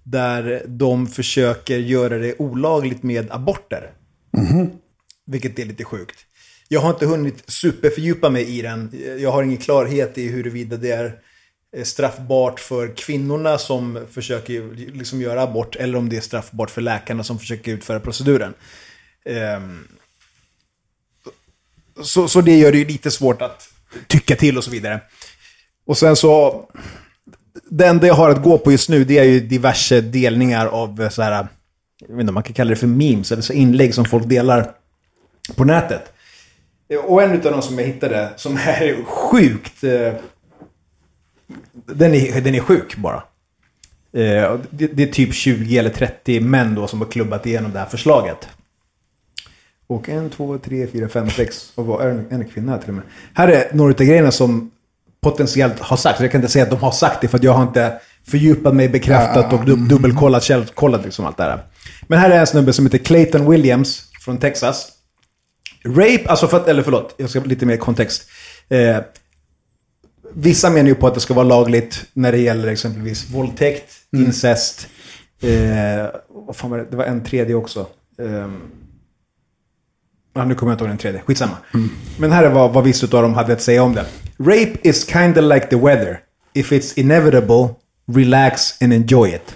Där 0.04 0.64
de 0.68 1.08
försöker 1.08 1.78
göra 1.78 2.18
det 2.18 2.36
olagligt 2.38 3.04
med 3.04 3.32
aborter. 3.32 3.92
Vilket 5.26 5.60
är 5.60 5.66
lite 5.66 5.84
sjukt. 5.84 6.16
Jag 6.74 6.82
har 6.82 6.90
inte 6.90 7.06
hunnit 7.06 7.44
superfördjupa 7.48 8.30
mig 8.30 8.60
i 8.60 8.62
den. 8.62 8.92
Jag 9.20 9.32
har 9.32 9.44
ingen 9.44 9.58
klarhet 9.58 10.18
i 10.18 10.28
huruvida 10.28 10.78
det 10.78 10.92
är 10.92 11.16
eh, 11.76 11.84
straffbart 11.84 12.60
för 12.60 12.96
kvinnorna 12.96 13.58
som 13.58 14.06
försöker 14.12 14.76
liksom 14.94 15.22
göra 15.22 15.42
abort 15.42 15.76
eller 15.76 15.98
om 15.98 16.10
det 16.10 16.18
är 16.18 16.22
straffbart 16.22 16.70
för 16.70 16.82
läkarna 16.82 17.24
som 17.24 17.40
försöker 17.40 17.72
utföra 17.72 18.00
proceduren. 18.00 18.54
Ehm, 19.26 19.88
så, 22.04 22.28
så 22.28 22.42
det 22.42 22.58
gör 22.58 22.72
det 22.72 22.78
ju 22.78 22.86
lite 22.86 23.12
svårt 23.12 23.42
att 23.42 23.70
tycka 24.08 24.36
till 24.36 24.58
och 24.58 24.64
så 24.64 24.72
vidare. 24.72 25.02
Och 25.86 25.98
sen 25.98 26.16
så, 26.16 26.66
det 27.70 27.86
enda 27.86 28.08
jag 28.08 28.14
har 28.14 28.30
att 28.30 28.44
gå 28.44 28.58
på 28.58 28.72
just 28.72 28.90
nu 28.90 29.04
det 29.04 29.18
är 29.18 29.24
ju 29.24 29.40
diverse 29.40 30.02
delningar 30.02 30.68
av 30.68 31.10
så 31.10 31.22
här 31.22 31.48
jag 32.08 32.16
vet 32.16 32.20
inte 32.20 32.30
om 32.30 32.34
man 32.34 32.44
kan 32.44 32.54
kalla 32.54 32.70
det 32.70 32.76
för 32.76 32.88
memes, 32.88 33.32
eller 33.32 33.42
så 33.42 33.54
inlägg 33.54 33.96
som 33.96 34.06
folk 34.06 34.28
delar 34.28 34.72
på 35.56 35.64
nätet. 35.64 36.13
Och 36.98 37.24
en 37.24 37.32
av 37.32 37.42
de 37.42 37.62
som 37.62 37.80
jag 37.80 37.86
hittade, 37.86 38.30
som 38.36 38.58
är 38.58 39.04
sjukt... 39.06 39.84
Eh, 39.84 40.14
den 41.86 42.14
är, 42.14 42.42
den 42.42 42.56
är 42.56 42.60
sjuk 42.60 42.98
bara. 42.98 43.24
Eh, 44.14 44.60
det, 44.70 45.04
är 45.04 45.12
typ 45.12 45.34
20 45.34 45.78
eller 45.78 45.90
30 45.90 46.40
män 46.40 46.76
då 46.76 46.88
som 46.88 47.02
har 47.02 47.08
klubbat 47.08 47.46
igenom 47.46 47.74
det 47.74 47.80
här 47.80 47.86
förslaget. 47.86 48.48
Och 49.88 50.10
en, 50.10 50.30
två, 50.30 50.58
tre, 50.58 50.88
fyra, 50.88 51.10
fem, 51.10 51.30
sex, 51.30 51.72
och 51.76 51.86
var 51.86 52.02
en, 52.02 52.28
en 52.30 52.48
kvinna 52.48 52.78
till 52.78 52.90
och 52.90 52.96
med. 52.96 53.04
Här 53.34 53.48
är 53.48 53.74
några 53.74 53.94
av 53.94 53.98
grejerna 53.98 54.32
som 54.32 54.72
potentiellt 55.22 55.80
har 55.80 55.98
sagt. 55.98 56.20
Jag 56.20 56.32
kan 56.32 56.42
inte 56.42 56.52
säga 56.52 56.64
att 56.64 56.70
de 56.70 56.80
har 56.80 56.92
sagt 56.92 57.22
det 57.22 57.28
för 57.28 57.38
att 57.38 57.44
jag 57.44 57.54
har 57.54 57.64
inte 57.64 58.00
fördjupat 58.28 58.76
mig, 58.76 58.90
bekräftat 58.90 59.54
och 59.54 59.66
dubbelkollat, 59.66 60.44
källkollat 60.44 61.04
liksom 61.04 61.26
allt 61.26 61.38
det 61.38 61.44
här. 61.44 61.64
Men 62.08 62.20
här 62.20 62.30
är 62.30 62.40
en 62.40 62.48
snubbe 62.48 62.74
som 62.74 62.86
heter 62.86 62.98
Clayton 62.98 63.50
Williams 63.52 64.04
från 64.20 64.38
Texas. 64.38 64.92
Rape, 65.86 66.24
alltså 66.28 66.48
för 66.48 66.58
att, 66.58 66.68
eller 66.68 66.84
förlåt, 66.84 67.16
jag 67.18 67.30
ska 67.30 67.40
lite 67.40 67.66
mer 67.66 67.78
kontext. 67.78 68.30
Eh, 68.70 68.98
vissa 70.34 70.70
menar 70.70 70.90
ju 70.90 70.96
på 70.96 71.08
att 71.08 71.14
det 71.14 71.20
ska 71.20 71.34
vara 71.34 71.48
lagligt 71.48 72.06
när 72.14 72.32
det 72.32 72.38
gäller 72.38 72.68
exempelvis 72.68 73.30
våldtäkt, 73.30 73.94
incest. 74.12 74.88
Eh, 75.42 76.08
vad 76.30 76.56
fan 76.56 76.72
var 76.72 76.78
det? 76.78 76.86
det 76.92 76.98
var 76.98 77.06
en 77.06 77.24
tredje 77.24 77.56
också. 77.56 77.88
Ja, 80.36 80.46
nu 80.46 80.56
kommer 80.56 80.72
jag 80.72 80.76
inte 80.76 80.84
ihåg 80.84 80.92
den 80.92 80.98
tredje. 80.98 81.22
Skitsamma. 81.22 81.58
Men 82.18 82.32
här 82.32 82.44
är 82.44 82.50
vad, 82.50 82.74
vad 82.74 82.84
vissa 82.84 83.18
av 83.18 83.24
dem 83.24 83.34
hade 83.34 83.54
att 83.54 83.62
säga 83.62 83.84
om 83.84 83.96
det. 83.96 84.06
Rape 84.40 84.74
is 84.84 85.06
kind 85.06 85.38
of 85.38 85.44
like 85.44 85.68
the 85.68 85.76
weather. 85.76 86.20
If 86.54 86.72
it's 86.72 87.00
inevitable, 87.00 87.70
relax 88.08 88.82
and 88.82 88.94
enjoy 88.94 89.30
it. 89.30 89.56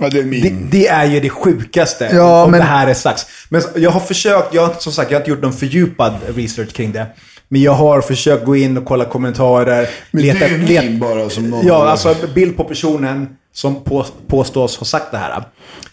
Ja, 0.00 0.08
det 0.08 0.18
är 0.18 0.22
Det, 0.22 0.28
min. 0.28 0.68
det 0.70 0.86
är 0.88 1.04
ju 1.04 1.20
det 1.20 1.30
sjukaste 1.30 2.10
Ja, 2.12 2.44
om 2.44 2.50
men- 2.50 2.60
det 2.60 2.66
här 2.66 2.86
är 2.86 2.94
sagt. 2.94 3.26
Men 3.48 3.62
jag 3.76 3.90
har 3.90 4.00
försökt, 4.00 4.54
jag, 4.54 4.66
har- 4.66 4.74
som 4.78 4.92
sagt, 4.92 5.10
jag 5.10 5.18
har 5.18 5.20
inte 5.20 5.30
gjort 5.30 5.42
någon 5.42 5.52
fördjupad 5.52 6.14
research 6.36 6.72
kring 6.72 6.92
det. 6.92 7.06
Men 7.48 7.62
jag 7.62 7.72
har 7.72 8.00
försökt 8.00 8.44
gå 8.44 8.56
in 8.56 8.76
och 8.78 8.84
kolla 8.84 9.04
kommentarer. 9.04 9.88
Men 10.10 10.22
leta, 10.22 10.38
det 10.38 10.44
är 10.44 10.58
leta, 10.58 10.82
min 10.84 10.98
bara 10.98 11.30
som 11.30 11.50
någon... 11.50 11.66
Ja, 11.66 11.88
alltså 11.88 12.14
bild 12.34 12.56
på 12.56 12.64
personen 12.64 13.28
som 13.52 13.84
på, 13.84 14.06
påstås 14.26 14.76
ha 14.76 14.84
sagt 14.84 15.10
det 15.12 15.18
här. 15.18 15.42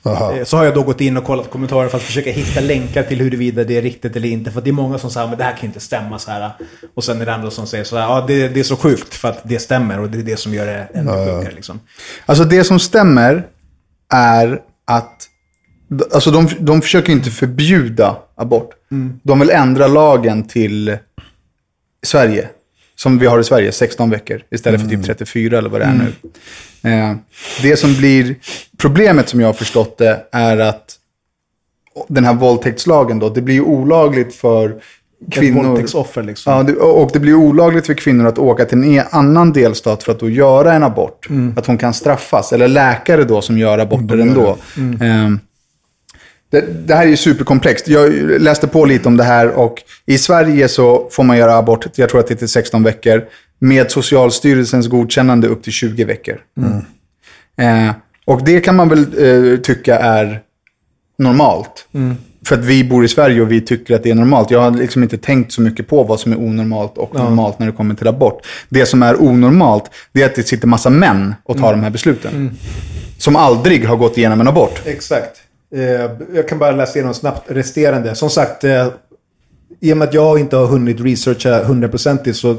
Aha. 0.06 0.34
Eh, 0.34 0.44
Så 0.44 0.58
har 0.58 0.66
jag 0.66 0.74
då 0.74 0.84
gått 0.84 1.02
in 1.02 1.18
och 1.18 1.24
kollat 1.24 1.50
kommentarer 1.52 1.88
för 1.90 1.98
att 1.98 2.04
försöka 2.04 2.32
hitta 2.32 2.60
länkar 2.62 3.04
till 3.04 3.20
huruvida 3.20 3.64
det 3.64 3.78
är 3.78 3.82
riktigt 3.82 4.16
eller 4.16 4.30
inte. 4.30 4.52
För 4.52 4.58
att 4.60 4.64
det 4.64 4.70
är 4.70 4.74
många 4.74 4.98
som 4.98 5.10
säger 5.12 5.28
att 5.32 5.38
det 5.38 5.44
här 5.44 5.52
kan 5.52 5.62
ju 5.62 5.68
inte 5.68 5.80
stämma 5.80 6.20
så 6.20 6.32
här. 6.32 6.50
Och 6.96 7.04
sen 7.04 7.22
är 7.22 7.26
det 7.26 7.34
andra 7.34 7.52
som 7.52 7.68
säger 7.68 7.84
så 7.84 7.98
här, 7.98 8.04
ja 8.04 8.26
det, 8.28 8.48
det 8.48 8.60
är 8.60 8.64
så 8.64 8.76
sjukt 8.76 9.14
för 9.16 9.28
att 9.30 9.40
det 9.44 9.60
stämmer 9.60 10.00
och 10.00 10.10
det 10.10 10.18
är 10.18 10.24
det 10.24 10.38
som 10.40 10.54
gör 10.54 10.66
det 10.66 10.88
ännu 10.94 11.12
sjukare 11.12 11.56
liksom. 11.56 11.80
Alltså 12.26 12.44
det 12.44 12.64
som 12.64 12.80
stämmer 12.80 13.44
är 14.14 14.62
att 14.86 15.30
alltså 16.14 16.32
de, 16.32 16.50
de 16.60 16.82
försöker 16.82 17.14
inte 17.14 17.32
förbjuda 17.32 18.18
abort. 18.36 18.72
De 19.24 19.40
vill 19.40 19.50
ändra 19.50 19.88
lagen 19.88 20.48
till 20.48 20.98
Sverige. 22.06 22.50
Som 22.98 23.20
vi 23.20 23.26
har 23.26 23.40
i 23.40 23.44
Sverige, 23.44 23.72
16 23.72 24.10
veckor 24.10 24.42
istället 24.52 24.82
för 24.82 24.90
typ 24.90 25.06
34 25.06 25.58
eller 25.58 25.70
vad 25.70 25.82
det 25.82 25.86
är 25.86 25.94
nu. 25.94 26.14
Eh, 26.92 27.16
det 27.62 27.78
som 27.78 27.94
blir 27.94 28.36
problemet 28.78 29.30
som 29.30 29.40
jag 29.40 29.48
har 29.48 29.54
förstått 29.54 29.98
det 29.98 30.26
är 30.32 30.58
att 30.58 31.00
den 32.08 32.26
här 32.26 32.34
våldtäktslagen 32.34 33.20
då, 33.20 33.30
det 33.30 33.42
blir 33.42 33.56
ju 33.56 33.62
olagligt 33.62 34.36
för 34.36 34.82
Ett 35.28 35.34
kvinnor. 35.34 35.64
våldtäktsoffer 35.64 36.24
liksom. 36.24 36.54
Ja, 36.54 36.64
det, 36.64 36.74
och 36.76 37.10
det 37.14 37.20
blir 37.20 37.34
olagligt 37.34 37.86
för 37.86 37.94
kvinnor 37.94 38.26
att 38.26 38.38
åka 38.38 38.66
till 38.66 38.78
en 38.78 38.84
e- 38.84 39.04
annan 39.10 39.54
delstat 39.54 40.04
för 40.04 40.12
att 40.12 40.20
då 40.20 40.30
göra 40.30 40.74
en 40.74 40.84
abort. 40.84 41.28
Att 41.58 41.66
hon 41.66 41.78
kan 41.78 41.94
straffas. 41.94 42.54
Eller 42.54 42.68
läkare 42.68 43.24
då 43.24 43.42
som 43.42 43.58
gör 43.58 43.78
aborter 43.78 44.18
ändå. 44.18 44.58
Ehm, 45.02 45.40
det, 46.52 46.88
det 46.88 46.96
här 46.96 47.04
är 47.06 47.10
ju 47.10 47.18
superkomplext. 47.18 47.88
Jag 47.88 48.12
läste 48.42 48.68
på 48.68 48.86
lite 48.86 49.08
om 49.08 49.18
det 49.18 49.24
här 49.24 49.50
och 49.50 49.84
i 50.06 50.18
Sverige 50.18 50.68
så 50.68 51.08
får 51.12 51.24
man 51.24 51.38
göra 51.38 51.58
abort, 51.58 51.86
jag 51.96 52.10
tror 52.10 52.20
att 52.20 52.28
det 52.28 52.34
är 52.34 52.38
till 52.38 52.48
16 52.50 52.84
veckor, 52.84 53.24
med 53.60 53.92
Socialstyrelsens 53.92 54.88
godkännande 54.88 55.48
upp 55.48 55.64
till 55.64 55.74
20 55.74 56.04
veckor. 56.04 56.38
Eh, 57.58 57.92
och 58.26 58.42
det 58.46 58.60
kan 58.62 58.76
man 58.76 58.90
väl 58.90 59.00
eh, 59.54 59.60
tycka 59.60 60.00
är 60.00 60.42
normalt. 61.18 61.88
För 62.46 62.56
att 62.56 62.66
vi 62.66 62.84
bor 62.84 63.06
i 63.06 63.08
Sverige 63.08 63.42
och 63.42 63.52
vi 63.52 63.62
tycker 63.62 63.96
att 63.96 64.04
det 64.04 64.10
är 64.10 64.16
normalt. 64.16 64.52
Jag 64.52 64.60
har 64.60 64.72
liksom 64.72 65.04
inte 65.04 65.18
tänkt 65.18 65.52
så 65.52 65.62
mycket 65.62 65.88
på 65.88 66.04
vad 66.04 66.20
som 66.20 66.32
är 66.32 66.38
onormalt 66.38 66.98
och 66.98 67.14
normalt 67.14 67.60
när 67.60 67.68
det 67.68 67.74
kommer 67.74 67.96
till 67.96 68.08
abort. 68.08 68.46
Det 68.70 68.86
som 68.86 69.04
är 69.04 69.22
onormalt, 69.22 69.84
det 70.12 70.22
är 70.22 70.26
att 70.26 70.36
det 70.36 70.44
sitter 70.44 70.68
massa 70.68 70.90
män 70.90 71.36
och 71.44 71.58
tar 71.58 71.72
de 71.72 71.84
här 71.84 71.90
besluten. 71.90 72.58
Som 73.18 73.36
aldrig 73.36 73.86
har 73.86 73.96
gått 73.96 74.18
igenom 74.18 74.42
en 74.42 74.48
abort. 74.48 74.82
Exakt. 74.86 75.38
Eh, 75.76 75.82
jag 76.36 76.48
kan 76.50 76.60
bara 76.60 76.72
läsa 76.72 76.96
igenom 76.96 77.14
snabbt 77.14 77.52
resterande. 77.52 78.16
Som 78.16 78.30
sagt, 78.30 78.64
eh, 78.64 78.88
i 79.80 79.94
och 79.94 79.98
med 79.98 80.08
att 80.08 80.14
jag 80.14 80.40
inte 80.40 80.56
har 80.56 80.66
hunnit 80.66 81.00
researcha 81.00 81.64
hundraprocentigt 81.64 82.38
så 82.38 82.58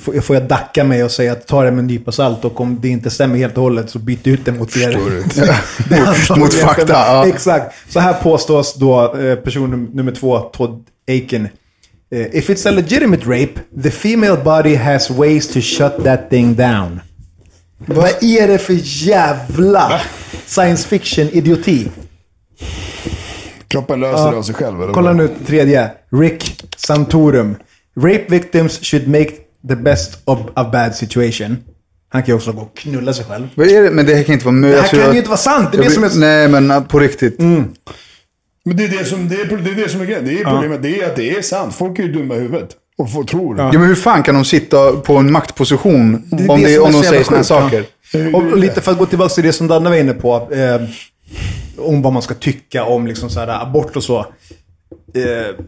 får, 0.00 0.20
får 0.20 0.36
jag 0.36 0.44
dacka 0.44 0.84
mig 0.84 1.04
och 1.04 1.10
säga 1.10 1.32
att 1.32 1.46
ta 1.46 1.64
det 1.64 1.70
med 1.70 1.78
en 1.78 1.86
nypa 1.86 2.12
salt 2.12 2.44
och 2.44 2.60
om 2.60 2.78
det 2.80 2.88
inte 2.88 3.10
stämmer 3.10 3.36
helt 3.36 3.56
och 3.56 3.62
hållet 3.62 3.90
så 3.90 3.98
byt 3.98 4.26
ut 4.26 4.44
det 4.44 4.52
mot 4.52 4.74
det 4.74 4.96
Mot- 4.96 6.08
antagligen 6.08 6.38
mot 6.38 6.54
fakta, 6.54 6.92
ja. 6.92 7.26
Exakt. 7.26 7.74
Så 7.88 8.00
här 8.00 8.12
påstås 8.12 8.74
då 8.74 9.16
eh, 9.16 9.36
person 9.36 9.74
num- 9.74 9.94
nummer 9.94 10.12
två, 10.12 10.38
Todd 10.38 10.84
Aiken. 11.08 11.48
Eh, 12.10 12.20
If 12.36 12.50
it's 12.50 12.68
a 12.68 12.70
legitimate 12.70 13.22
rape, 13.26 13.60
the 13.82 13.90
female 13.90 14.36
body 14.44 14.74
has 14.74 15.10
ways 15.10 15.48
to 15.48 15.60
shut 15.60 16.04
that 16.04 16.30
thing 16.30 16.54
down. 16.54 17.00
Vad 17.86 18.10
är 18.22 18.48
det 18.48 18.58
för 18.58 18.76
jävla 18.82 20.00
science 20.46 20.88
fiction-idioti? 20.88 21.88
Kroppen 23.68 24.00
löser 24.00 24.30
det 24.30 24.36
av 24.38 24.42
sig 24.42 24.54
själv. 24.54 24.82
Eller 24.82 24.92
Kolla 24.92 25.12
nu 25.12 25.28
tredje. 25.46 25.90
Rick 26.12 26.64
Santorum. 26.76 27.56
Rape 27.96 28.24
victims 28.28 28.78
should 28.82 29.08
make 29.08 29.30
the 29.68 29.76
best 29.76 30.18
of 30.24 30.38
a 30.54 30.68
bad 30.72 30.94
situation. 30.94 31.56
Han 32.08 32.22
kan 32.22 32.26
ju 32.26 32.36
också 32.36 32.52
gå 32.52 32.62
och 32.62 32.76
knulla 32.76 33.12
sig 33.12 33.24
själv. 33.24 33.48
Vad 33.54 33.66
är 33.66 33.82
det? 33.82 33.90
Men 33.90 34.06
det 34.06 34.14
här 34.14 34.22
kan 34.22 34.32
inte 34.32 34.44
vara 34.44 34.54
möjligt. 34.54 34.90
Det 34.90 34.96
här 34.96 35.04
kan 35.04 35.12
ju 35.12 35.18
inte 35.18 35.30
vara 35.30 35.38
sant. 35.38 35.68
Det 35.72 35.78
är 35.78 35.82
det 35.82 35.90
som 35.90 36.04
är... 36.04 36.18
Nej, 36.18 36.48
men 36.48 36.84
på 36.84 36.98
riktigt. 36.98 37.40
Mm. 37.40 37.64
Men 38.64 38.76
det 38.76 38.84
är 38.84 38.88
det 38.88 39.04
som, 39.04 39.28
det 39.28 39.34
är, 39.34 39.56
det 39.56 39.70
är, 39.70 39.74
det 39.74 39.88
som 39.88 40.00
är 40.00 40.04
grejen. 40.04 40.24
Det 40.24 40.40
är 40.40 40.44
problemet. 40.44 40.82
Det 40.82 41.00
är 41.00 41.06
att 41.06 41.16
det 41.16 41.36
är 41.36 41.42
sant. 41.42 41.74
Folk 41.74 41.98
är 41.98 42.02
ju 42.02 42.12
dumma 42.12 42.34
i 42.34 42.38
huvudet. 42.38 42.68
Och 42.98 43.12
får 43.12 43.24
tror. 43.24 43.58
Ja, 43.58 43.72
men 43.72 43.84
hur 43.84 43.94
fan 43.94 44.22
kan 44.22 44.34
de 44.34 44.44
sitta 44.44 44.92
på 44.92 45.16
en 45.16 45.32
maktposition 45.32 46.28
är 46.32 46.50
om, 46.50 46.60
det 46.60 46.66
det, 46.66 46.78
om 46.78 46.92
de 46.92 47.02
säger 47.02 47.24
sådana 47.24 47.44
saker? 47.44 47.84
Och 48.32 48.42
och 48.42 48.58
lite 48.58 48.80
för 48.80 48.92
att 48.92 48.98
gå 48.98 49.06
tillbaka 49.06 49.34
till 49.34 49.44
det 49.44 49.52
som 49.52 49.66
Danne 49.66 49.90
var 49.90 49.96
inne 49.96 50.12
på. 50.12 50.52
Eh, 50.52 50.82
om 51.78 52.02
vad 52.02 52.12
man 52.12 52.22
ska 52.22 52.34
tycka 52.34 52.84
om 52.84 53.06
liksom 53.06 53.30
så 53.30 53.40
här, 53.40 53.62
abort 53.62 53.96
och 53.96 54.04
så. 54.04 54.18
Eh, 55.14 55.64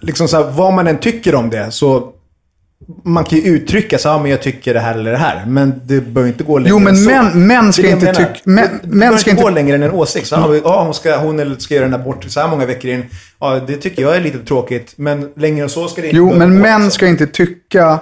liksom 0.00 0.28
så 0.28 0.36
här, 0.36 0.50
vad 0.50 0.72
man 0.72 0.86
än 0.86 0.98
tycker 0.98 1.34
om 1.34 1.50
det 1.50 1.70
så 1.70 2.12
man 3.04 3.24
kan 3.24 3.38
ju 3.38 3.44
uttrycka 3.44 3.98
så 3.98 4.08
här, 4.08 4.18
men 4.18 4.30
jag 4.30 4.42
tycker 4.42 4.74
det 4.74 4.80
här 4.80 4.94
eller 4.94 5.10
det 5.12 5.16
här. 5.18 5.46
Men 5.46 5.74
det 5.84 6.00
behöver 6.00 6.28
inte 6.32 6.44
gå 6.44 6.58
längre 6.58 6.70
Jo, 6.70 6.78
men 6.78 6.94
män- 6.94 7.34
män 7.34 7.72
ska 7.72 7.82
Det 7.82 7.88
är 7.88 7.90
det 7.90 7.94
inte 7.94 8.06
jag 8.06 8.16
menar. 8.16 8.34
tyck- 8.34 8.44
män- 8.44 8.78
Det- 8.82 8.88
det 8.88 8.96
behöver 8.98 9.28
inte 9.30 9.42
gå 9.42 9.50
längre 9.50 9.74
än 9.76 9.82
en 9.82 9.90
åsikt. 9.90 10.26
Så, 10.26 10.36
här, 10.36 10.60
ja, 10.64 10.82
hon, 10.84 10.94
ska, 10.94 11.16
hon 11.16 11.40
eller 11.40 11.56
ska 11.56 11.74
göra 11.74 11.84
en 11.86 11.94
abort 11.94 12.24
så 12.28 12.40
här 12.40 12.48
många 12.48 12.66
veckor 12.66 12.90
in. 12.90 13.04
Ja, 13.40 13.60
det 13.66 13.76
tycker 13.76 14.02
jag 14.02 14.16
är 14.16 14.20
lite 14.20 14.38
tråkigt. 14.38 14.92
Men 14.96 15.28
längre 15.36 15.62
än 15.62 15.68
så 15.68 15.88
ska 15.88 16.00
det 16.00 16.06
inte 16.06 16.16
Jo, 16.16 16.34
men 16.34 16.58
män 16.58 16.80
liksom. 16.80 16.90
ska 16.90 17.06
inte 17.06 17.26
tycka... 17.26 17.98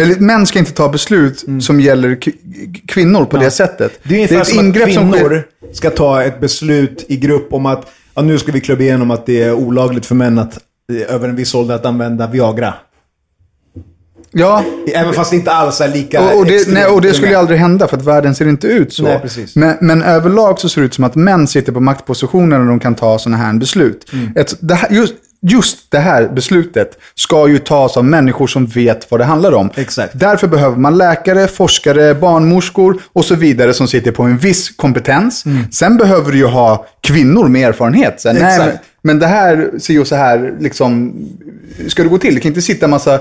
Eller 0.00 0.16
män 0.16 0.46
ska 0.46 0.58
inte 0.58 0.72
ta 0.72 0.88
beslut 0.88 1.44
som 1.60 1.80
gäller 1.80 2.18
kvinnor 2.88 3.24
på 3.24 3.36
det 3.36 3.50
sättet. 3.50 3.92
Det 4.02 4.14
är 4.14 4.16
ungefär 4.16 4.40
ett 4.40 4.46
som 4.46 4.58
att 4.58 4.64
ingrepp 4.64 4.92
som 4.92 5.12
kvinnor 5.12 5.42
ska 5.72 5.90
ta 5.90 6.22
ett 6.22 6.40
beslut 6.40 7.04
i 7.08 7.16
grupp 7.16 7.52
om 7.52 7.66
att 7.66 7.86
ja, 8.14 8.22
nu 8.22 8.38
ska 8.38 8.52
vi 8.52 8.60
klubba 8.60 8.82
igenom 8.82 9.10
att 9.10 9.26
det 9.26 9.42
är 9.42 9.52
olagligt 9.52 10.06
för 10.06 10.14
män 10.14 10.38
att 10.38 10.58
eh, 10.92 11.14
över 11.14 11.28
en 11.28 11.36
viss 11.36 11.54
ålder 11.54 11.74
att 11.74 11.86
använda 11.86 12.26
Viagra. 12.26 12.74
Ja, 14.30 14.64
Även 14.94 15.12
fast 15.14 15.30
det 15.30 15.36
inte 15.36 15.52
alls 15.52 15.80
är 15.80 15.88
lika 15.88 16.22
och, 16.22 16.38
och, 16.38 16.46
det, 16.46 16.68
nej, 16.68 16.86
och 16.86 17.00
det 17.00 17.14
skulle 17.14 17.30
ju 17.30 17.36
aldrig 17.36 17.58
hända 17.60 17.88
för 17.88 17.96
att 17.96 18.04
världen 18.04 18.34
ser 18.34 18.48
inte 18.48 18.66
ut 18.66 18.92
så. 18.92 19.02
Nej, 19.02 19.18
precis. 19.22 19.56
Men, 19.56 19.76
men 19.80 20.02
överlag 20.02 20.60
så 20.60 20.68
ser 20.68 20.80
det 20.80 20.86
ut 20.86 20.94
som 20.94 21.04
att 21.04 21.14
män 21.14 21.46
sitter 21.46 21.72
på 21.72 21.80
maktpositioner 21.80 22.58
när 22.58 22.66
de 22.66 22.80
kan 22.80 22.94
ta 22.94 23.18
sådana 23.18 23.36
här 23.36 23.52
beslut. 23.52 24.06
Mm. 24.12 24.32
Ett, 24.36 24.54
det 24.60 24.74
här, 24.74 24.90
just, 24.90 25.14
just 25.40 25.90
det 25.90 25.98
här 25.98 26.28
beslutet 26.28 26.98
ska 27.14 27.48
ju 27.48 27.58
tas 27.58 27.96
av 27.96 28.04
människor 28.04 28.46
som 28.46 28.66
vet 28.66 29.10
vad 29.10 29.20
det 29.20 29.24
handlar 29.24 29.52
om. 29.52 29.70
Exakt. 29.74 30.12
Därför 30.14 30.46
behöver 30.46 30.76
man 30.76 30.98
läkare, 30.98 31.46
forskare, 31.46 32.14
barnmorskor 32.14 33.02
och 33.12 33.24
så 33.24 33.34
vidare 33.34 33.74
som 33.74 33.88
sitter 33.88 34.10
på 34.10 34.22
en 34.22 34.38
viss 34.38 34.70
kompetens. 34.76 35.44
Sen 35.72 35.96
behöver 35.96 36.32
du 36.32 36.38
ju 36.38 36.46
ha 36.46 36.86
kvinnor 37.00 37.48
med 37.48 37.68
erfarenhet. 37.68 38.20
Så, 38.20 38.32
nej, 38.32 38.42
Mm. 38.42 38.66
Men, 38.66 38.78
men 39.02 39.18
det 39.18 39.26
här 39.26 39.70
ser 39.78 39.94
ju 39.94 40.04
så 40.04 40.14
här, 40.16 40.54
liksom, 40.60 41.14
ska 41.88 42.02
det 42.02 42.08
gå 42.08 42.18
till? 42.18 42.34
Det 42.34 42.40
kan 42.40 42.48
inte 42.50 42.62
sitta 42.62 42.86
en 42.86 42.90
massa 42.90 43.14
eh, 43.14 43.20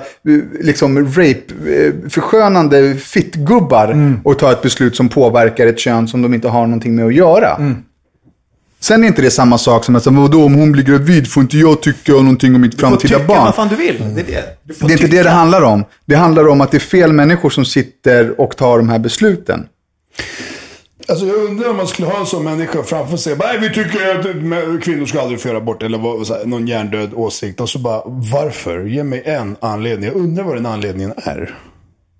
liksom, 0.61 0.97
rape-förskönande 1.05 2.95
fittgubbar 2.95 3.87
Mm. 3.91 4.19
och 4.23 4.39
ta 4.39 4.51
ett 4.51 4.61
beslut 4.61 4.95
som 4.95 5.09
påverkar 5.09 5.67
ett 5.67 5.79
kön 5.79 6.07
som 6.07 6.21
de 6.21 6.33
inte 6.33 6.47
har 6.47 6.61
någonting 6.67 6.95
med 6.95 7.05
att 7.05 7.13
göra. 7.13 7.55
Mm. 7.55 7.75
Sen 8.79 9.03
är 9.03 9.07
inte 9.07 9.21
det 9.21 9.31
samma 9.31 9.57
sak 9.57 9.83
som 9.85 9.95
att, 9.95 10.03
säga, 10.03 10.19
vadå, 10.19 10.43
om 10.45 10.53
hon 10.53 10.71
blir 10.71 10.83
gravid 10.83 11.27
får 11.31 11.41
inte 11.43 11.57
jag 11.57 11.81
tycka 11.81 12.11
någonting 12.11 12.55
om 12.55 12.61
mitt 12.61 12.71
Du 12.71 12.77
får 12.77 12.87
framtida 12.87 13.17
tycka 13.17 13.27
barn. 13.27 13.45
vad 13.45 13.55
fan 13.55 13.67
du 13.67 13.75
vill. 13.75 14.03
Det 14.15 14.21
är 14.21 14.25
det. 14.25 14.43
Du 14.63 14.73
får 14.73 14.87
Det 14.87 14.93
är 14.93 14.97
inte 15.03 15.07
det 15.17 15.23
det 15.23 15.29
handlar 15.29 15.61
om. 15.61 15.83
Det 16.05 16.15
handlar 16.15 16.47
om 16.47 16.61
att 16.61 16.71
det 16.71 16.77
är 16.77 16.79
fel 16.79 17.13
människor 17.13 17.49
som 17.49 17.65
sitter 17.65 18.41
och 18.41 18.57
tar 18.57 18.77
de 18.77 18.89
här 18.89 18.99
besluten. 18.99 19.65
Alltså 21.09 21.25
jag 21.25 21.35
undrar 21.35 21.69
om 21.69 21.77
man 21.77 21.87
skulle 21.87 22.07
ha 22.07 22.19
en 22.19 22.25
sån 22.25 22.43
människa 22.43 22.83
framför 22.83 23.17
sig. 23.17 23.35
"Nej, 23.37 23.57
vi 23.59 23.69
tycker 23.69 24.19
att 24.19 24.83
kvinnor 24.83 25.05
ska 25.05 25.21
aldrig 25.21 25.41
få 25.41 25.47
göra 25.47 25.57
abort. 25.57 25.83
Eller 25.83 25.97
vad, 25.97 26.27
här, 26.29 26.45
någon 26.45 26.67
hjärndöd 26.67 27.13
åsikt. 27.13 27.61
Och 27.61 27.69
så 27.69 27.79
bara, 27.79 28.01
varför? 28.05 28.85
Ge 28.85 29.03
mig 29.03 29.23
en 29.25 29.55
anledning. 29.61 30.09
Jag 30.09 30.15
undrar 30.17 30.43
vad 30.43 30.55
den 30.55 30.65
anledningen 30.65 31.13
är. 31.17 31.55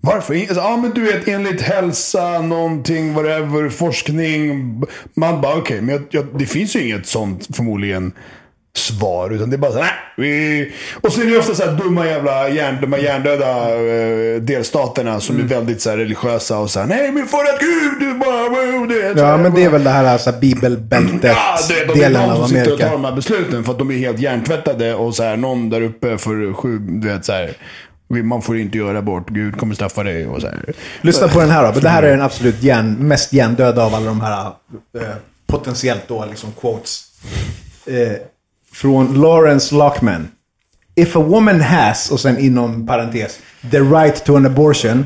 Varför? 0.01 0.35
Alltså, 0.35 0.55
ja 0.55 0.77
men 0.77 0.91
du 0.91 1.01
vet 1.01 1.27
enligt 1.27 1.61
hälsa, 1.61 2.41
någonting, 2.41 3.13
whatever, 3.13 3.69
forskning. 3.69 4.83
Man 5.15 5.41
bara 5.41 5.55
okej, 5.57 5.81
men 5.81 5.95
jag, 5.95 6.03
jag, 6.09 6.39
det 6.39 6.45
finns 6.45 6.75
ju 6.75 6.83
inget 6.88 7.07
sånt 7.07 7.55
förmodligen 7.55 8.11
svar. 8.78 9.30
Utan 9.34 9.49
det 9.49 9.55
är 9.55 9.57
bara 9.57 9.71
så 9.71 9.80
här, 9.82 9.99
nej. 10.15 10.73
Och 11.01 11.13
så 11.13 11.21
är 11.21 11.25
det 11.25 11.32
ju 11.32 11.38
ofta 11.39 11.55
så 11.55 11.63
här 11.63 11.71
dumma 11.71 12.05
jävla 12.05 12.49
hjärn, 12.49 12.78
de 12.82 12.93
här 12.93 12.99
hjärndöda 12.99 13.75
eh, 13.86 14.41
delstaterna 14.41 15.19
som 15.19 15.39
är 15.39 15.43
väldigt 15.43 15.82
så 15.82 15.89
här, 15.89 15.97
religiösa 15.97 16.57
och 16.59 16.69
så 16.71 16.80
här, 16.80 16.88
nej 16.88 17.11
men 17.11 17.28
för 17.28 17.38
att 17.38 17.59
Gud, 17.59 17.93
du 17.99 18.13
bara, 18.13 18.86
du 18.88 19.01
vet. 19.01 19.17
Ja, 19.17 19.38
men 19.38 19.53
det 19.53 19.63
är 19.63 19.69
väl 19.69 19.84
det 19.84 19.89
här 19.89 20.05
alltså, 20.05 20.32
bibelbältet 20.41 21.36
Ja, 21.36 21.57
det, 21.69 21.93
de 21.93 21.99
delen 21.99 22.21
de 22.21 22.30
av 22.30 22.36
som 22.38 22.47
sitter 22.47 22.73
och 22.73 22.80
tar 22.80 22.86
Amerika. 22.86 22.91
de 22.91 23.05
här 23.05 23.11
besluten 23.15 23.63
för 23.63 23.71
att 23.71 23.80
de 23.80 23.91
är 23.91 23.97
helt 23.97 24.19
hjärntvättade 24.19 24.95
och 24.95 25.15
så 25.15 25.23
här, 25.23 25.38
någon 25.38 25.69
där 25.69 25.82
uppe 25.82 26.17
för 26.17 26.53
sju, 26.53 26.78
du 26.80 27.07
vet 27.07 27.25
så 27.25 27.32
här. 27.32 27.53
"Vi- 28.09 28.23
Man 28.23 28.41
får 28.41 28.57
inte 28.57 28.78
göra 28.78 29.01
bort, 29.01 29.30
Gud 29.30 29.57
kommer 29.59 29.75
straffa 29.75 30.03
dig 30.03 30.28
och 30.28 30.41
så 30.41 30.47
här. 30.47 30.73
Lyssna 31.01 31.28
på 31.28 31.39
den 31.39 31.49
här 31.49 31.73
då. 31.73 31.80
Det 31.80 31.89
här 31.89 32.03
är 32.03 32.11
den 32.11 32.21
absolut 32.21 32.63
hjärn, 32.63 32.93
mest 33.07 33.34
hjärndöda 33.34 33.84
av 33.86 33.95
alla 33.95 34.05
de 34.05 34.21
här 34.21 34.45
eh, 34.99 35.01
potentiellt 35.47 36.03
då 36.07 36.25
liksom 36.30 36.49
quotes. 36.61 37.03
Eh, 37.86 37.93
från 38.82 39.21
Lawrence 39.21 39.75
Lockman. 39.75 40.28
If 40.95 41.15
a 41.15 41.19
woman 41.19 41.61
has, 41.61 42.11
och 42.11 42.19
sen 42.19 42.38
inom 42.38 42.88
parentes, 42.88 43.39
the 43.71 43.80
right 43.80 44.25
to 44.25 44.36
an 44.36 44.45
abortion. 44.45 45.05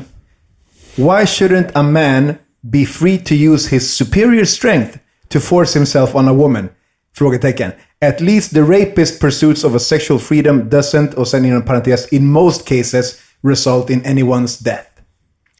Why 0.96 1.24
shouldn't 1.26 1.70
a 1.74 1.82
man 1.82 2.34
be 2.62 2.84
free 2.86 3.18
to 3.18 3.34
use 3.34 3.68
his 3.70 3.96
superior 3.96 4.44
strength 4.44 4.98
to 5.28 5.40
force 5.40 5.78
himself 5.78 6.14
on 6.14 6.28
a 6.28 6.32
woman? 6.32 6.68
Frågetecken. 7.16 7.72
At 8.00 8.20
least 8.20 8.54
the 8.54 8.62
rapist 8.62 9.20
pursuits 9.20 9.64
of 9.64 9.74
a 9.74 9.78
sexual 9.78 10.18
freedom 10.20 10.62
doesn't, 10.70 11.14
och 11.14 11.28
sen 11.28 11.44
inom 11.44 11.62
parentes, 11.62 12.08
in 12.08 12.26
most 12.26 12.64
cases 12.64 13.14
result 13.48 13.90
in 13.90 14.00
anyone's 14.00 14.62
death. 14.64 14.88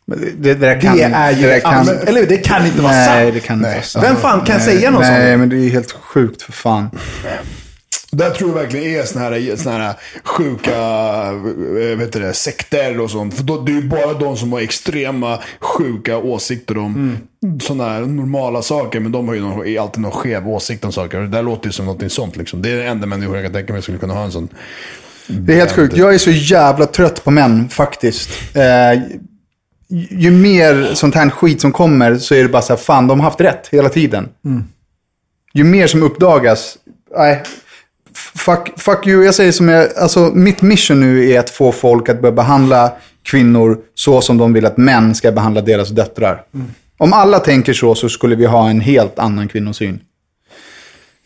Det, 0.06 0.30
det, 0.30 0.54
där 0.54 0.80
kan, 0.80 0.96
Det 0.96 1.02
är 1.02 1.30
ju 1.30 1.46
där 1.46 1.60
kan, 1.60 1.88
eller? 1.88 2.26
Det 2.26 2.36
kan 2.36 2.66
inte 2.66 2.82
vara 2.82 2.92
Nej, 2.92 3.06
sant. 3.24 3.34
det 3.34 3.40
kan 3.40 3.56
inte 3.56 3.68
Nej. 3.68 3.76
vara 3.76 3.84
sant. 3.84 4.04
Vem 4.04 4.16
fan 4.16 4.44
kan 4.44 4.56
Nej, 4.56 4.66
säga 4.66 4.90
något 4.90 5.00
Nej, 5.00 5.30
sånt? 5.30 5.40
men 5.40 5.48
det 5.48 5.56
är 5.56 5.70
helt 5.70 5.92
sjukt 5.92 6.42
för 6.42 6.52
fan. 6.52 6.90
Där 8.16 8.30
tror 8.30 8.50
jag 8.50 8.54
verkligen 8.54 9.00
är 9.00 9.04
såna 9.04 9.24
här, 9.24 9.56
såna 9.56 9.78
här 9.78 9.94
sjuka 10.24 10.72
eh, 10.72 11.98
vet 11.98 12.12
det, 12.12 12.32
sekter 12.32 13.00
och 13.00 13.10
sånt. 13.10 13.34
För 13.34 13.42
då, 13.42 13.60
det 13.60 13.72
är 13.72 13.74
ju 13.76 13.88
bara 13.88 14.12
de 14.12 14.36
som 14.36 14.52
har 14.52 14.60
extrema 14.60 15.38
sjuka 15.60 16.16
åsikter 16.18 16.78
om 16.78 17.16
sådana 17.62 17.84
här 17.92 18.00
normala 18.00 18.62
saker. 18.62 19.00
Men 19.00 19.12
de 19.12 19.28
har 19.28 19.34
ju 19.34 19.40
någon, 19.40 19.78
alltid 19.78 20.02
någon 20.02 20.10
skev 20.12 20.48
åsikt 20.48 20.84
om 20.84 20.92
saker. 20.92 21.18
Och 21.18 21.24
det 21.24 21.30
där 21.30 21.42
låter 21.42 21.66
ju 21.66 21.72
som 21.72 21.86
något 21.86 22.12
sånt. 22.12 22.36
Liksom. 22.36 22.62
Det 22.62 22.70
är 22.70 22.76
den 22.76 22.86
enda 22.86 23.06
människan 23.06 23.34
jag 23.34 23.44
kan 23.44 23.52
tänka 23.52 23.72
mig 23.72 23.82
skulle 23.82 23.98
kunna 23.98 24.14
ha 24.14 24.24
en 24.24 24.32
sån. 24.32 24.48
Det 25.26 25.52
är 25.52 25.56
helt 25.56 25.72
sjukt. 25.72 25.96
Jag 25.96 26.14
är 26.14 26.18
så 26.18 26.30
jävla 26.30 26.86
trött 26.86 27.24
på 27.24 27.30
män 27.30 27.68
faktiskt. 27.68 28.30
Eh, 28.54 29.02
ju- 30.10 30.30
mer 30.30 30.94
sånt 30.94 31.14
här 31.14 31.30
skit 31.30 31.60
som 31.60 31.72
kommer 31.72 32.18
så 32.18 32.34
är 32.34 32.42
det 32.42 32.48
bara 32.48 32.62
så 32.62 32.72
här, 32.72 32.80
fan 32.80 33.06
de 33.06 33.20
har 33.20 33.24
haft 33.24 33.40
rätt 33.40 33.68
hela 33.72 33.88
tiden. 33.88 34.28
Ju 35.54 35.64
mer 35.64 35.86
som 35.86 36.02
uppdagas, 36.02 36.76
nej. 37.16 37.42
Fuck, 38.14 38.72
fuck 38.76 39.06
you, 39.06 39.24
jag 39.24 39.34
säger 39.34 39.52
som 39.52 39.68
jag, 39.68 39.88
alltså 39.96 40.20
mitt 40.20 40.62
mission 40.62 41.00
nu 41.00 41.30
är 41.30 41.40
att 41.40 41.50
få 41.50 41.72
folk 41.72 42.08
att 42.08 42.20
börja 42.20 42.32
behandla 42.32 42.92
kvinnor 43.22 43.78
så 43.94 44.20
som 44.20 44.38
de 44.38 44.52
vill 44.52 44.66
att 44.66 44.76
män 44.76 45.14
ska 45.14 45.32
behandla 45.32 45.60
deras 45.60 45.88
döttrar. 45.88 46.44
Om 46.98 47.12
alla 47.12 47.38
tänker 47.38 47.72
så 47.72 47.94
så 47.94 48.08
skulle 48.08 48.36
vi 48.36 48.46
ha 48.46 48.70
en 48.70 48.80
helt 48.80 49.18
annan 49.18 49.48
kvinnosyn. 49.48 50.00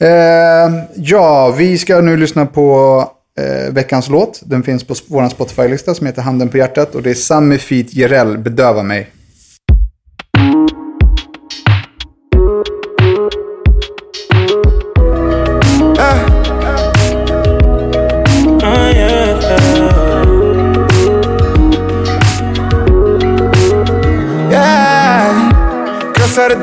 Eh, 0.00 0.84
ja, 0.96 1.54
vi 1.58 1.78
ska 1.78 2.00
nu 2.00 2.16
lyssna 2.16 2.46
på 2.46 3.00
eh, 3.38 3.72
veckans 3.72 4.08
låt. 4.08 4.40
Den 4.44 4.62
finns 4.62 4.84
på 4.84 4.94
vår 5.06 5.28
Spotify-lista 5.28 5.94
som 5.94 6.06
heter 6.06 6.22
Handen 6.22 6.48
på 6.48 6.58
hjärtat. 6.58 6.94
Och 6.94 7.02
det 7.02 7.10
är 7.10 7.14
Sami 7.14 7.58
Feet 7.58 7.94
Jerell, 7.94 8.38
Bedöva 8.38 8.82
mig. 8.82 9.10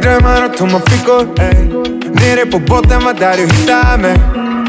Drömmar 0.02 0.46
och 0.46 0.58
tomma 0.58 0.80
fickor 0.80 1.28
ey. 1.40 1.84
Nere 2.14 2.46
på 2.46 2.60
botten 2.60 3.04
var 3.04 3.14
där 3.14 3.38
du 3.38 3.44
hittade 3.44 3.98
mig 3.98 4.18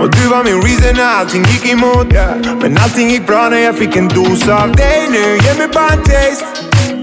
Och 0.01 0.11
du 0.11 0.29
var 0.29 0.45
min 0.45 0.62
reason 0.62 0.97
när 0.97 1.18
allting 1.20 1.45
gick 1.45 1.72
emot 1.72 2.12
yeah. 2.12 2.37
Men 2.61 2.79
allting 2.79 3.11
gick 3.11 3.27
bra 3.27 3.49
när 3.49 3.59
jag 3.59 3.77
fick 3.79 3.97
en 3.97 4.09
dos 4.09 4.49
av 4.49 4.72
dig 4.77 5.09
nu 5.11 5.37
Ge 5.45 5.55
mig 5.59 5.68
bara 5.75 5.89
en 5.89 6.03
taste 6.03 6.47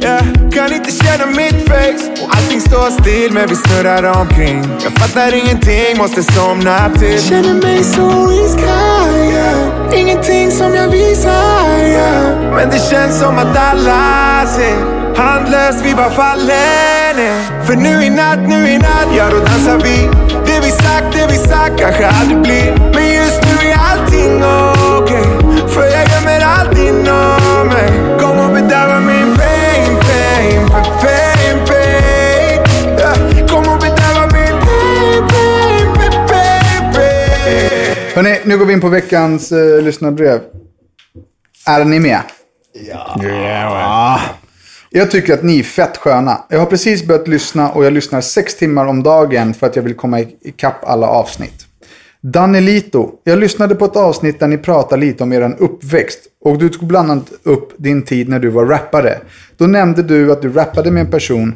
yeah. 0.04 0.24
Kan 0.52 0.74
inte 0.74 0.92
känna 0.92 1.26
mitt 1.26 1.68
face 1.70 2.24
Och 2.24 2.36
allting 2.36 2.62
står 2.62 2.90
still 3.02 3.32
men 3.34 3.48
vi 3.50 3.56
snurrar 3.56 4.22
omkring 4.22 4.66
Jag 4.84 4.94
fattar 4.94 5.34
ingenting, 5.34 5.98
måste 5.98 6.24
somna 6.24 6.90
till 6.90 7.22
Känner 7.22 7.54
mig 7.54 7.84
så 7.84 8.32
iskall 8.32 9.16
yeah. 9.32 10.00
Ingenting 10.00 10.52
som 10.52 10.76
jag 10.76 10.88
visar 10.88 11.78
yeah. 11.78 12.56
Men 12.56 12.70
det 12.70 12.80
känns 12.90 13.20
som 13.20 13.38
att 13.38 13.58
alla 13.58 14.46
ser 14.48 15.02
Handlöst 15.16 15.86
vi 15.86 15.96
bara 15.96 16.10
faller 16.10 17.01
ner 17.14 17.66
För 17.66 17.76
nu 17.76 18.06
i 18.06 18.10
natt, 18.10 18.40
nu 18.48 18.70
i 18.70 18.78
natt, 18.78 19.08
ja 19.18 19.30
då 19.32 19.38
dansar 19.38 19.78
vi. 19.84 19.98
Det 20.46 20.60
vi 20.66 20.72
sagt, 20.72 21.08
det 21.14 21.28
vi 21.32 21.38
sagt 21.38 21.80
kanske 21.80 22.08
aldrig 22.08 22.42
blir. 22.42 22.92
Men 22.94 23.14
just 23.14 23.42
nu 23.44 23.68
är 23.70 23.78
allting 23.90 24.44
okej. 25.02 25.28
För 25.68 25.84
jag 25.84 26.04
gömmer 26.12 26.42
allt 26.46 26.78
inom 26.78 27.68
mig. 27.68 27.92
Kom 28.20 28.40
och 28.40 28.54
bedöva 28.54 29.00
min 29.00 29.38
pain, 29.38 29.92
pain, 30.08 30.70
pain, 31.02 31.58
pain. 31.68 32.60
Ja, 33.00 33.14
Kom 33.48 33.74
och 33.74 33.80
bedöva 33.80 34.24
min 34.36 34.56
pain, 34.66 35.28
pain, 35.32 35.94
pain, 35.96 36.28
pain, 36.28 36.94
pain. 36.94 37.96
Hörrni, 38.16 38.40
nu 38.46 38.58
går 38.58 38.66
vi 38.66 38.74
in 38.74 38.82
på 38.82 38.90
veckans 38.90 39.52
eh, 39.52 39.82
lyssnarbrev. 39.82 40.42
Är 41.66 41.86
ni 41.86 42.00
med? 42.00 42.22
Jag 44.94 45.12
tycker 45.12 45.34
att 45.34 45.44
ni 45.44 45.60
är 45.60 45.64
fett 45.64 45.98
sköna. 45.98 46.44
Jag 46.50 46.60
har 46.60 46.66
precis 46.66 47.08
börjat 47.08 47.28
lyssna 47.28 47.72
och 47.72 47.86
jag 47.86 47.94
lyssnar 47.94 48.22
sex 48.22 48.56
timmar 48.56 48.86
om 48.86 49.04
dagen 49.04 49.54
för 49.54 49.68
att 49.68 49.76
jag 49.76 49.84
vill 49.84 49.94
komma 49.94 50.20
ikapp 50.42 50.86
alla 50.86 51.08
avsnitt. 51.08 51.66
Danelito, 52.22 53.12
jag 53.24 53.40
lyssnade 53.40 53.76
på 53.76 53.86
ett 53.86 53.96
avsnitt 53.96 54.40
där 54.40 54.48
ni 54.48 54.58
pratade 54.58 55.02
lite 55.02 55.24
om 55.24 55.34
er 55.34 55.56
uppväxt. 55.60 56.20
Och 56.42 56.58
du 56.58 56.70
tog 56.70 56.88
bland 56.88 57.12
annat 57.12 57.32
upp 57.44 57.74
din 57.78 58.02
tid 58.02 58.30
när 58.30 58.40
du 58.40 58.50
var 58.50 58.66
rappare. 58.66 59.18
Då 59.58 59.68
nämnde 59.68 60.04
du 60.04 60.32
att 60.32 60.42
du 60.42 60.52
rappade 60.52 60.92
med 60.92 61.02
en 61.02 61.12
person 61.12 61.56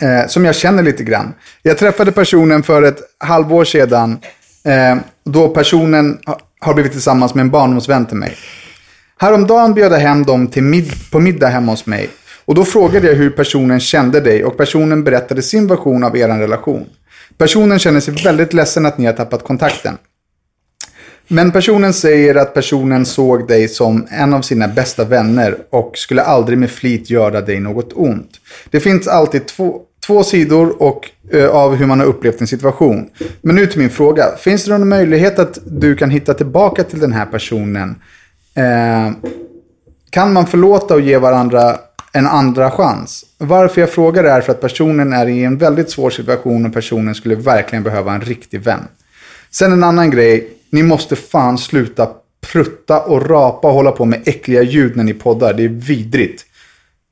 eh, 0.00 0.26
som 0.26 0.44
jag 0.44 0.54
känner 0.54 0.82
lite 0.82 1.04
grann. 1.04 1.34
Jag 1.62 1.78
träffade 1.78 2.12
personen 2.12 2.62
för 2.62 2.82
ett 2.82 2.98
halvår 3.18 3.64
sedan. 3.64 4.18
Eh, 4.64 4.96
då 5.24 5.48
personen 5.48 6.18
har 6.60 6.74
blivit 6.74 6.92
tillsammans 6.92 7.34
med 7.34 7.42
en 7.42 7.50
barndomsvän 7.50 8.06
till 8.06 8.16
mig. 8.16 8.36
Häromdagen 9.18 9.74
bjöd 9.74 9.92
jag 9.92 9.98
hem 9.98 10.22
dem 10.22 10.46
till 10.46 10.62
mid- 10.62 11.10
på 11.10 11.20
middag 11.20 11.48
hemma 11.48 11.72
hos 11.72 11.86
mig. 11.86 12.10
Och 12.44 12.54
då 12.54 12.64
frågade 12.64 13.06
jag 13.06 13.14
hur 13.14 13.30
personen 13.30 13.80
kände 13.80 14.20
dig 14.20 14.44
och 14.44 14.56
personen 14.56 15.04
berättade 15.04 15.42
sin 15.42 15.66
version 15.66 16.04
av 16.04 16.16
er 16.16 16.28
relation. 16.28 16.86
Personen 17.38 17.78
känner 17.78 18.00
sig 18.00 18.14
väldigt 18.14 18.52
ledsen 18.52 18.86
att 18.86 18.98
ni 18.98 19.06
har 19.06 19.12
tappat 19.12 19.44
kontakten. 19.44 19.98
Men 21.28 21.52
personen 21.52 21.92
säger 21.92 22.34
att 22.34 22.54
personen 22.54 23.04
såg 23.04 23.48
dig 23.48 23.68
som 23.68 24.06
en 24.10 24.34
av 24.34 24.42
sina 24.42 24.68
bästa 24.68 25.04
vänner 25.04 25.56
och 25.70 25.92
skulle 25.98 26.22
aldrig 26.22 26.58
med 26.58 26.70
flit 26.70 27.10
göra 27.10 27.40
dig 27.40 27.60
något 27.60 27.92
ont. 27.94 28.30
Det 28.70 28.80
finns 28.80 29.08
alltid 29.08 29.46
två, 29.46 29.80
två 30.06 30.22
sidor 30.24 30.82
och, 30.82 31.10
eh, 31.32 31.48
av 31.48 31.74
hur 31.74 31.86
man 31.86 32.00
har 32.00 32.06
upplevt 32.06 32.40
en 32.40 32.46
situation. 32.46 33.08
Men 33.42 33.56
nu 33.56 33.66
till 33.66 33.78
min 33.78 33.90
fråga. 33.90 34.36
Finns 34.38 34.64
det 34.64 34.70
någon 34.70 34.88
möjlighet 34.88 35.38
att 35.38 35.58
du 35.66 35.96
kan 35.96 36.10
hitta 36.10 36.34
tillbaka 36.34 36.84
till 36.84 37.00
den 37.00 37.12
här 37.12 37.26
personen? 37.26 37.96
Eh, 38.54 39.12
kan 40.10 40.32
man 40.32 40.46
förlåta 40.46 40.94
och 40.94 41.00
ge 41.00 41.18
varandra 41.18 41.76
en 42.12 42.26
andra 42.26 42.70
chans? 42.70 43.24
Varför 43.38 43.80
jag 43.80 43.90
frågar 43.90 44.24
är 44.24 44.40
för 44.40 44.52
att 44.52 44.60
personen 44.60 45.12
är 45.12 45.26
i 45.26 45.44
en 45.44 45.58
väldigt 45.58 45.90
svår 45.90 46.10
situation 46.10 46.66
och 46.66 46.72
personen 46.72 47.14
skulle 47.14 47.34
verkligen 47.34 47.82
behöva 47.82 48.12
en 48.14 48.20
riktig 48.20 48.60
vän. 48.60 48.80
Sen 49.50 49.72
en 49.72 49.84
annan 49.84 50.10
grej. 50.10 50.50
Ni 50.70 50.82
måste 50.82 51.16
fan 51.16 51.58
sluta 51.58 52.08
prutta 52.52 53.00
och 53.00 53.30
rapa 53.30 53.68
och 53.68 53.74
hålla 53.74 53.92
på 53.92 54.04
med 54.04 54.22
äckliga 54.28 54.62
ljud 54.62 54.96
när 54.96 55.04
ni 55.04 55.14
poddar. 55.14 55.54
Det 55.54 55.64
är 55.64 55.68
vidrigt. 55.68 56.46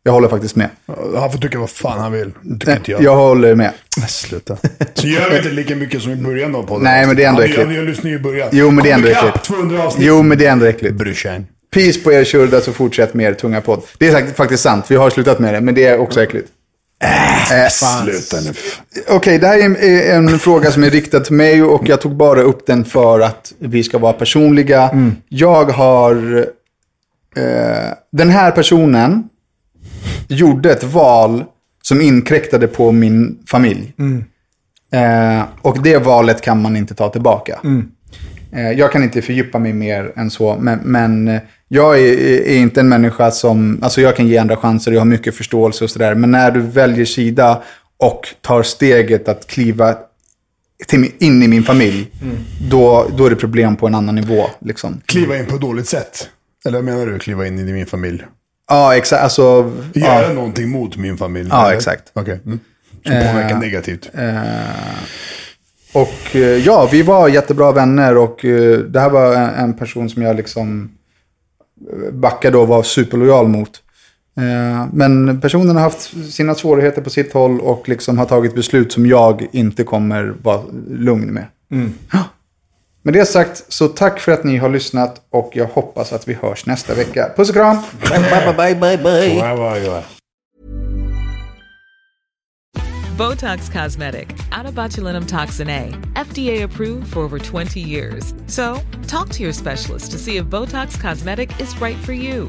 Jag 0.04 0.12
håller 0.12 0.28
faktiskt 0.28 0.56
med. 0.56 0.68
Han 1.16 1.32
får 1.32 1.38
tycka 1.38 1.58
vad 1.58 1.70
fan 1.70 1.98
han 1.98 2.12
vill. 2.12 2.32
Tycker 2.60 2.76
inte 2.76 2.90
jag. 2.90 3.02
Jag 3.02 3.16
håller 3.16 3.54
med. 3.54 3.72
Sluta. 4.08 4.56
Så 4.94 5.06
gör 5.06 5.30
vi 5.30 5.36
inte 5.36 5.48
lika 5.48 5.76
mycket 5.76 6.02
som 6.02 6.12
i 6.12 6.16
början 6.16 6.54
av 6.54 6.62
podden. 6.62 6.84
Nej, 6.84 7.06
men 7.06 7.16
det 7.16 7.24
är 7.24 7.28
ändå 7.28 7.42
äckligt. 7.42 7.60
Han 7.60 7.86
lyssnar 7.86 8.10
ju 8.10 8.16
i 8.16 8.18
början. 8.18 8.48
Jo, 8.52 8.70
men 8.70 8.84
det 8.84 8.90
är 8.90 8.94
ändå 8.94 9.08
äckligt. 9.08 9.44
200 9.44 9.82
avsnitt. 9.82 10.06
Jo, 10.06 10.22
men 10.22 10.38
det 10.38 10.46
är 10.46 10.52
ändå 10.52 10.66
äckligt. 10.66 10.94
Bryr 10.94 11.14
sig. 11.14 11.44
Peace 11.74 12.00
på 12.00 12.12
er 12.12 12.24
Shurda 12.24 12.60
så 12.60 12.72
fortsätt 12.72 13.14
med 13.14 13.26
er 13.26 13.34
tunga 13.34 13.60
podd. 13.60 13.82
Det 13.98 14.08
är 14.08 14.26
faktiskt 14.34 14.62
sant. 14.62 14.84
Vi 14.88 14.96
har 14.96 15.10
slutat 15.10 15.38
med 15.38 15.54
det, 15.54 15.60
men 15.60 15.74
det 15.74 15.84
är 15.86 15.98
också 15.98 16.22
äckligt. 16.22 16.48
Sluta 17.70 18.40
nu. 18.40 18.52
Okej, 19.08 19.38
det 19.38 19.46
här 19.46 19.58
är 19.58 19.64
en, 19.64 20.28
en 20.28 20.38
fråga 20.38 20.70
som 20.70 20.84
är 20.84 20.90
riktad 20.90 21.20
till 21.20 21.34
mig 21.34 21.62
och 21.62 21.88
jag 21.88 22.00
tog 22.00 22.16
bara 22.16 22.42
upp 22.42 22.66
den 22.66 22.84
för 22.84 23.20
att 23.20 23.52
vi 23.58 23.82
ska 23.82 23.98
vara 23.98 24.12
personliga. 24.12 25.12
Jag 25.28 25.64
har... 25.64 26.46
Eh, 27.36 27.92
den 28.12 28.30
här 28.30 28.50
personen 28.50 29.28
gjorde 30.32 30.72
ett 30.72 30.84
val 30.84 31.44
som 31.82 32.00
inkräktade 32.00 32.66
på 32.66 32.92
min 32.92 33.38
familj. 33.46 33.94
Eh, 34.92 35.44
och 35.62 35.82
det 35.82 35.98
valet 35.98 36.40
kan 36.40 36.62
man 36.62 36.76
inte 36.76 36.94
ta 36.94 37.08
tillbaka. 37.08 37.60
Eh, 38.52 38.70
jag 38.70 38.92
kan 38.92 39.02
inte 39.02 39.22
fördjupa 39.22 39.58
mig 39.58 39.72
mer 39.72 40.12
än 40.16 40.30
så, 40.30 40.56
men, 40.60 40.78
men 40.78 41.28
eh, 41.28 41.40
jag 41.68 41.98
är, 41.98 42.16
är 42.46 42.56
inte 42.56 42.80
en 42.80 42.88
människa 42.88 43.30
som, 43.30 43.78
alltså 43.82 44.00
jag 44.00 44.16
kan 44.16 44.28
ge 44.28 44.38
andra 44.38 44.56
chanser, 44.56 44.92
jag 44.92 45.00
har 45.00 45.06
mycket 45.06 45.34
förståelse 45.34 45.84
och 45.84 45.90
sådär. 45.90 46.14
Men 46.14 46.30
när 46.30 46.50
du 46.50 46.60
väljer 46.60 47.04
sida 47.04 47.62
och 47.96 48.28
tar 48.40 48.62
steget 48.62 49.28
att 49.28 49.46
kliva 49.46 49.96
till, 50.86 51.10
in 51.18 51.42
i 51.42 51.48
min 51.48 51.62
familj, 51.62 52.10
då, 52.70 53.06
då 53.16 53.26
är 53.26 53.30
det 53.30 53.36
problem 53.36 53.76
på 53.76 53.86
en 53.86 53.94
annan 53.94 54.14
nivå. 54.14 54.44
Liksom. 54.60 55.00
Kliva 55.06 55.38
in 55.38 55.46
på 55.46 55.54
ett 55.54 55.60
dåligt 55.60 55.88
sätt. 55.88 56.28
Eller 56.66 56.82
menar 56.82 57.06
du, 57.06 57.18
kliva 57.18 57.46
in 57.46 57.58
i 57.58 57.72
min 57.72 57.86
familj? 57.86 58.24
Ja, 58.72 58.96
exakt. 58.96 59.22
Alltså, 59.22 59.72
Göra 59.94 60.22
ja, 60.22 60.32
någonting 60.32 60.68
mot 60.68 60.96
min 60.96 61.16
familj? 61.16 61.48
Ja, 61.50 61.66
eller? 61.66 61.76
exakt. 61.76 62.10
Okej. 62.14 62.40
Mm. 62.46 62.60
Som 63.06 63.12
påverkar 63.12 63.58
negativt. 63.58 64.10
och 65.92 66.36
eh, 66.36 66.40
ja, 66.40 66.88
vi 66.92 67.02
var 67.02 67.28
jättebra 67.28 67.72
vänner 67.72 68.16
och 68.16 68.44
eh, 68.44 68.78
det 68.78 69.00
här 69.00 69.10
var 69.10 69.34
en, 69.34 69.48
en 69.50 69.74
person 69.74 70.10
som 70.10 70.22
jag 70.22 70.36
liksom 70.36 70.90
eh, 71.92 72.12
backade 72.12 72.58
och 72.58 72.68
var 72.68 72.82
superlojal 72.82 73.48
mot. 73.48 73.70
Eh, 74.36 74.86
Men 74.92 75.40
personen 75.40 75.76
har 75.76 75.82
haft 75.82 76.32
sina 76.32 76.54
svårigheter 76.54 77.02
på 77.02 77.10
sitt 77.10 77.32
håll 77.32 77.60
och 77.60 77.88
liksom 77.88 78.18
har 78.18 78.26
tagit 78.26 78.54
beslut 78.54 78.92
som 78.92 79.06
jag 79.06 79.46
inte 79.52 79.84
kommer 79.84 80.34
vara 80.42 80.60
lugn 80.90 81.32
med. 81.32 81.46
Ja. 82.12 82.24
Med 83.04 83.14
det 83.14 83.26
sagt, 83.26 83.64
så 83.68 83.88
tack 83.88 84.20
för 84.20 84.32
att 84.32 84.44
ni 84.44 84.56
har 84.56 84.68
lyssnat 84.68 85.20
och 85.30 85.50
jag 85.54 85.66
hoppas 85.66 86.12
att 86.12 86.28
vi 86.28 86.34
hörs 86.34 86.66
nästa 86.66 86.94
vecka. 86.94 87.30
Puss 87.36 87.48
och 87.48 87.54
kram! 87.54 87.76
Bye, 88.00 88.18
bye, 88.18 88.54
bye, 88.56 88.74
bye, 88.74 88.98
bye. 89.02 89.34
Ja, 89.38 89.56
ja, 89.56 89.78
ja. 89.78 90.02
Botox 93.18 93.68
Cosmetic, 93.68 94.28
out 94.58 94.66
of 94.66 94.74
botulinum 94.74 95.26
toxin 95.26 95.68
A, 95.68 95.90
FDA 96.14 96.64
approved 96.64 97.12
for 97.12 97.20
over 97.20 97.38
20 97.38 97.80
years. 97.80 98.34
So, 98.46 98.80
talk 99.06 99.28
to 99.28 99.42
your 99.42 99.52
specialist 99.52 100.12
to 100.12 100.18
see 100.18 100.38
if 100.38 100.46
Botox 100.46 101.00
Cosmetic 101.00 101.60
is 101.60 101.80
right 101.80 101.98
for 102.04 102.12
you. 102.12 102.48